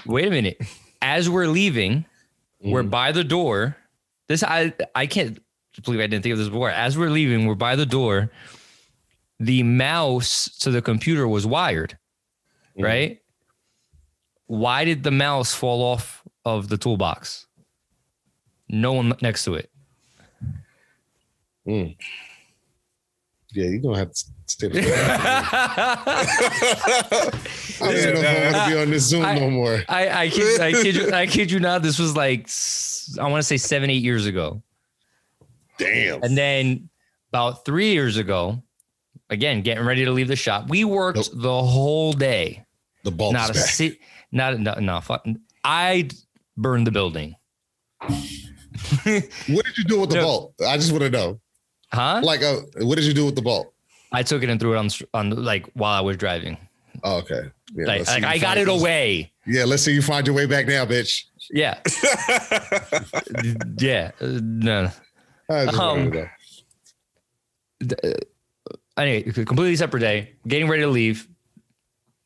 Wait 0.04 0.26
a 0.26 0.30
minute. 0.30 0.60
As 1.02 1.28
we're 1.28 1.46
leaving, 1.48 2.04
we're 2.60 2.82
Mhm. 2.82 2.90
by 2.90 3.12
the 3.12 3.24
door. 3.24 3.76
This 4.28 4.42
I 4.42 4.72
I 4.94 5.06
can't 5.06 5.38
believe 5.84 6.00
I 6.00 6.06
didn't 6.06 6.22
think 6.22 6.32
of 6.32 6.38
this 6.38 6.48
before. 6.48 6.70
As 6.70 6.96
we're 6.96 7.10
leaving, 7.10 7.46
we're 7.46 7.54
by 7.54 7.76
the 7.76 7.86
door. 7.86 8.30
The 9.38 9.62
mouse 9.62 10.48
to 10.60 10.70
the 10.70 10.80
computer 10.80 11.28
was 11.28 11.46
wired, 11.46 11.98
Mhm. 12.76 12.84
right? 12.84 13.22
Why 14.46 14.84
did 14.84 15.02
the 15.02 15.10
mouse 15.10 15.52
fall 15.54 15.82
off 15.82 16.22
of 16.44 16.68
the 16.68 16.78
toolbox? 16.78 17.46
No 18.68 18.92
one 18.94 19.12
next 19.20 19.44
to 19.44 19.54
it. 19.54 19.70
Mm. 21.66 21.96
Yeah, 23.56 23.68
you're 23.70 23.80
gonna 23.80 23.96
have 23.98 24.12
to 24.12 24.24
stay. 24.46 24.66
I 24.70 24.72
don't 27.80 28.14
know 28.14 28.20
if 28.20 28.26
I 28.26 28.52
want 28.52 28.56
to 28.68 28.70
be 28.74 28.80
on 28.82 28.90
this 28.90 29.04
Zoom 29.04 29.24
I- 29.24 29.38
no 29.38 29.50
more. 29.50 29.82
I 29.88 30.08
I 30.24 30.28
kid, 30.28 30.60
I 30.60 30.72
kid 30.72 30.94
you 30.96 31.10
I 31.12 31.26
kid 31.26 31.50
you 31.50 31.58
not. 31.60 31.82
This 31.82 31.98
was 31.98 32.14
like 32.14 32.48
I 33.18 33.28
want 33.30 33.40
to 33.40 33.46
say 33.46 33.56
seven 33.56 33.88
eight 33.90 34.02
years 34.02 34.26
ago. 34.26 34.62
Damn. 35.78 36.22
And 36.22 36.36
then 36.36 36.88
about 37.32 37.64
three 37.64 37.92
years 37.92 38.16
ago, 38.18 38.62
again, 39.30 39.62
getting 39.62 39.84
ready 39.84 40.04
to 40.04 40.10
leave 40.10 40.28
the 40.28 40.36
shop, 40.36 40.68
we 40.68 40.84
worked 40.84 41.16
Nope. 41.18 41.26
the 41.42 41.62
whole 41.62 42.12
day. 42.12 42.64
the 43.04 43.10
bulb's 43.10 43.34
not 43.34 43.50
a 43.50 43.54
si- 43.54 43.98
not 44.32 44.58
no, 44.60 44.74
no 44.74 45.00
fuck. 45.00 45.24
I 45.64 46.08
burned 46.56 46.86
the 46.86 46.90
building. 46.92 47.36
What 48.00 49.64
did 49.64 49.78
you 49.78 49.84
do 49.84 50.00
with 50.00 50.10
the 50.10 50.16
No. 50.16 50.22
bolt? 50.22 50.54
I 50.66 50.76
just 50.76 50.92
want 50.92 51.04
to 51.04 51.10
know. 51.10 51.40
Huh? 51.96 52.20
Like, 52.22 52.42
uh, 52.42 52.56
what 52.82 52.96
did 52.96 53.04
you 53.04 53.14
do 53.14 53.24
with 53.24 53.36
the 53.36 53.42
bolt? 53.42 53.72
I 54.12 54.22
took 54.22 54.42
it 54.42 54.50
and 54.50 54.60
threw 54.60 54.74
it 54.74 54.76
on 54.76 54.90
on 55.14 55.30
like 55.30 55.66
while 55.72 55.94
I 55.94 56.00
was 56.00 56.18
driving. 56.18 56.58
Oh, 57.02 57.18
okay. 57.18 57.50
Yeah, 57.74 57.86
like, 57.86 58.06
like 58.06 58.24
I 58.24 58.38
got 58.38 58.58
it 58.58 58.66
this- 58.66 58.80
away. 58.80 59.32
Yeah, 59.46 59.64
let's 59.64 59.82
see 59.82 59.92
you 59.92 60.02
find 60.02 60.26
your 60.26 60.36
way 60.36 60.44
back 60.46 60.66
now, 60.66 60.84
bitch. 60.84 61.24
Yeah. 61.50 61.78
yeah. 63.78 64.10
Uh, 64.20 64.40
No. 64.42 64.90
Um, 65.48 66.10
know. 66.10 66.28
Anyway, 68.96 69.22
completely 69.22 69.76
separate 69.76 70.00
day. 70.00 70.32
Getting 70.48 70.68
ready 70.68 70.82
to 70.82 70.88
leave. 70.88 71.28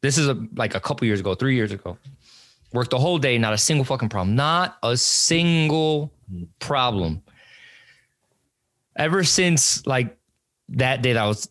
This 0.03 0.17
is 0.17 0.29
a, 0.29 0.47
like 0.57 0.75
a 0.75 0.81
couple 0.81 1.07
years 1.07 1.21
ago, 1.21 1.35
three 1.35 1.55
years 1.55 1.73
ago. 1.73 1.99
Worked 2.73 2.91
the 2.91 2.99
whole 2.99 3.19
day, 3.19 3.37
not 3.37 3.53
a 3.53 3.59
single 3.59 3.85
fucking 3.85 4.09
problem. 4.09 4.35
Not 4.35 4.79
a 4.83 4.97
single 4.97 6.13
problem. 6.59 7.23
Ever 9.01 9.25
since 9.25 9.85
like 9.87 10.17
that 10.69 11.01
day 11.01 11.15
that 11.15 11.23
I 11.25 11.27
was 11.27 11.49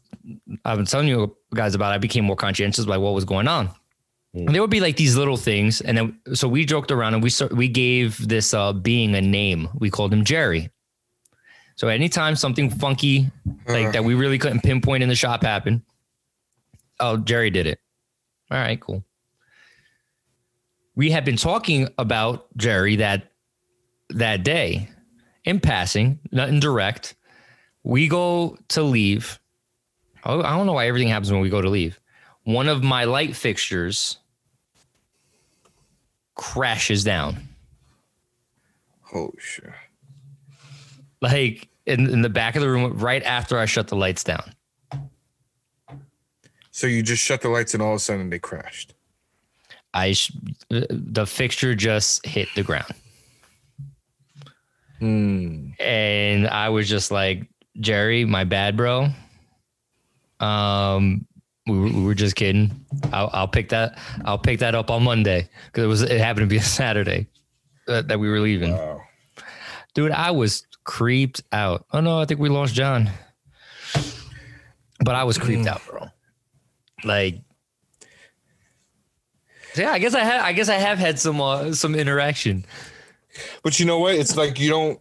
I've 0.64 0.78
been 0.78 0.86
telling 0.86 1.08
you 1.08 1.36
guys 1.54 1.74
about, 1.74 1.92
I 1.92 1.98
became 1.98 2.24
more 2.24 2.36
conscientious 2.36 2.86
about 2.86 3.02
what 3.02 3.16
was 3.16 3.26
going 3.26 3.48
on. 3.48 3.72
And 4.36 4.50
there 4.50 4.62
would 4.62 4.70
be 4.70 4.80
like 4.80 4.96
these 4.96 5.18
little 5.18 5.38
things, 5.38 5.82
and 5.82 5.98
then 5.98 6.20
so 6.36 6.48
we 6.48 6.64
joked 6.64 6.92
around 6.92 7.16
and 7.16 7.24
we 7.24 7.32
start, 7.32 7.52
we 7.52 7.68
gave 7.68 8.28
this 8.28 8.54
uh, 8.54 8.72
being 8.74 9.16
a 9.16 9.22
name. 9.22 9.68
We 9.80 9.90
called 9.90 10.14
him 10.14 10.24
Jerry. 10.24 10.70
So 11.76 11.88
anytime 11.88 12.36
something 12.36 12.70
funky 12.70 13.32
like 13.68 13.94
that 13.94 14.04
we 14.04 14.14
really 14.14 14.38
couldn't 14.38 14.62
pinpoint 14.62 15.02
in 15.02 15.10
the 15.10 15.16
shop 15.16 15.42
happened, 15.42 15.82
oh 17.00 17.18
Jerry 17.18 17.50
did 17.50 17.66
it. 17.66 17.80
All 18.52 18.60
right, 18.60 18.80
cool. 18.80 19.04
We 20.96 21.10
had 21.10 21.26
been 21.26 21.38
talking 21.38 21.90
about 21.98 22.56
Jerry 22.56 22.98
that 22.98 23.32
that 24.12 24.44
day 24.44 24.90
in 25.44 25.60
passing, 25.60 26.20
nothing 26.32 26.60
direct. 26.60 27.16
We 27.84 28.08
go 28.08 28.58
to 28.70 28.84
leave. 28.84 29.40
Oh, 30.26 30.42
I 30.42 30.56
don't 30.58 30.66
know 30.66 30.74
why 30.74 30.88
everything 30.88 31.08
happens 31.08 31.32
when 31.32 31.42
we 31.42 31.50
go 31.50 31.62
to 31.62 31.70
leave. 31.70 32.00
One 32.44 32.68
of 32.68 32.84
my 32.84 33.06
light 33.06 33.36
fixtures 33.36 34.18
crashes 36.36 37.04
down. 37.04 37.48
Oh 39.14 39.32
shit. 39.38 39.70
Like 41.22 41.68
in, 41.86 42.10
in 42.10 42.22
the 42.22 42.30
back 42.30 42.56
of 42.56 42.62
the 42.62 42.70
room, 42.70 42.98
right 42.98 43.24
after 43.24 43.58
I 43.58 43.66
shut 43.66 43.88
the 43.88 43.96
lights 43.96 44.24
down. 44.24 44.54
So 46.72 46.88
you 46.88 47.04
just 47.04 47.22
shut 47.24 47.42
the 47.42 47.50
lights 47.50 47.74
and 47.74 47.84
all 47.84 47.92
of 47.92 47.98
a 47.98 48.00
sudden 48.00 48.30
they 48.30 48.40
crashed. 48.40 48.94
I 49.94 50.14
sh- 50.14 50.32
the 50.70 51.26
fixture 51.26 51.76
just 51.76 52.26
hit 52.26 52.48
the 52.56 52.64
ground. 52.64 52.94
Hmm. 55.00 55.70
and 55.80 56.46
I 56.46 56.70
was 56.70 56.90
just 56.90 57.10
like, 57.10 57.48
Jerry, 57.80 58.26
my 58.26 58.44
bad, 58.44 58.76
bro. 58.76 59.10
Um, 60.40 61.26
we 61.68 61.78
were, 61.78 61.86
we 61.86 62.04
were 62.04 62.16
just 62.16 62.36
kidding. 62.36 62.86
I'll, 63.12 63.30
I'll 63.34 63.48
pick 63.48 63.70
that. 63.70 63.98
I'll 64.26 64.38
pick 64.38 64.60
that 64.60 64.76
up 64.76 64.90
on 64.90 65.04
Monday 65.04 65.50
because 65.68 65.84
it 65.84 65.88
was 65.88 66.02
it 66.02 66.20
happened 66.20 66.50
to 66.50 66.54
be 66.54 66.58
a 66.58 66.62
Saturday 66.62 67.28
that, 67.88 68.08
that 68.08 68.20
we 68.20 68.30
were 68.30 68.40
leaving. 68.40 68.72
Wow. 68.74 69.02
Dude, 69.94 70.12
I 70.12 70.32
was 70.32 70.66
creeped 70.84 71.42
out. 71.52 71.86
Oh 71.92 72.02
no, 72.02 72.20
I 72.20 72.26
think 72.26 72.40
we 72.40 72.50
lost 72.50 72.74
John. 72.74 73.10
But 75.04 75.16
I 75.16 75.24
was 75.24 75.38
creeped 75.38 75.68
out, 75.68 75.82
bro. 75.88 76.08
Like, 77.06 77.42
yeah, 79.76 79.92
I 79.92 80.00
guess 80.00 80.14
I 80.14 80.22
have. 80.22 80.44
I 80.44 80.52
guess 80.52 80.68
I 80.68 80.76
have 80.76 80.98
had 80.98 81.20
some 81.20 81.40
uh, 81.40 81.72
some 81.74 81.96
interaction. 81.96 82.66
But 83.64 83.80
you 83.80 83.86
know 83.86 84.00
what? 84.00 84.16
It's 84.16 84.36
like 84.36 84.60
you 84.60 84.70
don't. 84.70 85.00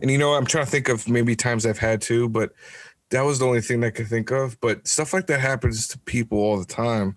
And 0.00 0.10
you 0.10 0.18
know, 0.18 0.34
I'm 0.34 0.46
trying 0.46 0.64
to 0.64 0.70
think 0.70 0.88
of 0.88 1.08
maybe 1.08 1.36
times 1.36 1.66
I've 1.66 1.78
had 1.78 2.00
to, 2.02 2.28
but 2.28 2.52
that 3.10 3.22
was 3.22 3.38
the 3.38 3.46
only 3.46 3.60
thing 3.60 3.84
I 3.84 3.90
could 3.90 4.08
think 4.08 4.30
of. 4.30 4.60
But 4.60 4.86
stuff 4.88 5.12
like 5.12 5.26
that 5.26 5.40
happens 5.40 5.86
to 5.88 5.98
people 6.00 6.38
all 6.38 6.58
the 6.58 6.64
time, 6.64 7.16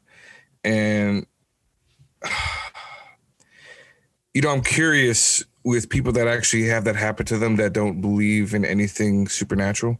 and 0.64 1.26
you 4.34 4.42
know, 4.42 4.50
I'm 4.50 4.62
curious 4.62 5.44
with 5.64 5.90
people 5.90 6.12
that 6.14 6.28
actually 6.28 6.66
have 6.68 6.84
that 6.84 6.96
happen 6.96 7.26
to 7.26 7.38
them 7.38 7.56
that 7.56 7.74
don't 7.74 8.00
believe 8.02 8.54
in 8.54 8.64
anything 8.64 9.28
supernatural, 9.28 9.98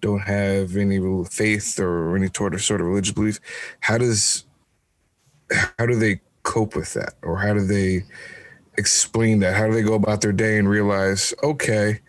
don't 0.00 0.22
have 0.22 0.76
any 0.76 0.98
faith 1.24 1.78
or 1.78 2.16
any 2.16 2.28
sort 2.34 2.54
of 2.54 2.62
sort 2.62 2.80
of 2.80 2.88
religious 2.88 3.12
belief. 3.12 3.38
How 3.80 3.98
does 3.98 4.44
how 5.78 5.86
do 5.86 5.94
they 5.94 6.20
cope 6.42 6.74
with 6.74 6.94
that, 6.94 7.14
or 7.22 7.38
how 7.38 7.54
do 7.54 7.64
they 7.64 8.02
explain 8.78 9.40
that? 9.40 9.54
How 9.54 9.66
do 9.66 9.74
they 9.74 9.82
go 9.82 9.94
about 9.94 10.20
their 10.20 10.32
day 10.32 10.58
and 10.58 10.68
realize, 10.68 11.32
okay, 11.42 12.00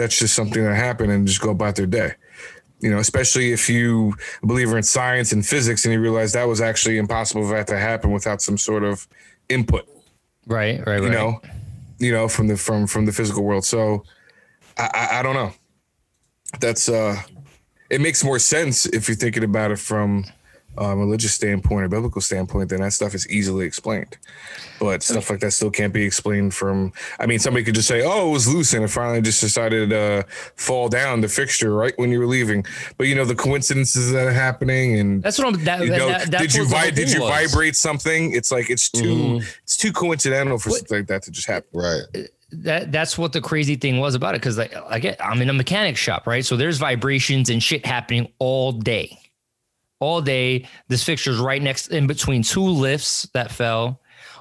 that's 0.00 0.18
just 0.18 0.34
something 0.34 0.62
that 0.64 0.74
happened 0.74 1.12
and 1.12 1.26
just 1.26 1.40
go 1.40 1.50
about 1.50 1.76
their 1.76 1.86
day? 1.86 2.14
You 2.80 2.90
know, 2.90 2.98
especially 2.98 3.52
if 3.52 3.68
you 3.68 4.14
a 4.42 4.46
believer 4.46 4.76
in 4.76 4.82
science 4.82 5.32
and 5.32 5.44
physics 5.44 5.84
and 5.84 5.92
you 5.92 6.00
realize 6.00 6.32
that 6.32 6.48
was 6.48 6.60
actually 6.60 6.96
impossible 6.96 7.46
for 7.46 7.54
that 7.54 7.66
to 7.66 7.78
happen 7.78 8.10
without 8.10 8.40
some 8.40 8.56
sort 8.56 8.84
of 8.84 9.06
input, 9.48 9.86
Right, 10.46 10.78
right, 10.78 10.86
right. 10.86 11.02
you 11.02 11.10
know, 11.10 11.40
you 11.98 12.10
know, 12.12 12.26
from 12.28 12.48
the 12.48 12.56
from 12.56 12.86
from 12.86 13.04
the 13.04 13.12
physical 13.12 13.44
world. 13.44 13.64
So 13.64 14.04
I, 14.78 14.90
I, 14.94 15.18
I 15.18 15.22
don't 15.22 15.34
know. 15.34 15.52
That's 16.58 16.88
uh 16.88 17.20
it 17.90 18.00
makes 18.00 18.24
more 18.24 18.38
sense 18.38 18.86
if 18.86 19.08
you're 19.08 19.16
thinking 19.16 19.44
about 19.44 19.70
it 19.72 19.78
from 19.78 20.24
a 20.78 20.96
religious 20.96 21.34
standpoint 21.34 21.84
or 21.84 21.88
biblical 21.88 22.20
standpoint, 22.20 22.68
then 22.70 22.80
that 22.80 22.92
stuff 22.92 23.14
is 23.14 23.28
easily 23.28 23.66
explained. 23.66 24.16
But 24.78 25.02
stuff 25.02 25.28
like 25.28 25.40
that 25.40 25.50
still 25.50 25.70
can't 25.70 25.92
be 25.92 26.04
explained 26.04 26.54
from. 26.54 26.92
I 27.18 27.26
mean, 27.26 27.38
somebody 27.38 27.64
could 27.64 27.74
just 27.74 27.88
say, 27.88 28.02
"Oh, 28.02 28.28
it 28.28 28.32
was 28.32 28.48
loose 28.48 28.72
and 28.72 28.82
it 28.84 28.88
finally 28.88 29.20
just 29.20 29.40
decided 29.40 29.90
to 29.90 29.98
uh, 29.98 30.22
fall 30.56 30.88
down 30.88 31.20
the 31.20 31.28
fixture 31.28 31.74
right 31.74 31.92
when 31.98 32.10
you 32.10 32.18
were 32.18 32.26
leaving." 32.26 32.64
But 32.96 33.06
you 33.08 33.14
know 33.14 33.24
the 33.26 33.34
coincidences 33.34 34.10
that 34.12 34.26
are 34.26 34.32
happening, 34.32 34.98
and 34.98 35.22
That's 35.22 35.38
what 35.38 35.48
I'm. 35.48 35.64
That, 35.64 35.80
you 35.82 35.90
know, 35.90 36.08
that, 36.08 36.30
that's 36.30 36.42
did 36.42 36.54
you 36.54 36.62
what 36.62 36.70
vi- 36.70 36.90
did 36.92 37.12
you 37.12 37.20
was. 37.20 37.28
vibrate 37.50 37.76
something? 37.76 38.32
It's 38.32 38.50
like 38.50 38.70
it's 38.70 38.88
too 38.88 39.00
Mm-hmm. 39.16 39.46
it's 39.64 39.76
too 39.76 39.92
coincidental 39.92 40.58
for 40.58 40.70
something 40.70 40.98
like 40.98 41.06
that 41.08 41.22
to 41.24 41.30
just 41.30 41.46
happen. 41.46 41.68
Right. 41.74 42.02
That 42.52 42.90
that's 42.90 43.18
what 43.18 43.32
the 43.32 43.40
crazy 43.40 43.76
thing 43.76 43.98
was 43.98 44.14
about 44.14 44.34
it 44.34 44.40
because 44.40 44.56
like 44.56 44.74
I 44.88 44.98
get 44.98 45.22
I'm 45.24 45.42
in 45.42 45.50
a 45.50 45.52
mechanic 45.52 45.96
shop 45.96 46.26
right, 46.26 46.44
so 46.44 46.56
there's 46.56 46.78
vibrations 46.78 47.50
and 47.50 47.62
shit 47.62 47.84
happening 47.86 48.32
all 48.38 48.72
day, 48.72 49.16
all 50.00 50.20
day. 50.20 50.66
This 50.88 51.04
fixture's 51.04 51.38
right 51.38 51.62
next 51.62 51.88
in 51.88 52.06
between 52.06 52.42
two 52.42 52.64
lifts 52.64 53.28
that 53.34 53.50
fell. 53.50 54.00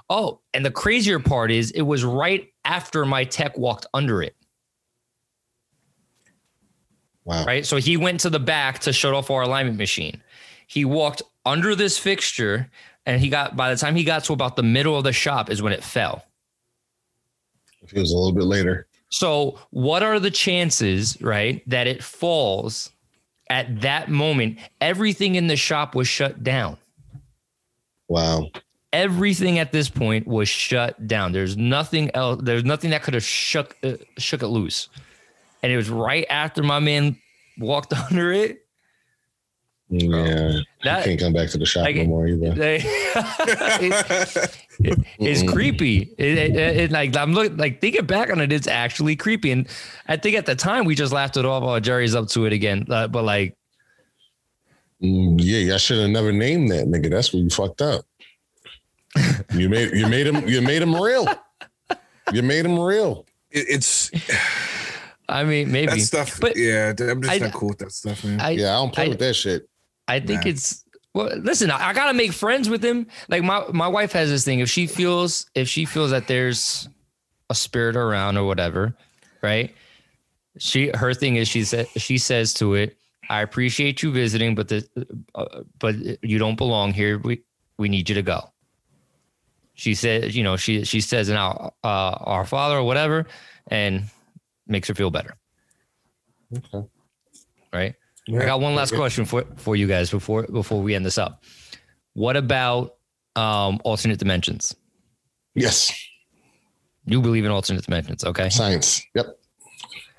Oh, 0.10 0.41
and 0.53 0.66
the 0.66 0.72
crazier 0.72 1.20
part 1.20 1.51
is 1.51 1.72
it 1.72 1.82
was 1.84 2.03
right 2.03 2.51
after 2.66 3.05
my 3.05 3.24
tech 3.24 3.57
walked 3.57 3.86
under 3.93 4.24
it. 4.24 4.36
Wow. 7.26 7.45
right? 7.45 7.64
So 7.64 7.78
he 7.78 7.95
went 7.95 8.22
to 8.22 8.30
the 8.32 8.39
back 8.39 8.80
to 8.80 8.93
shut 8.93 9.14
off 9.14 9.30
our 9.30 9.43
alignment 9.43 9.78
machine. 9.78 10.24
He 10.66 10.84
walked 10.84 11.22
under 11.45 11.76
this 11.76 11.95
fixture 11.95 12.72
and 13.05 13.22
he 13.22 13.30
got 13.30 13.55
by 13.55 13.70
the 13.70 13.78
time 13.80 13.95
he 13.95 14.03
got 14.03 14.24
to 14.26 14.34
about 14.34 14.55
the 14.55 14.64
middle 14.64 14.97
of 14.97 15.03
the 15.03 15.14
shop 15.14 15.51
is 15.51 15.62
when 15.62 15.72
it 15.72 15.84
fell. 15.84 16.24
If 17.84 17.93
it 17.93 17.99
was 17.99 18.12
a 18.12 18.18
little 18.18 18.34
bit 18.34 18.45
later. 18.45 18.88
So 19.10 19.60
what 19.70 20.03
are 20.03 20.20
the 20.20 20.32
chances, 20.32 21.20
right, 21.22 21.68
that 21.70 21.88
it 21.88 22.03
falls 22.03 22.91
at 23.50 23.82
that 23.82 24.10
moment? 24.10 24.60
Everything 24.82 25.36
in 25.36 25.47
the 25.47 25.56
shop 25.56 25.95
was 25.95 26.08
shut 26.08 26.43
down. 26.43 26.78
Wow. 28.08 28.47
Everything 28.91 29.60
at 29.60 29.72
this 29.72 29.89
point 29.89 30.28
was 30.28 30.50
shut 30.50 31.08
down. 31.08 31.32
There's 31.32 31.56
nothing 31.56 32.10
else. 32.16 32.41
There's 32.43 32.64
nothing 32.64 32.89
that 32.89 33.04
could 33.04 33.14
have 33.14 33.24
shook 33.24 33.78
uh, 33.84 33.93
shook 34.18 34.41
it 34.41 34.47
loose. 34.47 34.89
And 35.62 35.72
it 35.72 35.78
was 35.78 35.89
right 35.89 36.26
after 36.30 36.64
my 36.64 36.80
man 36.80 37.18
walked 37.60 37.93
under 38.10 38.32
it. 38.32 38.66
Yeah. 39.90 40.60
That- 40.84 41.00
you 41.00 41.04
can't 41.04 41.20
come 41.20 41.34
back 41.34 41.50
to 41.50 41.58
the 41.58 41.66
shop 41.66 41.84
Like- 41.86 41.96
no 41.96 42.06
more 42.06 42.28
either. 42.28 42.52
They- 42.54 42.76
it- 42.84 44.60
it- 44.80 45.00
it's 45.20 45.52
creepy. 45.52 46.14
It, 46.18 46.38
it- 46.38 46.56
it- 46.56 46.92
like 46.92 47.16
I'm 47.18 47.34
looking, 47.34 47.58
like 47.58 47.82
thinking 47.82 48.06
back 48.06 48.30
on 48.32 48.40
it, 48.40 48.52
it's 48.54 48.68
actually 48.68 49.16
creepy. 49.16 49.52
And 49.52 49.68
I 50.08 50.16
think 50.18 50.36
at 50.36 50.46
the 50.46 50.56
time 50.56 50.86
we 50.86 50.96
just 50.96 51.12
laughed 51.12 51.38
it 51.38 51.46
off. 51.46 51.64
Oh, 51.64 51.80
Jerry's 51.80 52.14
up 52.16 52.28
to 52.30 52.46
it 52.46 52.54
again. 52.54 52.86
Uh, 52.90 53.08
but 53.08 53.24
like, 53.24 53.56
Mm, 55.02 55.40
yeah, 55.42 55.76
I 55.76 55.78
should 55.78 55.98
have 55.98 56.10
never 56.10 56.34
named 56.34 56.72
that 56.72 56.86
nigga. 56.88 57.10
That's 57.10 57.32
where 57.34 57.42
you 57.42 57.50
fucked 57.50 57.82
up. 57.82 58.04
You 59.56 59.70
made 59.70 59.94
you 59.94 60.08
made 60.08 60.28
him 60.28 60.46
you 60.48 60.62
made 60.62 60.82
him 60.82 60.94
real. 60.94 61.26
You 62.34 62.44
made 62.44 62.66
him 62.66 62.78
real. 62.78 63.26
It, 63.50 63.66
it's 63.70 64.12
I 65.30 65.46
mean, 65.46 65.72
maybe. 65.72 65.94
that 65.94 66.00
stuff. 66.02 66.38
but 66.42 66.58
yeah, 66.58 66.94
I'm 67.00 67.22
just 67.22 67.34
I- 67.34 67.38
not 67.38 67.54
cool 67.54 67.70
with 67.70 67.78
that 67.80 67.94
stuff, 67.94 68.26
man. 68.26 68.42
I, 68.42 68.50
Yeah, 68.52 68.72
I 68.76 68.80
don't 68.82 68.94
play 68.94 69.06
I- 69.06 69.08
with 69.08 69.20
that 69.20 69.36
shit. 69.36 69.70
I 70.10 70.20
think 70.20 70.43
Nah. 70.45 70.49
it's 70.51 70.84
well. 71.14 71.36
Listen, 71.38 71.72
I, 71.72 71.89
I 71.89 71.93
gotta 71.93 72.14
make 72.14 72.34
friends 72.34 72.70
with 72.70 72.84
him. 72.84 73.07
Like 73.30 73.43
my 73.43 73.64
my 73.72 73.88
wife 73.88 74.12
has 74.14 74.30
this 74.30 74.43
thing. 74.45 74.60
If 74.60 74.70
she 74.70 74.88
feels 74.88 75.49
if 75.55 75.68
she 75.70 75.86
feels 75.86 76.12
that 76.12 76.28
there's 76.28 76.89
a 77.49 77.55
spirit 77.55 77.95
around 77.95 78.38
or 78.38 78.45
whatever, 78.45 78.95
right? 79.41 79.74
She 80.57 80.89
her 80.93 81.14
thing 81.14 81.36
is 81.38 81.47
she 81.47 81.64
said 81.64 81.88
she 81.97 82.18
says 82.18 82.53
to 82.55 82.74
it, 82.76 82.97
"I 83.30 83.41
appreciate 83.41 84.03
you 84.03 84.12
visiting, 84.12 84.55
but 84.55 84.68
the 84.68 84.88
uh, 85.36 85.62
but 85.80 85.95
you 86.24 86.38
don't 86.39 86.57
belong 86.57 86.93
here. 86.93 87.18
We 87.20 87.43
we 87.78 87.88
need 87.89 88.10
you 88.10 88.16
to 88.16 88.24
go." 88.24 88.51
She 89.76 89.95
said, 89.95 90.34
you 90.34 90.43
know, 90.43 90.57
she 90.57 90.84
she 90.84 90.99
says 90.99 91.30
now 91.30 91.72
uh, 91.84 91.88
our 91.88 92.45
father 92.45 92.76
or 92.78 92.84
whatever, 92.84 93.26
and 93.72 94.03
makes 94.68 94.89
her 94.89 94.93
feel 94.95 95.10
better. 95.10 95.36
Okay. 96.57 96.86
Right. 97.72 97.95
I 98.32 98.46
got 98.46 98.62
one 98.62 98.76
last 98.76 98.94
question 98.94 99.26
for 99.26 99.46
for 99.56 99.76
you 99.76 99.88
guys 99.88 100.10
before 100.12 100.44
before 100.44 100.82
we 100.82 100.94
end 100.96 101.06
this 101.06 101.18
up. 101.18 101.44
What 102.14 102.36
about 102.36 102.96
um, 103.36 103.80
alternate 103.84 104.20
dimensions? 104.20 104.76
Yes, 105.56 105.92
You 107.06 107.22
believe 107.22 107.44
in 107.46 107.52
alternate 107.52 107.84
dimensions, 107.86 108.24
okay? 108.24 108.50
science. 108.50 109.02
Yep, 109.16 109.26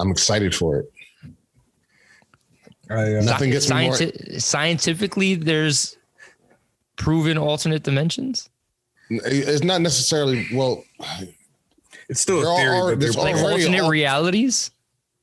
I'm 0.01 0.11
excited 0.11 0.55
for 0.55 0.79
it. 0.81 0.93
I, 2.91 3.15
uh, 3.17 3.23
Nothing 3.23 3.51
gets 3.51 3.71
me 3.71 3.87
more. 3.89 3.97
Scientifically, 4.41 5.35
there's 5.37 5.97
proven 6.97 7.39
alternate 7.39 7.85
dimensions. 7.85 8.49
It's 9.09 9.63
not 9.63 9.81
necessarily 9.81 10.47
well. 10.53 10.85
it's 12.09 12.21
still 12.21 12.43
There 12.43 12.53
a 12.53 12.57
theory. 12.57 12.77
are- 12.77 12.91
but 12.91 13.01
there's 13.01 13.15
they're- 13.17 13.25
Like 13.25 13.37
alternate 13.37 13.81
al- 13.83 13.89
realities. 13.91 14.71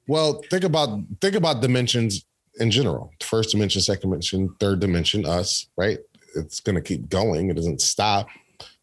Well, 0.08 0.42
think 0.50 0.64
about 0.64 1.00
think 1.20 1.36
about 1.36 1.62
dimensions 1.62 2.24
in 2.60 2.72
general. 2.72 3.12
First 3.22 3.52
dimension, 3.52 3.82
second 3.82 4.10
dimension, 4.10 4.56
third 4.60 4.80
dimension, 4.80 5.26
us, 5.26 5.68
right? 5.78 6.00
It's 6.36 6.60
gonna 6.60 6.82
keep 6.82 7.10
going. 7.10 7.50
It 7.50 7.56
doesn't 7.56 7.82
stop. 7.82 8.28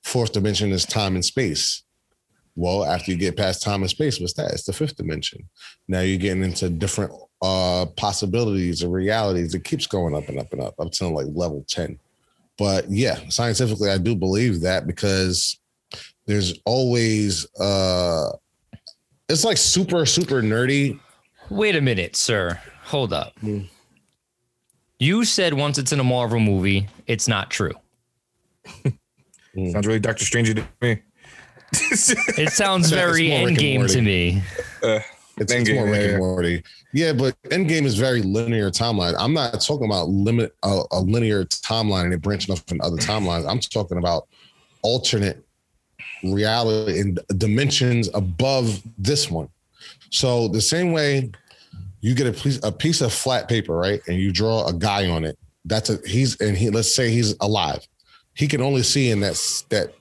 Fourth 0.03 0.33
dimension 0.33 0.73
is 0.73 0.85
time 0.85 1.15
and 1.15 1.25
space. 1.25 1.83
Well, 2.57 2.85
after 2.85 3.11
you 3.11 3.17
get 3.17 3.37
past 3.37 3.63
time 3.63 3.83
and 3.83 3.91
space, 3.91 4.21
what's 4.21 4.35
that? 4.35 4.53
It's 4.53 4.65
the 4.65 4.73
fifth 4.73 4.97
dimension. 4.97 5.49
Now 5.89 6.01
you're 6.01 6.19
getting 6.19 6.45
into 6.45 6.71
different 6.71 7.13
uh 7.43 7.87
possibilities 7.97 8.83
or 8.83 8.89
realities. 8.89 9.55
It 9.55 9.65
keeps 9.65 9.87
going 9.87 10.15
up 10.15 10.29
and 10.29 10.39
up 10.39 10.53
and 10.53 10.63
up 10.63 10.75
up 10.79 10.93
to 10.93 11.09
like 11.09 11.27
level 11.35 11.65
10. 11.69 11.99
But 12.57 12.89
yeah, 12.89 13.19
scientifically, 13.29 13.91
I 13.91 13.99
do 13.99 14.15
believe 14.15 14.61
that 14.61 14.87
because 14.87 15.59
there's 16.27 16.59
always 16.65 17.47
uh 17.59 18.31
it's 19.29 19.45
like 19.45 19.57
super, 19.57 20.05
super 20.07 20.43
nerdy 20.43 21.01
Wait 21.51 21.77
a 21.77 21.81
minute, 21.81 22.17
sir. 22.17 22.59
Hold 22.85 23.13
up. 23.13 23.39
Hmm. 23.41 23.63
You 24.99 25.25
said 25.25 25.55
once 25.55 25.79
it's 25.79 25.93
in 25.93 26.01
a 26.01 26.05
Marvel 26.05 26.41
movie, 26.41 26.89
it's 27.07 27.29
not 27.29 27.51
true. 27.51 27.73
sounds 28.85 29.87
really 29.87 30.01
Doctor 30.01 30.25
Strange 30.25 30.55
to 30.55 30.65
me. 30.81 31.03
It 32.39 32.53
sounds 32.53 32.91
very 32.91 33.29
more 33.29 33.47
Rick 33.49 33.49
and 33.49 33.59
endgame 33.59 33.93
to 33.93 34.01
me. 34.01 34.43
Uh, 34.81 35.01
It's, 35.37 35.53
Endgame, 35.53 35.61
it's 35.61 35.71
more 35.71 35.87
Rick 35.87 36.03
yeah, 36.03 36.09
and. 36.11 36.19
Morty. 36.19 36.63
Yeah, 36.93 37.13
but 37.13 37.35
Endgame 37.45 37.85
is 37.85 37.97
very 37.97 38.23
linear 38.23 38.71
timeline. 38.71 39.17
I'm 39.19 39.35
not 39.35 39.61
talking 39.61 39.87
about 39.87 40.09
limit 40.09 40.55
a, 40.63 40.83
a 40.93 41.01
linear 41.01 41.45
timeline 41.45 42.05
and 42.05 42.15
it 42.15 42.23
branching 42.23 42.53
off 42.53 42.63
in 42.71 42.81
other 42.81 42.99
timelines. 42.99 43.49
I'm 43.49 43.59
talking 43.59 43.99
about 43.99 44.29
alternate 44.83 45.45
reality 46.23 47.01
and 47.01 47.19
dimensions 47.37 48.09
above 48.15 48.81
this 48.97 49.29
one. 49.29 49.49
So 50.11 50.47
the 50.47 50.61
same 50.61 50.93
way 50.93 51.33
you 52.05 52.15
get 52.15 52.27
a 52.27 52.33
piece 52.33 52.61
a 52.63 52.71
piece 52.71 53.01
of 53.01 53.15
flat 53.15 53.49
paper, 53.49 53.75
right, 53.75 54.03
and 54.09 54.19
you 54.19 54.31
draw 54.31 54.67
a 54.67 54.75
guy 54.75 55.09
on 55.09 55.25
it. 55.25 55.39
That's 55.65 55.89
a 55.89 55.99
he's 56.07 56.39
and 56.39 56.55
he 56.55 56.69
let's 56.69 56.95
say 56.95 57.11
he's 57.11 57.35
alive. 57.41 57.81
He 58.35 58.47
can 58.47 58.61
only 58.61 58.83
see 58.83 59.11
in 59.11 59.21
that 59.21 59.41
that 59.71 59.95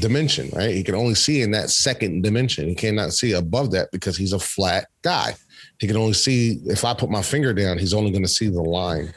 dimension, 0.00 0.48
right? 0.54 0.74
He 0.74 0.82
can 0.82 0.94
only 0.94 1.14
see 1.14 1.42
in 1.42 1.50
that 1.50 1.68
second 1.68 2.22
dimension. 2.22 2.68
He 2.68 2.74
cannot 2.74 3.12
see 3.12 3.32
above 3.32 3.70
that 3.72 3.90
because 3.92 4.16
he's 4.16 4.32
a 4.32 4.38
flat 4.38 4.86
guy. 5.02 5.34
He 5.78 5.86
can 5.86 5.98
only 5.98 6.14
see 6.14 6.58
if 6.64 6.86
I 6.86 6.94
put 6.94 7.10
my 7.10 7.20
finger 7.20 7.52
down, 7.52 7.76
he's 7.76 7.92
only 7.92 8.12
going 8.12 8.24
to 8.24 8.28
see 8.28 8.48
the 8.48 8.62
line. 8.62 9.12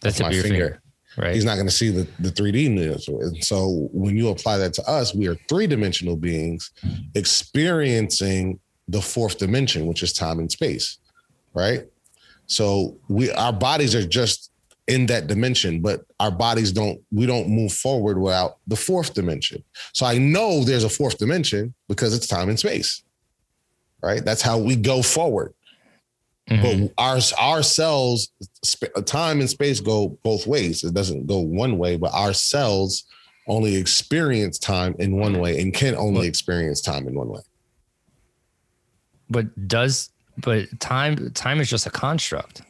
That's 0.00 0.20
my 0.20 0.30
finger. 0.30 0.48
finger, 0.48 0.82
right? 1.18 1.34
He's 1.34 1.44
not 1.44 1.56
going 1.56 1.66
to 1.66 1.72
see 1.72 1.90
the, 1.90 2.08
the 2.18 2.30
3D 2.30 2.70
news. 2.70 3.08
And 3.08 3.44
so 3.44 3.90
when 3.92 4.16
you 4.16 4.30
apply 4.30 4.56
that 4.56 4.72
to 4.74 4.88
us, 4.88 5.14
we 5.14 5.26
are 5.26 5.36
three 5.50 5.66
dimensional 5.66 6.16
beings 6.16 6.70
experiencing 7.14 8.58
the 8.86 9.02
fourth 9.02 9.36
dimension, 9.36 9.86
which 9.86 10.02
is 10.02 10.14
time 10.14 10.38
and 10.38 10.50
space, 10.50 10.96
right? 11.54 11.86
So 12.46 12.96
we 13.08 13.30
our 13.32 13.52
bodies 13.52 13.94
are 13.94 14.06
just 14.06 14.50
in 14.86 15.04
that 15.06 15.26
dimension, 15.26 15.80
but 15.80 16.06
our 16.18 16.30
bodies 16.30 16.72
don't 16.72 17.00
we 17.12 17.26
don't 17.26 17.48
move 17.48 17.72
forward 17.72 18.18
without 18.18 18.56
the 18.66 18.76
fourth 18.76 19.12
dimension. 19.14 19.62
So 19.92 20.06
I 20.06 20.16
know 20.18 20.64
there's 20.64 20.84
a 20.84 20.88
fourth 20.88 21.18
dimension 21.18 21.74
because 21.88 22.14
it's 22.14 22.26
time 22.26 22.48
and 22.48 22.58
space. 22.58 23.02
Right? 24.02 24.24
That's 24.24 24.42
how 24.42 24.58
we 24.58 24.76
go 24.76 25.02
forward. 25.02 25.52
Mhm. 26.48 26.62
But 26.62 26.94
our 27.02 27.18
our 27.38 27.62
cells, 27.62 28.30
sp- 28.64 28.96
time 29.04 29.40
and 29.40 29.50
space 29.50 29.80
go 29.80 30.18
both 30.22 30.46
ways. 30.46 30.82
It 30.84 30.94
doesn't 30.94 31.26
go 31.26 31.40
one 31.40 31.76
way, 31.76 31.96
but 31.96 32.10
our 32.14 32.32
cells 32.32 33.04
only 33.48 33.76
experience 33.76 34.58
time 34.58 34.94
in 34.98 35.16
one 35.18 35.38
way 35.38 35.60
and 35.60 35.74
can 35.74 35.94
only 35.96 36.26
experience 36.26 36.80
time 36.80 37.06
in 37.08 37.14
one 37.14 37.28
way. 37.28 37.40
but 39.30 39.68
does 39.68 40.10
but 40.38 40.66
time 40.80 41.30
time 41.32 41.60
is 41.60 41.68
just 41.68 41.86
a 41.86 41.90
construct. 41.90 42.62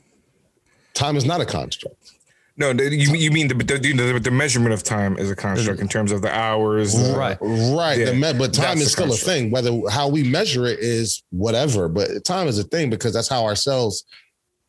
Time 0.95 1.17
is 1.17 1.25
not 1.25 1.41
a 1.41 1.47
construct. 1.47 2.13
no, 2.57 2.71
you, 2.73 3.15
you 3.15 3.31
mean 3.31 3.47
the, 3.49 3.55
the, 3.55 3.79
the, 3.79 4.19
the 4.19 4.31
measurement 4.33 4.73
of 4.75 4.83
time 4.83 5.17
is 5.17 5.31
a 5.31 5.37
construct 5.37 5.81
in 5.81 5.87
terms 5.89 6.11
of 6.11 6.23
the 6.23 6.35
hours. 6.37 6.93
the- 6.93 7.17
Right. 7.17 7.39
Right. 7.41 7.99
Yeah, 7.99 8.07
the 8.07 8.15
me- 8.15 8.33
but 8.37 8.53
time 8.53 8.79
is 8.79 8.85
the 8.85 8.91
still 8.91 9.05
a 9.05 9.09
construct. 9.09 9.27
thing. 9.31 9.51
Whether 9.53 9.81
how 9.91 10.09
we 10.09 10.25
measure 10.25 10.67
it 10.67 10.81
is 10.81 11.23
whatever, 11.31 11.89
but 11.89 12.25
time 12.25 12.49
is 12.49 12.59
a 12.59 12.65
thing 12.65 12.91
because 12.91 13.13
that's 13.13 13.29
how 13.29 13.45
our 13.45 13.55
cells 13.55 14.05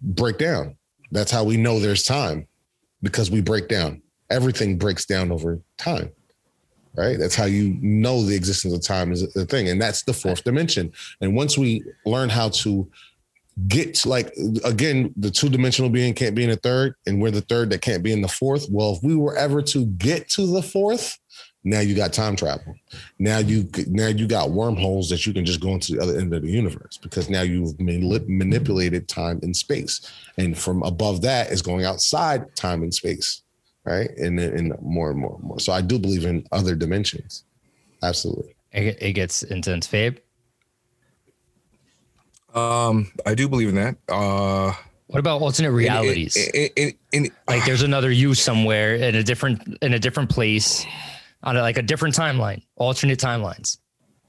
break 0.01 0.37
down. 0.37 0.75
That's 1.11 1.31
how 1.31 1.43
we 1.43 1.57
know 1.57 1.79
there's 1.79 2.03
time 2.03 2.47
because 3.01 3.31
we 3.31 3.41
break 3.41 3.67
down. 3.67 4.01
Everything 4.29 4.77
breaks 4.77 5.05
down 5.07 5.31
over 5.31 5.59
time. 5.79 6.11
Right. 6.95 7.19
That's 7.19 7.35
how 7.35 7.45
you 7.45 7.77
know 7.81 8.23
the 8.23 8.35
existence 8.35 8.73
of 8.73 8.81
time 8.81 9.11
is 9.11 9.31
the 9.33 9.45
thing. 9.45 9.69
And 9.69 9.81
that's 9.81 10.03
the 10.03 10.13
fourth 10.13 10.43
dimension. 10.43 10.91
And 11.21 11.35
once 11.35 11.57
we 11.57 11.83
learn 12.05 12.29
how 12.29 12.49
to 12.49 12.89
get 13.67 14.05
like 14.05 14.33
again, 14.63 15.13
the 15.17 15.31
two 15.31 15.49
dimensional 15.49 15.89
being 15.89 16.13
can't 16.13 16.35
be 16.35 16.43
in 16.43 16.49
the 16.49 16.55
third, 16.57 16.95
and 17.05 17.21
we're 17.21 17.31
the 17.31 17.41
third 17.41 17.69
that 17.71 17.81
can't 17.81 18.03
be 18.03 18.11
in 18.11 18.21
the 18.21 18.27
fourth. 18.27 18.67
Well, 18.69 18.93
if 18.93 19.03
we 19.03 19.15
were 19.15 19.35
ever 19.35 19.61
to 19.63 19.85
get 19.85 20.29
to 20.29 20.47
the 20.47 20.61
fourth, 20.61 21.17
now 21.63 21.81
you 21.81 21.95
got 21.95 22.13
time 22.13 22.35
travel. 22.35 22.75
Now 23.17 23.39
you 23.39 23.69
now 23.87 24.07
you 24.07 24.27
got 24.27 24.51
wormholes 24.51 25.09
that 25.09 25.25
you 25.25 25.33
can 25.33 25.45
just 25.45 25.59
go 25.59 25.69
into 25.69 25.93
the 25.93 26.01
other 26.01 26.17
end 26.17 26.33
of 26.33 26.41
the 26.41 26.51
universe 26.51 26.97
because 26.97 27.29
now 27.29 27.41
you've 27.41 27.75
manip- 27.77 28.27
manipulated 28.27 29.07
time 29.07 29.39
and 29.43 29.55
space, 29.55 30.01
and 30.37 30.57
from 30.57 30.83
above 30.83 31.21
that 31.21 31.51
is 31.51 31.61
going 31.61 31.85
outside 31.85 32.55
time 32.55 32.81
and 32.81 32.93
space, 32.93 33.43
right? 33.89 34.09
And 34.17 34.37
then 34.37 34.53
and 34.53 34.81
more 34.81 35.09
and 35.11 35.19
more 35.19 35.35
and 35.35 35.43
more. 35.43 35.59
So 35.59 35.73
I 35.73 35.81
do 35.81 35.99
believe 35.99 36.25
in 36.25 36.45
other 36.51 36.75
dimensions. 36.75 37.43
Absolutely. 38.03 38.55
It, 38.71 38.97
it 39.01 39.13
gets 39.13 39.43
intense, 39.43 39.87
Fabe. 39.87 40.19
Um, 42.53 43.11
I 43.25 43.35
do 43.35 43.49
believe 43.49 43.69
in 43.69 43.75
that. 43.75 43.95
Uh, 44.07 44.73
What 45.07 45.19
about 45.19 45.41
alternate 45.41 45.71
realities? 45.71 46.35
In, 46.37 46.69
in, 46.75 46.93
in, 47.11 47.25
in- 47.25 47.31
like 47.47 47.65
there's 47.65 47.81
another 47.81 48.11
you 48.11 48.33
somewhere 48.33 48.95
in 48.95 49.15
a 49.15 49.23
different 49.23 49.77
in 49.81 49.93
a 49.93 49.99
different 49.99 50.29
place 50.29 50.85
on 51.43 51.57
a, 51.57 51.61
like 51.61 51.77
a 51.77 51.81
different 51.81 52.15
timeline, 52.15 52.61
alternate 52.75 53.19
timelines. 53.19 53.77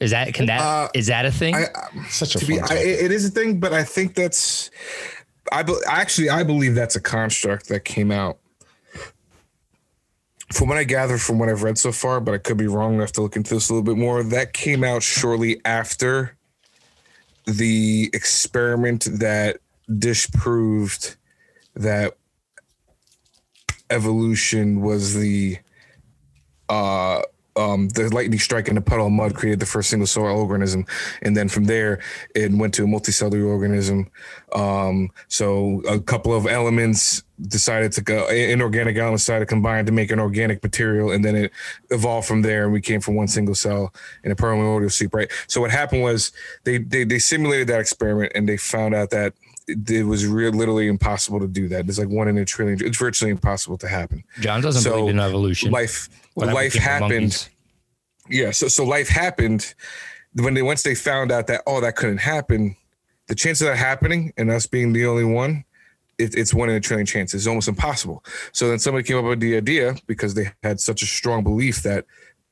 Is 0.01 0.11
that 0.13 0.33
can 0.35 0.47
that 0.47 0.91
is 0.95 1.09
Uh, 1.09 1.13
that 1.13 1.27
a 1.27 1.31
thing? 1.31 1.55
I, 1.55 1.67
Such 2.09 2.35
a 2.35 2.39
to 2.39 2.47
be, 2.47 2.59
I, 2.59 2.75
it 2.75 3.13
is 3.13 3.27
a 3.27 3.31
thing, 3.31 3.61
but 3.61 3.73
I 3.73 3.85
think 3.85 4.15
that's, 4.15 4.71
I 5.53 5.63
be, 5.63 5.75
actually 5.87 6.31
I 6.31 6.43
believe 6.43 6.75
that's 6.75 6.97
a 6.97 7.01
construct 7.01 7.69
that 7.69 7.85
came 7.85 8.11
out. 8.11 8.39
From 10.53 10.69
what 10.69 10.79
I 10.79 10.85
gather 10.85 11.17
from 11.17 11.39
what 11.39 11.49
I've 11.49 11.63
read 11.63 11.79
so 11.79 11.93
far, 11.93 12.21
but 12.21 12.35
I 12.35 12.39
could 12.39 12.57
be 12.57 12.67
wrong. 12.67 12.97
I 12.99 13.01
have 13.03 13.13
to 13.13 13.23
look 13.23 13.37
into 13.37 13.55
this 13.55 13.71
a 13.71 13.75
little 13.75 13.85
bit 13.85 13.97
more. 13.97 14.23
That 14.23 14.53
came 14.53 14.83
out 14.83 15.03
shortly 15.03 15.61
after 15.65 16.37
the 17.47 18.11
experiment 18.13 19.07
that 19.21 19.59
disproved 19.99 21.17
that 21.75 22.17
evolution 23.91 24.83
was 24.83 25.15
the 25.15 25.59
uh 26.69 27.23
um 27.61 27.89
the 27.91 28.09
lightning 28.15 28.39
strike 28.39 28.69
in 28.69 28.77
a 28.77 28.81
puddle 28.81 29.07
of 29.07 29.13
mud 29.13 29.35
created 29.35 29.61
the 29.61 29.67
first 29.67 29.91
single 29.91 30.07
cell 30.07 30.25
organism. 30.25 30.87
And 31.23 31.37
then 31.37 31.49
from 31.49 31.65
there 31.65 32.01
it 32.35 32.53
went 32.53 32.75
to 32.75 32.85
a 32.85 32.87
multicellular 32.87 33.47
organism. 33.47 34.11
Um 34.53 35.11
so 35.29 35.83
a 35.89 36.01
couple 36.01 36.35
of 36.35 36.47
elements 36.47 37.23
decided 37.49 37.93
to 37.93 38.03
go 38.03 38.29
inorganic 38.29 38.97
elements 38.97 39.25
decided 39.25 39.41
to 39.41 39.47
combine 39.47 39.87
to 39.87 39.93
make 39.93 40.11
an 40.11 40.21
organic 40.21 40.63
material. 40.63 41.11
And 41.11 41.25
then 41.25 41.37
it 41.37 41.53
evolved 41.91 42.27
from 42.27 42.43
there 42.43 42.65
and 42.65 42.73
we 42.73 42.81
came 42.81 43.01
from 43.01 43.15
one 43.15 43.29
single 43.29 43.55
cell 43.55 43.93
in 44.25 44.31
a 44.31 44.37
primordial 44.37 44.91
soup 44.91 45.15
right? 45.15 45.31
So 45.47 45.61
what 45.61 45.71
happened 45.71 46.03
was 46.03 46.33
they 46.65 46.79
they, 46.79 47.05
they 47.05 47.19
simulated 47.19 47.69
that 47.69 47.81
experiment 47.81 48.33
and 48.35 48.49
they 48.49 48.57
found 48.57 48.95
out 48.95 49.11
that 49.11 49.35
it, 49.71 49.91
it 49.91 50.05
was 50.05 50.27
real 50.27 50.53
literally 50.53 50.89
impossible 50.89 51.41
to 51.41 51.47
do 51.47 51.69
that. 51.69 51.89
It's 51.89 51.99
like 51.99 52.09
one 52.09 52.29
in 52.29 52.37
a 52.39 52.45
trillion 52.45 52.79
it's 52.85 52.99
virtually 52.99 53.31
impossible 53.31 53.79
to 53.79 53.89
happen. 53.89 54.25
John 54.41 54.61
doesn't 54.61 54.83
so, 54.83 54.93
believe 54.93 55.11
in 55.11 55.21
evolution. 55.21 55.71
life 55.71 56.09
Life 56.41 56.75
happened. 56.75 57.49
yeah 58.29 58.51
so 58.51 58.69
so 58.69 58.85
life 58.85 59.09
happened 59.09 59.75
when 60.35 60.55
they 60.55 60.63
once 60.63 60.83
they 60.83 60.95
found 60.95 61.33
out 61.33 61.47
that 61.49 61.63
oh 61.67 61.81
that 61.81 61.97
couldn't 61.97 62.19
happen 62.19 62.77
the 63.29 63.35
chance 63.35 63.61
of 63.61 63.69
that 63.69 63.77
happening 63.77 64.33
and 64.37 64.51
us 64.51 64.67
being 64.67 64.93
the 64.93 65.07
only 65.07 65.25
one 65.25 65.65
it, 66.21 66.35
it's 66.35 66.53
one 66.53 66.69
in 66.69 66.77
a 66.77 66.81
trillion 66.81 67.07
chance 67.07 67.35
it's 67.35 67.47
almost 67.47 67.69
impossible. 67.69 68.23
So 68.53 68.69
then 68.69 68.79
somebody 68.79 69.05
came 69.05 69.17
up 69.17 69.25
with 69.25 69.41
the 69.41 69.57
idea 69.57 69.97
because 70.07 70.35
they 70.35 70.53
had 70.63 70.79
such 70.79 71.03
a 71.03 71.07
strong 71.07 71.43
belief 71.43 71.83
that 71.83 72.05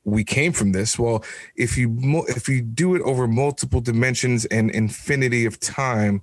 we 0.03 0.23
came 0.23 0.53
from 0.53 0.71
this. 0.71 0.97
Well 0.97 1.23
if 1.55 1.77
you 1.77 1.95
if 2.27 2.49
you 2.49 2.61
do 2.61 2.95
it 2.95 3.01
over 3.03 3.27
multiple 3.27 3.79
dimensions 3.79 4.45
and 4.45 4.71
infinity 4.71 5.45
of 5.45 5.59
time 5.59 6.21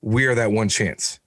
we 0.00 0.26
are 0.26 0.34
that 0.34 0.52
one 0.52 0.68
chance. 0.68 1.20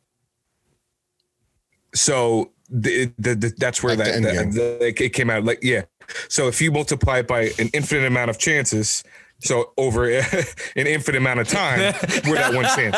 So 1.93 2.51
the, 2.69 3.11
the, 3.17 3.35
the, 3.35 3.53
that's 3.57 3.81
where 3.83 3.95
Like 3.95 4.05
that, 4.05 4.15
end 4.15 4.25
that- 4.25 4.79
the- 4.79 5.03
it 5.03 5.13
came 5.13 5.29
out. 5.29 5.43
Like 5.43 5.59
yeah. 5.63 5.83
So 6.27 6.47
if 6.47 6.61
you 6.61 6.71
multiply 6.71 7.19
it 7.19 7.27
by 7.27 7.51
an 7.59 7.69
infinite 7.73 8.05
amount 8.05 8.29
of 8.31 8.37
chances, 8.39 9.03
so 9.41 9.71
over 9.77 10.09
an 10.75 10.87
infinite 10.87 11.17
amount 11.19 11.39
of 11.39 11.47
time, 11.47 11.79
we're 12.27 12.35
that 12.35 12.53
one 12.53 12.65
chance. 12.65 12.95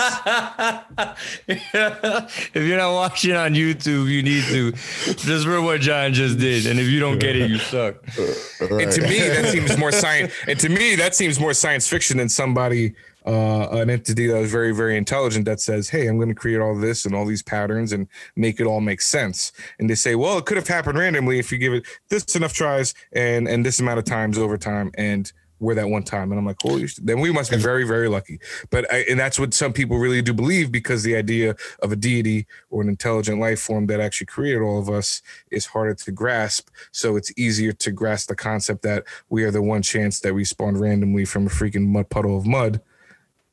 if 1.48 2.56
you're 2.56 2.78
not 2.78 2.94
watching 2.94 3.34
on 3.36 3.54
YouTube, 3.54 4.08
you 4.10 4.24
need 4.24 4.44
to. 4.46 4.72
Just 5.14 5.46
for 5.46 5.62
what 5.62 5.82
John 5.82 6.14
just 6.14 6.40
did. 6.40 6.66
And 6.66 6.80
if 6.80 6.88
you 6.88 7.00
don't 7.00 7.20
get 7.20 7.36
it, 7.36 7.50
you 7.50 7.58
suck. 7.60 7.96
And 8.62 8.92
to 8.92 9.02
me, 9.02 9.20
that 9.20 9.50
seems 9.52 9.78
more 9.78 9.92
science. 9.92 10.34
And 10.48 10.60
to 10.60 10.70
me, 10.70 10.96
that 10.96 11.16
seems 11.16 11.40
more 11.40 11.54
science 11.54 11.88
fiction 11.88 12.18
than 12.18 12.30
somebody, 12.30 12.94
uh, 13.26 13.68
an 13.72 13.90
entity 13.90 14.28
that 14.28 14.40
was 14.40 14.52
very, 14.52 14.74
very 14.74 14.98
intelligent 14.98 15.46
that 15.46 15.60
says, 15.60 15.90
"Hey, 15.90 16.08
I'm 16.08 16.18
going 16.18 16.30
to 16.30 16.36
create 16.36 16.60
all 16.60 16.76
this 16.76 17.06
and 17.06 17.16
all 17.16 17.26
these 17.26 17.44
patterns 17.44 17.92
and 17.92 18.08
make 18.36 18.60
it 18.60 18.66
all 18.66 18.82
make 18.82 19.02
sense." 19.02 19.52
And 19.80 19.90
they 19.90 19.96
say, 19.96 20.16
"Well, 20.16 20.38
it 20.38 20.46
could 20.46 20.58
have 20.58 20.68
happened 20.68 20.98
randomly 20.98 21.40
if 21.40 21.52
you 21.52 21.58
give 21.58 21.74
it 21.74 21.86
this 22.10 22.36
enough 22.36 22.54
tries 22.54 22.94
and 23.14 23.48
and 23.48 23.66
this 23.66 23.80
amount 23.80 24.00
of 24.00 24.06
times 24.06 24.38
over 24.38 24.58
time." 24.58 24.92
And 24.96 25.32
we're 25.60 25.76
that 25.76 25.90
one 25.90 26.02
time, 26.02 26.32
and 26.32 26.40
I'm 26.40 26.46
like, 26.46 26.58
"Holy!" 26.62 26.88
Then 27.00 27.20
we 27.20 27.32
must 27.32 27.52
be 27.52 27.58
very, 27.58 27.84
very 27.84 28.10
lucky. 28.10 28.40
But 28.72 28.92
I, 28.92 29.06
and 29.08 29.20
that's 29.20 29.40
what 29.40 29.54
some 29.54 29.72
people 29.72 30.00
really 30.00 30.24
do 30.24 30.34
believe 30.34 30.72
because 30.72 31.04
the 31.04 31.16
idea 31.16 31.56
of 31.84 31.92
a 31.92 31.96
deity 31.96 32.48
or 32.72 32.82
an 32.82 32.90
intelligent 32.90 33.40
life 33.40 33.60
form 33.62 33.86
that 33.86 34.00
actually 34.00 34.26
created 34.26 34.62
all 34.62 34.80
of 34.80 34.90
us 34.90 35.22
is 35.52 35.68
harder 35.68 35.94
to 35.94 36.12
grasp. 36.12 36.70
So 36.92 37.16
it's 37.16 37.32
easier 37.38 37.72
to 37.74 37.92
grasp 37.92 38.28
the 38.28 38.36
concept 38.36 38.82
that 38.82 39.04
we 39.30 39.44
are 39.44 39.52
the 39.52 39.62
one 39.62 39.84
chance 39.84 40.20
that 40.22 40.34
we 40.34 40.44
spawned 40.44 40.80
randomly 40.80 41.26
from 41.26 41.46
a 41.46 41.52
freaking 41.52 41.86
mud 41.88 42.10
puddle 42.10 42.36
of 42.36 42.48
mud 42.48 42.82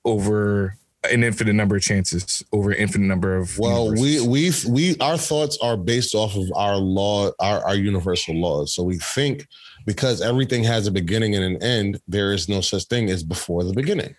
over 0.09 0.77
an 1.11 1.23
infinite 1.23 1.53
number 1.53 1.77
of 1.77 1.83
chances 1.83 2.45
over 2.53 2.71
an 2.71 2.77
infinite 2.77 3.07
number 3.07 3.37
of 3.37 3.57
Well, 3.59 3.93
we 3.93 4.15
universes. 4.19 4.67
we 4.67 4.91
we 4.93 4.97
our 5.01 5.17
thoughts 5.17 5.57
are 5.63 5.77
based 5.77 6.15
off 6.15 6.37
of 6.37 6.47
our 6.57 6.77
law, 6.77 7.31
our, 7.39 7.65
our 7.65 7.77
universal 7.77 8.35
laws. 8.35 8.75
So 8.75 8.83
we 8.83 8.99
think 8.99 9.47
because 9.87 10.21
everything 10.21 10.65
has 10.65 10.87
a 10.87 10.91
beginning 10.91 11.35
and 11.37 11.45
an 11.45 11.63
end, 11.63 12.01
there 12.09 12.33
is 12.33 12.49
no 12.49 12.61
such 12.61 12.85
thing 12.85 13.11
as 13.11 13.23
before 13.23 13.63
the 13.65 13.73
beginning. 13.73 14.15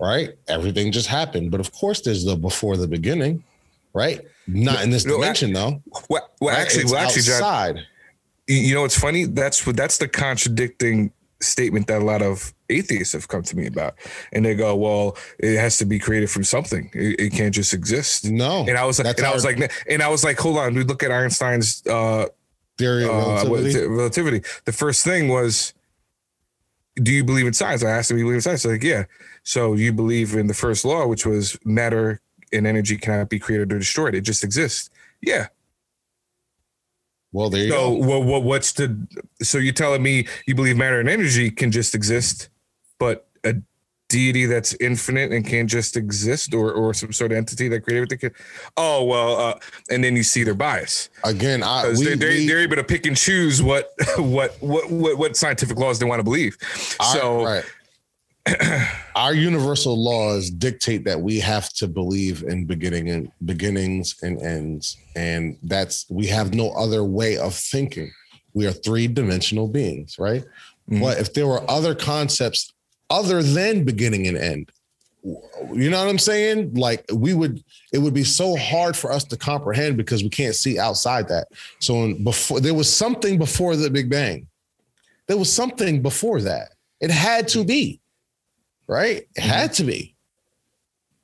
Right? 0.00 0.30
Everything 0.48 0.90
just 0.92 1.06
happened. 1.08 1.50
But 1.50 1.60
of 1.60 1.70
course 1.72 2.00
there's 2.00 2.24
the 2.24 2.34
before 2.36 2.76
the 2.76 2.88
beginning, 2.88 3.44
right? 3.94 4.20
Not 4.48 4.82
in 4.82 4.90
this 4.90 5.04
No, 5.06 5.14
I- 5.16 5.20
dimension 5.20 5.52
though. 5.52 5.82
well, 6.08 6.28
well 6.40 6.54
right? 6.54 6.62
actually 6.62 6.82
It's 6.84 6.92
well 6.92 7.02
actually 7.06 7.32
outside. 7.34 7.76
you- 8.48 8.56
you 8.56 8.74
know 8.74 8.80
what's 8.82 8.98
funny 8.98 9.26
that's 9.26 9.64
what 9.64 9.76
that's 9.76 9.98
the 9.98 10.08
contradicting 10.08 11.12
statement 11.42 11.86
that 11.86 12.02
a 12.02 12.04
lot 12.04 12.22
of 12.22 12.52
atheists 12.68 13.14
have 13.14 13.28
come 13.28 13.42
to 13.42 13.56
me 13.56 13.66
about 13.66 13.94
and 14.32 14.44
they 14.44 14.54
go 14.54 14.76
well 14.76 15.16
it 15.38 15.58
has 15.58 15.78
to 15.78 15.84
be 15.84 15.98
created 15.98 16.30
from 16.30 16.44
something 16.44 16.90
it, 16.92 17.18
it 17.18 17.32
can't 17.32 17.54
just 17.54 17.72
exist 17.72 18.30
No. 18.30 18.66
and 18.68 18.76
i 18.76 18.84
was 18.84 18.98
like 18.98 19.16
and 19.16 19.26
i 19.26 19.32
was 19.32 19.44
our 19.46 19.54
like 19.56 19.72
and 19.88 20.02
i 20.02 20.08
was 20.08 20.22
like 20.22 20.38
hold 20.38 20.58
on 20.58 20.74
we 20.74 20.84
look 20.84 21.02
at 21.02 21.10
einstein's 21.10 21.84
uh 21.86 22.26
theory 22.80 23.04
of 23.04 23.10
uh, 23.10 23.50
relativity. 23.50 23.86
relativity. 23.86 24.42
The 24.64 24.72
first 24.72 25.04
thing 25.04 25.28
was, 25.28 25.74
do 26.96 27.12
you 27.12 27.22
believe 27.22 27.46
in 27.46 27.52
science? 27.52 27.84
I 27.84 27.90
asked 27.90 28.10
him, 28.10 28.16
"Do 28.16 28.20
you 28.20 28.24
believe 28.26 28.36
in 28.36 28.40
science?" 28.40 28.62
They're 28.62 28.72
like, 28.72 28.82
yeah. 28.82 29.04
So 29.44 29.74
you 29.74 29.92
believe 29.92 30.34
in 30.34 30.46
the 30.48 30.54
first 30.54 30.84
law, 30.84 31.06
which 31.06 31.24
was 31.24 31.58
matter 31.64 32.20
and 32.52 32.66
energy 32.66 32.96
cannot 32.96 33.28
be 33.28 33.38
created 33.38 33.72
or 33.72 33.78
destroyed; 33.78 34.14
it 34.14 34.22
just 34.22 34.42
exists. 34.42 34.90
Yeah. 35.20 35.48
Well, 37.32 37.50
there 37.50 37.64
you 37.64 37.70
So 37.70 37.90
go. 37.90 38.06
what, 38.06 38.22
what 38.24 38.42
what's 38.42 38.72
the? 38.72 38.96
So 39.42 39.58
you're 39.58 39.72
telling 39.72 40.02
me 40.02 40.26
you 40.46 40.54
believe 40.54 40.76
matter 40.76 41.00
and 41.00 41.08
energy 41.08 41.50
can 41.50 41.70
just 41.70 41.94
exist, 41.94 42.48
but 42.98 43.26
a 43.44 43.54
deity 44.08 44.44
that's 44.44 44.74
infinite 44.80 45.30
and 45.32 45.46
can't 45.46 45.70
just 45.70 45.96
exist, 45.96 46.52
or 46.52 46.72
or 46.72 46.92
some 46.92 47.12
sort 47.12 47.30
of 47.30 47.38
entity 47.38 47.68
that 47.68 47.80
created 47.82 48.02
everything? 48.12 48.30
Can, 48.30 48.44
oh 48.76 49.04
well, 49.04 49.36
uh, 49.36 49.54
and 49.90 50.02
then 50.02 50.16
you 50.16 50.24
see 50.24 50.42
their 50.42 50.54
bias. 50.54 51.08
Again, 51.24 51.62
I 51.62 51.88
we, 51.90 52.04
they're, 52.04 52.16
they're, 52.16 52.28
we- 52.30 52.46
they're 52.48 52.58
able 52.58 52.76
to 52.76 52.84
pick 52.84 53.06
and 53.06 53.16
choose 53.16 53.62
what 53.62 53.90
what 54.18 54.56
what 54.60 54.90
what, 54.90 55.16
what 55.18 55.36
scientific 55.36 55.76
laws 55.78 55.98
they 56.00 56.06
want 56.06 56.18
to 56.18 56.24
believe. 56.24 56.56
our- 56.98 57.16
So 57.16 57.44
right. 57.44 57.64
our 59.16 59.34
universal 59.34 60.02
laws 60.02 60.50
dictate 60.50 61.04
that 61.04 61.20
we 61.20 61.38
have 61.38 61.72
to 61.74 61.86
believe 61.86 62.42
in 62.42 62.64
beginning 62.64 63.10
and 63.10 63.30
beginnings 63.44 64.16
and 64.22 64.40
ends 64.40 64.96
and 65.14 65.58
that's 65.64 66.06
we 66.10 66.26
have 66.26 66.54
no 66.54 66.70
other 66.72 67.04
way 67.04 67.36
of 67.36 67.54
thinking. 67.54 68.10
We 68.54 68.66
are 68.66 68.72
three-dimensional 68.72 69.68
beings 69.68 70.18
right? 70.18 70.44
Mhm. 70.90 71.00
but 71.00 71.18
if 71.18 71.34
there 71.34 71.46
were 71.46 71.68
other 71.70 71.94
concepts 71.94 72.72
other 73.10 73.42
than 73.42 73.84
beginning 73.84 74.26
and 74.26 74.36
end 74.36 74.72
you 75.72 75.90
know 75.90 75.98
what 76.02 76.08
i'm 76.08 76.18
saying? 76.18 76.72
Like 76.74 77.04
we 77.12 77.34
would 77.34 77.62
it 77.92 77.98
would 77.98 78.14
be 78.14 78.24
so 78.24 78.56
hard 78.56 78.96
for 78.96 79.12
us 79.12 79.24
to 79.24 79.36
comprehend 79.36 79.96
because 79.96 80.22
we 80.22 80.30
can't 80.30 80.54
see 80.54 80.78
outside 80.78 81.28
that. 81.28 81.48
So 81.78 82.14
before 82.14 82.60
there 82.60 82.74
was 82.74 82.94
something 82.94 83.38
before 83.38 83.76
the 83.76 83.90
big 83.90 84.08
bang. 84.08 84.46
There 85.26 85.36
was 85.36 85.52
something 85.52 86.02
before 86.02 86.40
that. 86.42 86.72
It 87.00 87.10
had 87.10 87.48
to 87.48 87.64
be 87.64 87.99
right? 88.90 89.26
It 89.36 89.40
had 89.42 89.72
to 89.74 89.84
be. 89.84 90.14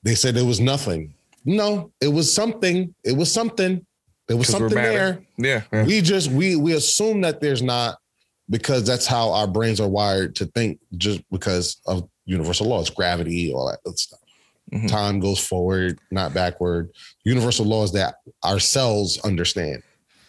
They 0.05 0.15
said 0.15 0.37
it 0.37 0.45
was 0.45 0.61
nothing. 0.61 1.13
No, 1.45 1.91
it 2.01 2.09
was 2.09 2.33
something. 2.33 2.95
It 3.05 3.17
was 3.17 3.31
something. 3.31 3.85
There 4.29 4.37
was 4.37 4.49
something 4.49 4.75
there. 4.77 5.21
Yeah. 5.37 5.63
yeah. 5.73 5.85
We 5.85 6.01
just 6.01 6.31
we 6.31 6.57
we 6.57 6.73
assume 6.75 7.21
that 7.23 7.41
there's 7.41 7.63
not 7.63 7.99
because 8.49 8.87
that's 8.87 9.07
how 9.07 9.33
our 9.33 9.47
brains 9.49 9.81
are 9.81 9.89
wired 9.89 10.37
to 10.37 10.47
think 10.47 10.79
just 10.97 11.23
because 11.31 11.81
of 11.87 12.09
universal 12.25 12.67
laws, 12.69 12.89
gravity, 12.91 13.53
all 13.53 13.67
that 13.69 13.81
other 13.87 13.97
stuff. 13.97 14.21
Mhm. 14.73 14.89
Time 14.89 15.21
goes 15.21 15.39
forward, 15.45 15.99
not 16.11 16.35
backward. 16.35 16.91
Universal 17.25 17.67
laws 17.67 17.93
that 17.93 18.17
our 18.43 18.59
cells 18.59 19.19
understand. 19.25 19.83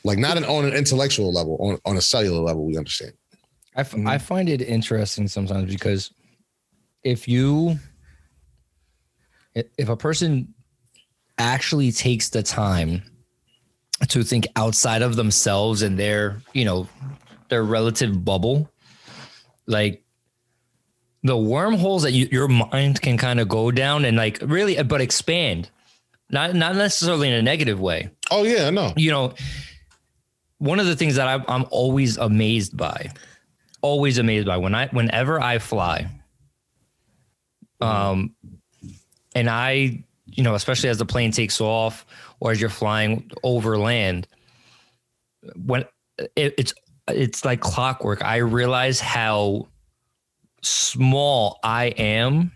Like 0.04 0.20
not 0.20 0.38
an, 0.38 0.46
on 0.46 0.66
an 0.66 0.74
intellectual 0.74 1.34
level, 1.34 1.58
on, 1.60 1.80
on 1.86 1.98
a 1.98 2.02
cellular 2.02 2.40
level, 2.42 2.64
we 2.66 2.78
understand. 2.78 3.14
I, 3.76 3.82
f- 3.82 3.94
Mhm. 3.94 4.08
I 4.08 4.18
find 4.20 4.48
it 4.50 4.62
interesting 4.62 5.28
sometimes 5.28 5.72
because 5.72 6.12
if 7.08 7.28
you 7.28 7.80
if 9.56 9.90
a 9.90 9.96
person 9.96 10.54
actually 11.38 11.92
takes 11.92 12.30
the 12.30 12.44
time 12.44 13.02
to 14.10 14.24
think 14.24 14.46
outside 14.56 15.02
of 15.02 15.16
themselves 15.16 15.82
and 15.82 15.98
their 15.98 16.42
you 16.54 16.66
know 16.66 16.88
their 17.50 17.64
relative 17.64 18.24
bubble 18.26 18.70
like 19.68 20.04
the 21.24 21.38
wormholes 21.38 22.04
that 22.04 22.12
you, 22.12 22.28
your 22.32 22.48
mind 22.48 23.02
can 23.02 23.18
kind 23.18 23.40
of 23.40 23.48
go 23.48 23.72
down 23.72 24.06
and 24.06 24.18
like 24.18 24.40
really 24.42 24.82
but 24.84 25.02
expand. 25.02 25.70
Not 26.30 26.56
not 26.56 26.76
necessarily 26.76 27.30
in 27.30 27.34
a 27.34 27.42
negative 27.42 27.80
way. 27.80 28.10
Oh 28.32 28.44
yeah, 28.44 28.68
i 28.68 28.70
know. 28.70 28.94
You 28.98 29.12
know, 29.12 29.34
one 30.58 30.80
of 30.80 30.86
the 30.86 30.96
things 30.96 31.16
that 31.16 31.28
I'm, 31.28 31.46
I'm 31.48 31.66
always 31.70 32.18
amazed 32.18 32.76
by, 32.76 33.12
always 33.82 34.18
amazed 34.18 34.46
by 34.46 34.58
when 34.58 34.76
I, 34.76 34.88
whenever 34.88 35.40
I 35.40 35.58
fly, 35.60 36.10
um, 37.82 38.36
and 39.36 39.50
I, 39.50 40.04
you 40.26 40.44
know, 40.44 40.56
especially 40.56 40.90
as 40.90 40.98
the 40.98 41.06
plane 41.06 41.32
takes 41.32 41.62
off 41.62 42.06
or 42.40 42.52
as 42.52 42.60
you're 42.60 42.70
flying 42.70 43.30
over 43.44 43.78
land, 43.78 44.28
when 45.56 45.86
it, 46.36 46.54
it's, 46.58 46.74
it's 47.08 47.46
like 47.46 47.60
clockwork. 47.62 48.24
I 48.24 48.38
realize 48.38 49.00
how 49.00 49.68
small 50.62 51.60
I 51.64 51.86
am 51.98 52.52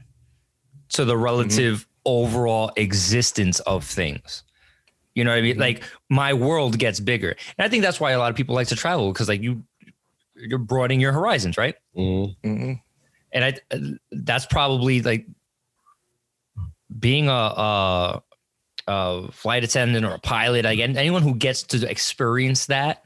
to 0.90 1.06
the 1.06 1.16
relative 1.18 1.88
overall 2.06 2.72
existence 2.76 3.60
of 3.62 3.86
things. 3.86 4.44
You 5.14 5.24
know 5.24 5.32
what 5.32 5.38
I 5.40 5.42
mean? 5.42 5.58
Like 5.58 5.84
my 6.10 6.34
world 6.34 6.78
gets 6.80 7.00
bigger. 7.00 7.30
And 7.58 7.66
I 7.66 7.70
think 7.70 7.84
that's 7.84 8.00
why 8.00 8.12
a 8.12 8.20
lot 8.20 8.30
of 8.32 8.36
people 8.36 8.56
like 8.56 8.68
to 8.70 8.76
travel 8.76 9.12
because 9.12 9.28
like 9.30 9.42
you 9.42 9.64
you're 10.36 10.58
broadening 10.58 11.00
your 11.00 11.12
horizons, 11.12 11.58
right? 11.58 11.76
Mhm. 12.44 12.82
And 13.34 13.44
I 13.46 13.54
that's 14.12 14.46
probably 14.46 15.02
like 15.02 15.26
being 17.00 17.30
a 17.30 17.32
a, 17.32 18.24
a 18.88 19.32
flight 19.32 19.64
attendant 19.64 20.06
or 20.06 20.12
a 20.16 20.20
pilot, 20.20 20.66
again, 20.66 20.98
anyone 20.98 21.22
who 21.22 21.34
gets 21.36 21.64
to 21.64 21.90
experience 21.90 22.66
that 22.66 23.04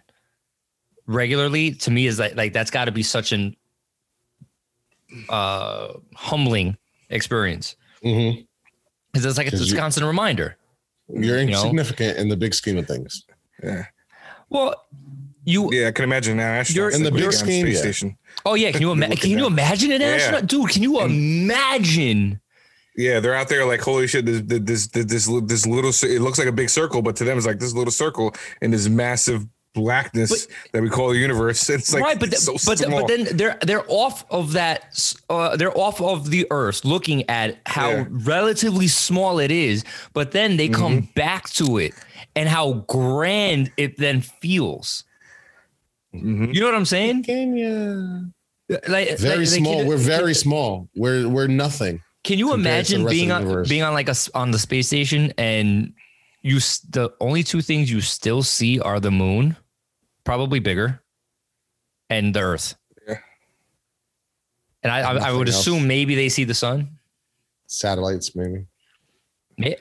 regularly 1.07 1.71
to 1.71 1.91
me 1.91 2.07
is 2.07 2.17
like 2.17 2.35
like 2.35 2.53
that's 2.53 2.71
got 2.71 2.85
to 2.85 2.91
be 2.91 3.03
such 3.03 3.31
an 3.31 3.55
uh 5.29 5.93
humbling 6.15 6.77
experience. 7.09 7.75
Mhm. 8.03 8.45
Because 9.11 9.25
it's 9.25 9.37
like 9.37 9.47
it's 9.47 9.57
'Cause 9.57 9.67
a 9.71 9.75
you- 9.75 9.79
constant 9.79 10.05
reminder. 10.07 10.57
You're 11.07 11.39
You 11.39 11.45
know? 11.51 11.57
insignificant 11.59 12.17
in 12.17 12.29
the 12.29 12.35
big 12.35 12.53
scheme 12.55 12.77
of 12.77 12.87
things. 12.87 13.23
Yeah. 13.63 13.85
Well, 14.49 14.87
you 15.45 15.71
Yeah, 15.71 15.89
I 15.89 15.91
can 15.91 16.03
imagine 16.03 16.37
now. 16.37 16.59
Astronauts 16.59 16.75
You're- 16.75 16.95
In 16.95 17.03
the 17.03 17.11
big 17.11 17.31
scheme, 17.31 17.65
space 17.67 17.75
yeah. 17.75 17.81
station. 17.81 18.17
Oh 18.45 18.53
yeah, 18.55 18.71
can 18.71 18.81
you 18.81 18.91
ima- 18.91 19.15
can 19.15 19.29
you 19.31 19.45
imagine 19.45 19.91
an 19.91 20.01
Yeah. 20.01 20.07
astronaut, 20.07 20.47
dude? 20.47 20.69
Can 20.69 20.83
you 20.83 20.99
imagine? 21.01 22.39
Yeah, 22.97 23.19
they're 23.19 23.35
out 23.35 23.49
there 23.49 23.65
like, 23.65 23.81
holy 23.81 24.07
shit! 24.07 24.25
This 24.25 24.41
this 24.45 24.87
this 24.87 25.05
this, 25.05 25.29
this 25.45 25.65
little 25.65 25.91
it 26.09 26.21
looks 26.21 26.39
like 26.39 26.47
a 26.47 26.51
big 26.51 26.69
circle, 26.69 27.01
but 27.01 27.15
to 27.17 27.23
them 27.23 27.37
it's 27.37 27.45
like 27.47 27.59
this 27.59 27.73
little 27.73 27.91
circle 27.91 28.33
in 28.61 28.71
this 28.71 28.87
massive 28.87 29.45
blackness 29.73 30.47
that 30.71 30.81
we 30.81 30.89
call 30.89 31.09
the 31.09 31.17
universe. 31.17 31.69
It's 31.75 31.93
like 31.93 32.01
right, 32.03 32.17
but 32.19 32.33
so 32.35 32.53
but 32.65 32.77
small. 32.79 33.01
but 33.01 33.07
then 33.09 33.35
they're 33.35 33.57
they're 33.63 33.83
off 33.89 34.23
of 34.31 34.53
that. 34.53 35.13
Uh, 35.29 35.57
they're 35.57 35.77
off 35.77 35.99
of 36.01 36.29
the 36.29 36.47
Earth, 36.51 36.85
looking 36.85 37.29
at 37.29 37.57
how 37.65 37.89
Yeah. 37.89 38.05
relatively 38.09 38.87
small 38.87 39.39
it 39.39 39.51
is. 39.51 39.83
But 40.13 40.31
then 40.31 40.55
they 40.55 40.69
come 40.69 40.99
Mm-hmm. 41.01 41.11
back 41.15 41.49
to 41.51 41.77
it 41.79 41.93
and 42.35 42.47
how 42.47 42.85
grand 42.87 43.71
it 43.75 43.97
then 43.97 44.21
feels. 44.21 45.03
Mhm. 46.23 46.53
You 46.53 46.59
know 46.61 46.67
what 46.67 46.75
I'm 46.75 46.85
saying? 46.85 47.23
Kenya. 47.23 48.25
Like 48.69 48.89
Very 48.89 49.09
like- 49.09 49.19
like, 49.37 49.47
small. 49.47 49.77
can- 49.77 49.87
we're 49.87 49.97
very 49.97 50.33
small. 50.33 50.89
We're 50.95 51.27
we're 51.29 51.47
nothing. 51.47 52.01
Can 52.23 52.39
you 52.39 52.49
compared 52.49 52.85
to 52.87 52.93
the 52.93 52.99
imagine 53.01 53.09
being 53.19 53.31
on 53.31 53.41
universe. 53.43 53.69
being 53.69 53.83
on 53.83 53.93
like 53.93 54.07
a 54.07 54.11
s- 54.17 54.29
on 54.33 54.49
the 54.51 54.57
space 54.59 54.87
station 54.87 55.31
and 55.37 55.93
you 56.41 56.59
the 56.89 57.11
only 57.19 57.43
two 57.43 57.61
things 57.61 57.91
you 57.91 58.01
still 58.01 58.41
see 58.41 58.79
are 58.79 58.99
the 58.99 59.11
moon, 59.11 59.55
probably 60.23 60.59
bigger, 60.59 61.01
and 62.09 62.33
the 62.33 62.39
Earth. 62.39 62.75
Yeah. 63.07 63.19
And 64.83 64.91
I 64.91 64.99
I, 65.01 65.01
I 65.01 65.13
would 65.13 65.19
Nothing 65.21 65.47
else. 65.47 65.59
assume 65.59 65.87
maybe 65.87 66.15
they 66.15 66.29
see 66.29 66.43
the 66.45 66.53
sun. 66.55 66.97
Satellites, 67.67 68.35
maybe. 68.35 68.65
Yeah. 69.57 69.75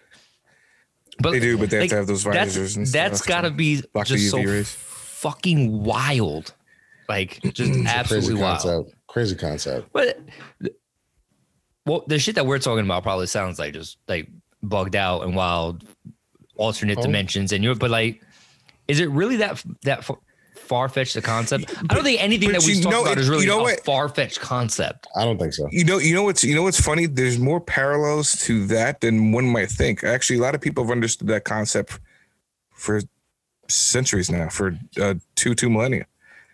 But 1.21 1.33
they 1.33 1.41
do, 1.41 1.57
but 1.59 1.71
they 1.71 1.81
have 1.81 1.89
to 1.91 1.97
have 1.97 2.07
those 2.07 2.25
that's 2.25 2.55
visors 2.55 2.77
and 2.77 2.87
that's 2.87 3.19
stuff. 3.19 3.29
got 3.29 3.41
to 3.43 3.51
be 3.51 3.81
block 3.93 4.07
the 4.09 4.17
just 4.17 4.31
so 4.31 4.39
rays. 4.43 4.77
Fucking 5.15 5.85
wild, 5.85 6.53
like 7.09 7.41
just 7.53 7.73
absolutely 7.87 8.29
crazy 8.31 8.35
wild. 8.43 8.61
concept. 8.63 8.95
Crazy 9.07 9.37
concept. 9.37 9.89
But 9.93 10.19
well, 11.87 12.05
the 12.07 12.19
shit 12.19 12.35
that 12.37 12.47
we're 12.47 12.59
talking 12.59 12.85
about 12.85 13.03
probably 13.03 13.27
sounds 13.27 13.59
like 13.59 13.75
just 13.75 13.99
like 14.09 14.29
bugged 14.63 14.97
out 14.97 15.23
and 15.25 15.37
wild, 15.37 15.85
alternate 16.57 16.99
Oh. 16.99 17.03
dimensions, 17.03 17.53
and 17.53 17.63
you're. 17.63 17.75
But 17.75 17.91
like, 17.91 18.23
is 18.89 19.01
it 19.01 19.11
really 19.11 19.37
that 19.37 19.63
that 19.83 20.05
far 20.57 20.89
fetched 20.89 21.15
a 21.17 21.21
concept? 21.23 21.75
I 21.91 21.95
don't 21.95 22.03
think 22.05 22.23
anything 22.23 22.53
that 22.53 22.63
we 22.65 22.73
you 22.75 22.83
talk 22.83 22.91
know 22.93 23.03
about 23.03 23.19
it- 23.19 23.21
is 23.21 23.29
really 23.29 23.43
you 23.45 23.49
know 23.51 23.61
a 23.61 23.65
what? 23.65 23.85
far 23.85 24.09
fetched 24.09 24.41
concept. 24.41 25.07
I 25.15 25.25
don't 25.25 25.39
think 25.39 25.53
so. 25.53 25.69
You 25.71 25.85
know, 25.85 25.99
you 25.99 26.15
know 26.15 26.23
what's 26.25 26.43
you 26.43 26.55
know 26.55 26.63
what's 26.63 26.81
funny? 26.81 27.05
There's 27.07 27.39
more 27.39 27.61
parallels 27.61 28.33
to 28.47 28.67
that 28.69 29.01
than 29.03 29.33
one 29.33 29.45
might 29.45 29.71
think. 29.71 30.03
Actually, 30.05 30.39
a 30.39 30.43
lot 30.43 30.55
of 30.55 30.61
people 30.63 30.85
have 30.85 30.91
understood 30.91 31.29
that 31.29 31.45
concept 31.45 32.01
for 32.73 33.03
centuries 33.69 34.31
now, 34.31 34.49
for 34.49 34.79
uh, 35.01 35.15
two 35.35 35.55
two 35.55 35.71
millennia. 35.71 36.07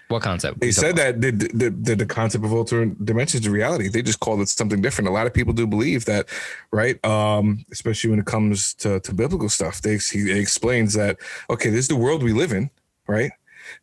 What 0.08 0.22
concept? 0.22 0.58
They 0.58 0.72
said 0.72 0.96
talking 0.96 1.20
that 1.20 1.20
the, 1.20 1.30
the 1.30 1.70
the 1.70 1.94
the 1.94 2.06
concept 2.06 2.44
of 2.44 2.52
alternate 2.52 3.04
dimensions 3.04 3.46
of 3.46 3.52
reality. 3.52 3.88
They 3.88 4.02
just 4.02 4.18
called 4.18 4.40
it 4.40 4.48
something 4.48 4.82
different. 4.82 5.08
A 5.08 5.12
lot 5.12 5.28
of 5.28 5.32
people 5.32 5.52
do 5.52 5.68
believe 5.68 6.04
that, 6.06 6.28
right? 6.72 7.02
Um, 7.04 7.64
especially 7.70 8.10
when 8.10 8.18
it 8.18 8.26
comes 8.26 8.74
to, 8.74 8.98
to 9.00 9.14
biblical 9.14 9.48
stuff. 9.48 9.80
They 9.80 9.98
he 9.98 10.32
explains 10.32 10.94
that 10.94 11.18
okay, 11.48 11.70
this 11.70 11.80
is 11.80 11.88
the 11.88 11.96
world 11.96 12.24
we 12.24 12.32
live 12.32 12.50
in, 12.50 12.70
right? 13.06 13.30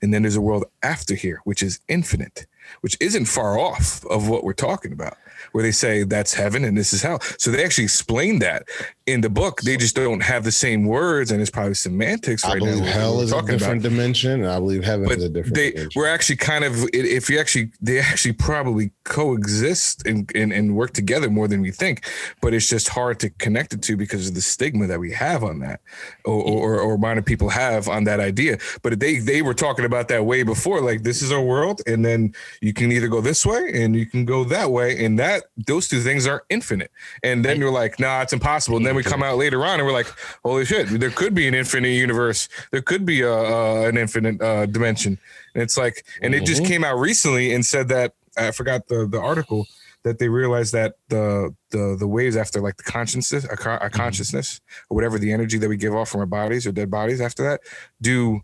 And 0.01 0.13
then 0.13 0.23
there's 0.23 0.35
a 0.35 0.41
world 0.41 0.65
after 0.83 1.15
here, 1.15 1.39
which 1.45 1.63
is 1.63 1.79
infinite, 1.87 2.45
which 2.81 2.97
isn't 2.99 3.25
far 3.25 3.57
off 3.57 4.05
of 4.07 4.27
what 4.27 4.43
we're 4.43 4.51
talking 4.51 4.91
about. 4.91 5.17
Where 5.51 5.63
they 5.63 5.71
say 5.71 6.03
that's 6.03 6.33
heaven 6.33 6.63
and 6.63 6.77
this 6.77 6.93
is 6.93 7.01
hell. 7.01 7.19
So 7.37 7.51
they 7.51 7.63
actually 7.63 7.85
explain 7.85 8.39
that 8.39 8.67
in 9.05 9.21
the 9.21 9.29
book. 9.29 9.61
They 9.61 9.77
just 9.77 9.95
don't 9.95 10.21
have 10.21 10.43
the 10.43 10.51
same 10.51 10.85
words, 10.85 11.31
and 11.31 11.41
it's 11.41 11.49
probably 11.49 11.73
semantics 11.73 12.43
I 12.43 12.53
right 12.53 12.61
now. 12.61 12.65
believe 12.65 12.83
what 12.83 12.93
hell 12.93 13.21
is 13.21 13.31
a 13.31 13.35
talking 13.35 13.49
about 13.49 13.59
different 13.59 13.83
dimension, 13.83 14.31
and 14.43 14.47
I 14.47 14.59
believe 14.59 14.83
heaven 14.83 15.07
but 15.07 15.17
is 15.17 15.23
a 15.23 15.29
different 15.29 15.55
they 15.55 15.71
dimension. 15.71 15.91
we're 15.95 16.07
actually 16.07 16.35
kind 16.35 16.63
of 16.63 16.87
if 16.93 17.29
you 17.29 17.39
actually 17.39 17.71
they 17.81 17.99
actually 17.99 18.33
probably 18.33 18.91
coexist 19.03 20.05
and, 20.05 20.29
and 20.35 20.51
and 20.51 20.75
work 20.75 20.91
together 20.93 21.29
more 21.29 21.47
than 21.47 21.61
we 21.61 21.71
think 21.71 22.05
but 22.41 22.53
it's 22.53 22.67
just 22.67 22.89
hard 22.89 23.19
to 23.19 23.29
connect 23.31 23.73
it 23.73 23.81
to 23.81 23.95
because 23.95 24.27
of 24.27 24.35
the 24.35 24.41
stigma 24.41 24.87
that 24.87 24.99
we 24.99 25.11
have 25.11 25.43
on 25.43 25.59
that 25.59 25.79
or 26.25 26.43
or, 26.43 26.79
or 26.79 26.97
minor 26.97 27.21
people 27.21 27.49
have 27.49 27.87
on 27.87 28.03
that 28.03 28.19
idea 28.19 28.57
but 28.81 28.99
they 28.99 29.17
they 29.17 29.41
were 29.41 29.53
talking 29.53 29.85
about 29.85 30.07
that 30.07 30.25
way 30.25 30.43
before 30.43 30.81
like 30.81 31.03
this 31.03 31.21
is 31.21 31.31
our 31.31 31.41
world 31.41 31.81
and 31.87 32.03
then 32.03 32.33
you 32.61 32.73
can 32.73 32.91
either 32.91 33.07
go 33.07 33.21
this 33.21 33.45
way 33.45 33.71
and 33.73 33.95
you 33.95 34.05
can 34.05 34.25
go 34.25 34.43
that 34.43 34.71
way 34.71 35.03
and 35.03 35.17
that 35.17 35.36
those 35.57 35.87
two 35.87 36.01
things 36.01 36.27
are 36.27 36.43
infinite. 36.49 36.91
And 37.23 37.43
then 37.43 37.59
you're 37.59 37.71
like 37.71 37.99
nah 37.99 38.21
it's 38.21 38.33
impossible. 38.33 38.77
And 38.77 38.85
then 38.85 38.95
we 38.95 39.03
come 39.03 39.23
out 39.23 39.37
later 39.37 39.65
on 39.65 39.79
and 39.79 39.85
we're 39.85 39.93
like 39.93 40.11
holy 40.43 40.65
shit 40.65 40.87
there 40.99 41.09
could 41.09 41.33
be 41.33 41.47
an 41.47 41.53
infinite 41.53 41.89
universe. 41.89 42.49
There 42.71 42.81
could 42.81 43.05
be 43.05 43.21
a, 43.21 43.33
uh, 43.33 43.87
an 43.87 43.97
infinite 43.97 44.41
uh, 44.41 44.65
dimension. 44.65 45.17
And 45.53 45.63
it's 45.63 45.77
like 45.77 46.05
and 46.21 46.33
it 46.35 46.45
just 46.45 46.65
came 46.65 46.83
out 46.83 46.97
recently 46.99 47.53
and 47.53 47.65
said 47.65 47.87
that 47.89 48.13
i 48.37 48.51
forgot 48.51 48.87
the 48.87 49.07
the 49.07 49.19
article 49.19 49.65
that 50.03 50.19
they 50.19 50.29
realized 50.29 50.73
that 50.73 50.95
the 51.09 51.53
the 51.71 51.95
the 51.97 52.07
waves 52.07 52.35
after 52.37 52.61
like 52.61 52.77
the 52.77 52.83
consciousness 52.83 53.43
a, 53.45 53.57
co- 53.57 53.79
a 53.81 53.89
consciousness 53.89 54.61
or 54.89 54.95
whatever 54.95 55.17
the 55.17 55.33
energy 55.33 55.57
that 55.57 55.67
we 55.67 55.75
give 55.75 55.95
off 55.95 56.09
from 56.09 56.19
our 56.21 56.27
bodies 56.27 56.67
or 56.67 56.71
dead 56.71 56.91
bodies 56.91 57.19
after 57.19 57.43
that 57.43 57.61
do 57.99 58.41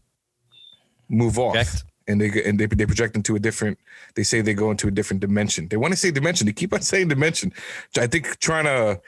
move 1.10 1.40
off. 1.40 1.54
Project. 1.54 1.84
And 2.08 2.20
they 2.22 2.44
and 2.44 2.60
they, 2.60 2.66
they 2.66 2.86
project 2.86 3.16
into 3.16 3.36
a 3.36 3.40
different 3.40 3.78
they 4.16 4.24
say 4.24 4.42
they 4.42 4.54
go 4.54 4.72
into 4.72 4.88
a 4.88 4.92
different 4.92 5.20
dimension 5.22 5.68
they 5.70 5.78
want 5.78 5.94
to 5.94 5.98
say 5.98 6.12
dimension 6.12 6.46
they 6.48 6.54
keep 6.54 6.74
on 6.74 6.82
saying 6.82 7.08
dimension 7.08 7.52
i 7.98 8.08
think 8.08 8.38
trying 8.40 8.66
to 8.66 9.00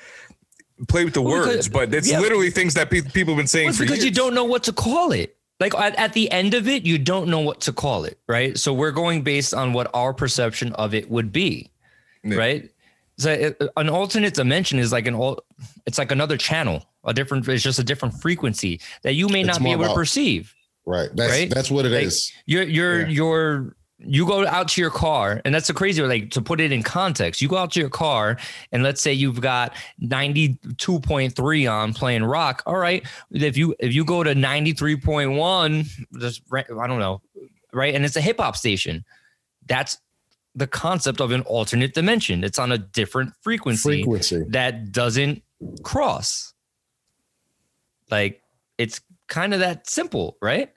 play 0.87 1.05
with 1.05 1.13
the 1.13 1.21
Well, 1.21 1.39
because- 1.41 1.55
words 1.55 1.69
but 1.69 1.93
it's 1.93 2.09
yeah. 2.09 2.19
literally 2.19 2.49
things 2.51 2.73
that 2.73 2.89
pe- 2.89 3.01
people 3.01 3.33
have 3.33 3.37
been 3.37 3.47
saying 3.47 3.65
Well, 3.65 3.69
it's 3.71 3.77
for 3.79 3.85
because 3.85 4.03
you 4.05 4.11
don't 4.11 4.33
know 4.33 4.43
what 4.45 4.63
to 4.63 4.73
call 4.73 5.11
it. 5.11 5.35
Like 5.61 5.73
at, 5.75 5.95
at 5.95 6.11
the 6.11 6.29
end 6.31 6.53
of 6.53 6.67
it, 6.67 6.83
you 6.85 6.97
don't 6.97 7.29
know 7.29 7.39
what 7.39 7.61
to 7.61 7.71
call 7.71 8.03
it, 8.03 8.19
right? 8.27 8.57
So 8.57 8.73
we're 8.73 8.91
going 8.91 9.21
based 9.21 9.53
on 9.53 9.71
what 9.71 9.89
our 9.93 10.13
perception 10.13 10.73
of 10.73 10.93
it 10.93 11.09
would 11.09 11.31
be, 11.31 11.71
Yeah. 12.25 12.35
right? 12.35 12.69
So 13.17 13.31
it, 13.31 13.55
uh, 13.61 13.67
an 13.77 13.87
alternate 13.87 14.33
dimension 14.33 14.79
is 14.79 14.91
like 14.91 15.07
an 15.07 15.15
all. 15.15 15.39
It's 15.85 15.97
like 15.97 16.11
another 16.11 16.35
channel, 16.35 16.83
a 17.05 17.13
different. 17.13 17.47
It's 17.47 17.63
just 17.63 17.79
a 17.79 17.85
different 17.85 18.15
frequency 18.15 18.81
that 19.03 19.13
you 19.13 19.29
may 19.29 19.39
It's 19.41 19.47
not 19.47 19.59
be 19.59 19.63
more 19.65 19.75
able 19.75 19.85
to 19.87 19.93
perceive. 19.93 20.53
Right. 20.85 21.09
That's 21.13 21.31
right? 21.31 21.49
that's 21.49 21.71
what 21.71 21.85
it 21.85 21.91
is. 21.93 22.31
Like, 22.35 22.43
You're 22.45 22.63
you're 22.63 22.99
Yeah. 23.01 23.07
you're 23.07 23.75
you 23.97 24.25
go 24.27 24.45
out 24.45 24.67
to 24.67 24.81
your 24.81 24.91
car, 24.91 25.41
and 25.45 25.55
that's 25.55 25.67
the 25.67 25.73
crazy. 25.73 26.01
Like 26.01 26.29
to 26.31 26.41
put 26.41 26.59
it 26.59 26.71
in 26.73 26.83
context, 26.83 27.41
you 27.41 27.47
go 27.47 27.55
out 27.57 27.71
to 27.71 27.79
your 27.79 27.89
car, 27.89 28.37
and 28.73 28.83
let's 28.83 29.01
say 29.01 29.13
you've 29.13 29.39
got 29.39 29.73
ninety 29.99 30.59
two 30.77 30.99
point 30.99 31.33
three 31.33 31.65
on 31.65 31.93
playing 31.93 32.23
rock. 32.25 32.61
All 32.65 32.75
right, 32.77 33.03
if 33.31 33.55
you 33.55 33.73
if 33.79 33.93
you 33.93 34.03
go 34.03 34.21
to 34.21 34.35
ninety 34.35 34.73
three 34.73 34.97
point 34.97 35.31
one, 35.31 35.85
just 36.19 36.41
I 36.53 36.63
don't 36.87 36.99
know, 36.99 37.21
right, 37.73 37.95
and 37.95 38.03
it's 38.03 38.17
a 38.17 38.21
hip 38.21 38.37
hop 38.39 38.57
station. 38.57 39.05
That's 39.65 39.97
the 40.53 40.67
concept 40.67 41.21
of 41.21 41.31
an 41.31 41.41
alternate 41.43 41.93
dimension. 41.93 42.43
It's 42.43 42.59
on 42.59 42.73
a 42.73 42.77
different 42.77 43.33
frequency 43.41 44.03
Frequency. 44.03 44.43
that 44.49 44.91
doesn't 44.91 45.41
cross. 45.83 46.53
Like 48.11 48.41
it's 48.77 48.99
kind 49.27 49.53
of 49.53 49.59
that 49.61 49.89
simple, 49.89 50.37
right? 50.41 50.71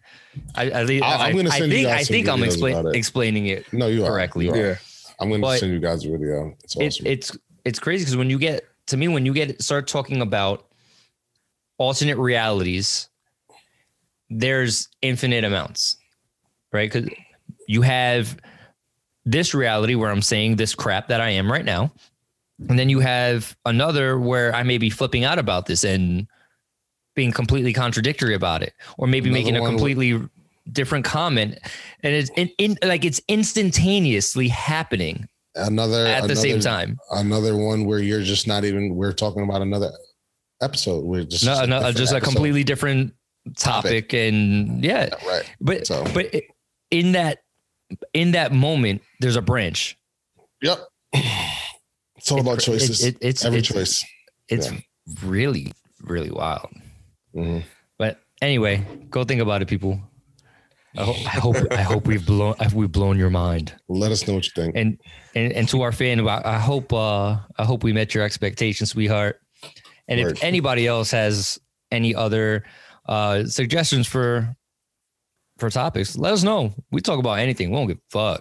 I, 0.54 0.70
I, 0.70 0.80
I, 1.02 1.26
I'm 1.28 1.36
gonna 1.36 1.50
I 1.50 1.58
send 1.58 1.72
you 1.72 1.78
think 1.78 1.88
guys 1.88 2.00
I 2.00 2.04
think 2.04 2.28
I'm 2.28 2.38
videos 2.40 2.44
explain, 2.46 2.76
about 2.76 2.94
it. 2.94 2.98
explaining 2.98 3.46
it. 3.46 3.72
No, 3.72 3.86
you 3.88 4.04
are 4.04 4.10
correctly. 4.10 4.46
You 4.46 4.52
are. 4.52 4.56
yeah 4.56 4.74
I'm 5.20 5.28
going 5.30 5.40
to 5.40 5.46
But- 5.46 5.58
send 5.58 5.72
you 5.72 5.80
guys 5.80 6.04
a 6.04 6.10
video. 6.10 6.54
It's 6.62 6.76
It, 7.00 7.06
it's 7.06 7.36
it's 7.64 7.78
crazy 7.80 8.04
because 8.04 8.16
when 8.16 8.30
you 8.30 8.38
get 8.38 8.64
to 8.86 8.96
me 8.96 9.08
when 9.08 9.26
you 9.26 9.32
get 9.32 9.60
start 9.62 9.88
talking 9.88 10.22
about 10.22 10.66
alternate 11.78 12.16
realities, 12.18 13.08
there's 14.30 14.88
infinite 15.02 15.44
amounts, 15.44 15.96
right? 16.72 16.90
Because 16.92 17.10
you 17.66 17.82
have 17.82 18.38
this 19.24 19.54
reality 19.54 19.94
where 19.94 20.10
I'm 20.10 20.22
saying 20.22 20.56
this 20.56 20.74
crap 20.74 21.08
that 21.08 21.20
I 21.20 21.30
am 21.30 21.50
right 21.50 21.64
now, 21.64 21.92
and 22.68 22.78
then 22.78 22.88
you 22.88 23.00
have 23.00 23.56
another 23.64 24.18
where 24.18 24.54
I 24.54 24.62
may 24.62 24.78
be 24.78 24.88
flipping 24.90 25.24
out 25.24 25.38
about 25.38 25.66
this 25.66 25.84
and 25.84 26.26
being 27.18 27.32
completely 27.32 27.72
contradictory 27.72 28.34
about 28.34 28.62
it, 28.62 28.72
or 28.96 29.08
maybe 29.08 29.28
Another 29.28 29.40
making 29.42 29.56
a 29.56 29.60
with- 29.62 29.70
completely 29.70 30.20
different 30.72 31.04
comment, 31.04 31.58
and 32.04 32.14
it's 32.14 32.30
in, 32.36 32.48
in 32.58 32.78
like 32.84 33.04
it's 33.04 33.20
instantaneously 33.26 34.46
happening 34.48 35.26
another 35.56 36.06
at 36.06 36.20
the 36.20 36.24
another, 36.26 36.34
same 36.36 36.60
time. 36.60 36.96
Another 37.10 37.56
one 37.56 37.84
where 37.86 37.98
you're 37.98 38.22
just 38.22 38.46
not 38.46 38.64
even. 38.64 38.94
We're 38.94 39.12
talking 39.12 39.42
about 39.42 39.62
another 39.62 39.90
episode. 40.62 41.04
We're 41.04 41.24
just 41.24 41.44
No, 41.44 41.64
no, 41.64 41.78
different 41.78 41.96
just 41.96 42.12
a 42.14 42.20
completely 42.20 42.62
different 42.64 43.14
topic, 43.56 44.12
and 44.14 44.84
yeah, 44.84 45.08
right. 45.26 45.42
but 45.60 45.86
So- 45.88 46.04
but 46.14 46.32
in 46.92 47.12
that 47.12 47.38
in 48.14 48.30
that 48.32 48.52
moment, 48.52 49.02
there's 49.20 49.36
a 49.36 49.42
branch. 49.42 49.98
Yep. 50.62 50.78
It's 52.16 52.30
all 52.30 52.40
about 52.40 52.58
It- 52.58 52.64
choices. 52.64 53.04
it- 53.04 53.16
it's 53.20 53.44
Every 53.44 53.58
it's, 53.60 53.68
choice. 53.68 54.04
It's 54.48 54.70
Yeah. 54.70 54.78
really 55.24 55.72
really 56.02 56.30
wild. 56.30 56.68
Mhm. 57.34 57.64
But 57.98 58.20
anyway, 58.40 58.86
go 59.10 59.24
think 59.24 59.40
about 59.40 59.62
it, 59.62 59.68
people. 59.68 60.00
I 60.96 61.04
hope 61.04 61.16
I 61.26 61.38
hope, 61.38 61.56
I 61.72 61.82
hope 61.82 62.06
we've 62.06 62.24
blown 62.24 62.54
we've 62.74 62.90
blown 62.90 63.18
your 63.18 63.30
mind. 63.30 63.74
Let 63.88 64.10
us 64.10 64.26
know 64.26 64.34
what 64.34 64.46
you 64.46 64.52
think. 64.54 64.74
And 64.74 64.98
and 65.34 65.52
and 65.52 65.68
to 65.68 65.82
our 65.82 65.92
fan, 65.92 66.26
I, 66.26 66.42
I 66.44 66.58
hope 66.58 66.92
uh 66.92 67.36
I 67.58 67.64
hope 67.64 67.84
we 67.84 67.92
met 67.92 68.14
your 68.14 68.24
expectations, 68.24 68.90
sweetheart. 68.90 69.40
And 70.08 70.20
Word. 70.20 70.32
if 70.32 70.42
anybody 70.42 70.86
else 70.86 71.10
has 71.10 71.58
any 71.92 72.14
other 72.14 72.64
uh 73.06 73.44
suggestions 73.44 74.06
for 74.06 74.56
for 75.58 75.70
topics, 75.70 76.16
let 76.16 76.32
us 76.32 76.42
know. 76.42 76.72
We 76.90 77.00
talk 77.00 77.18
about 77.18 77.38
anything. 77.38 77.70
We 77.70 77.76
don't 77.76 77.88
give 77.88 77.98
a 78.14 78.38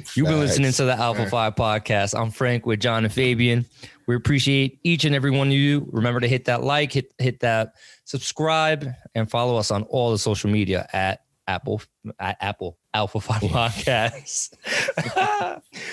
fuck. 0.00 0.16
You've 0.16 0.28
been 0.28 0.40
listening 0.40 0.72
to 0.72 0.84
the 0.84 0.94
Alpha 0.94 1.28
5 1.28 1.54
podcast. 1.54 2.18
I'm 2.18 2.30
Frank 2.30 2.66
with 2.66 2.80
John 2.80 3.04
and 3.04 3.12
Fabian. 3.12 3.66
We 4.06 4.16
appreciate 4.16 4.78
each 4.82 5.04
and 5.04 5.14
every 5.14 5.30
one 5.30 5.48
of 5.48 5.52
you. 5.52 5.88
Remember 5.92 6.20
to 6.20 6.28
hit 6.28 6.46
that 6.46 6.62
like, 6.62 6.92
hit 6.92 7.12
hit 7.18 7.40
that 7.40 7.74
subscribe, 8.04 8.88
and 9.14 9.30
follow 9.30 9.56
us 9.56 9.70
on 9.70 9.84
all 9.84 10.10
the 10.10 10.18
social 10.18 10.50
media 10.50 10.88
at 10.92 11.22
Apple 11.46 11.82
at 12.18 12.36
Apple 12.40 12.78
Alpha 12.94 13.20
Five 13.20 13.42
Podcasts. 13.42 14.52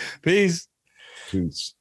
Peace. 0.21 0.67
Peace. 1.29 1.75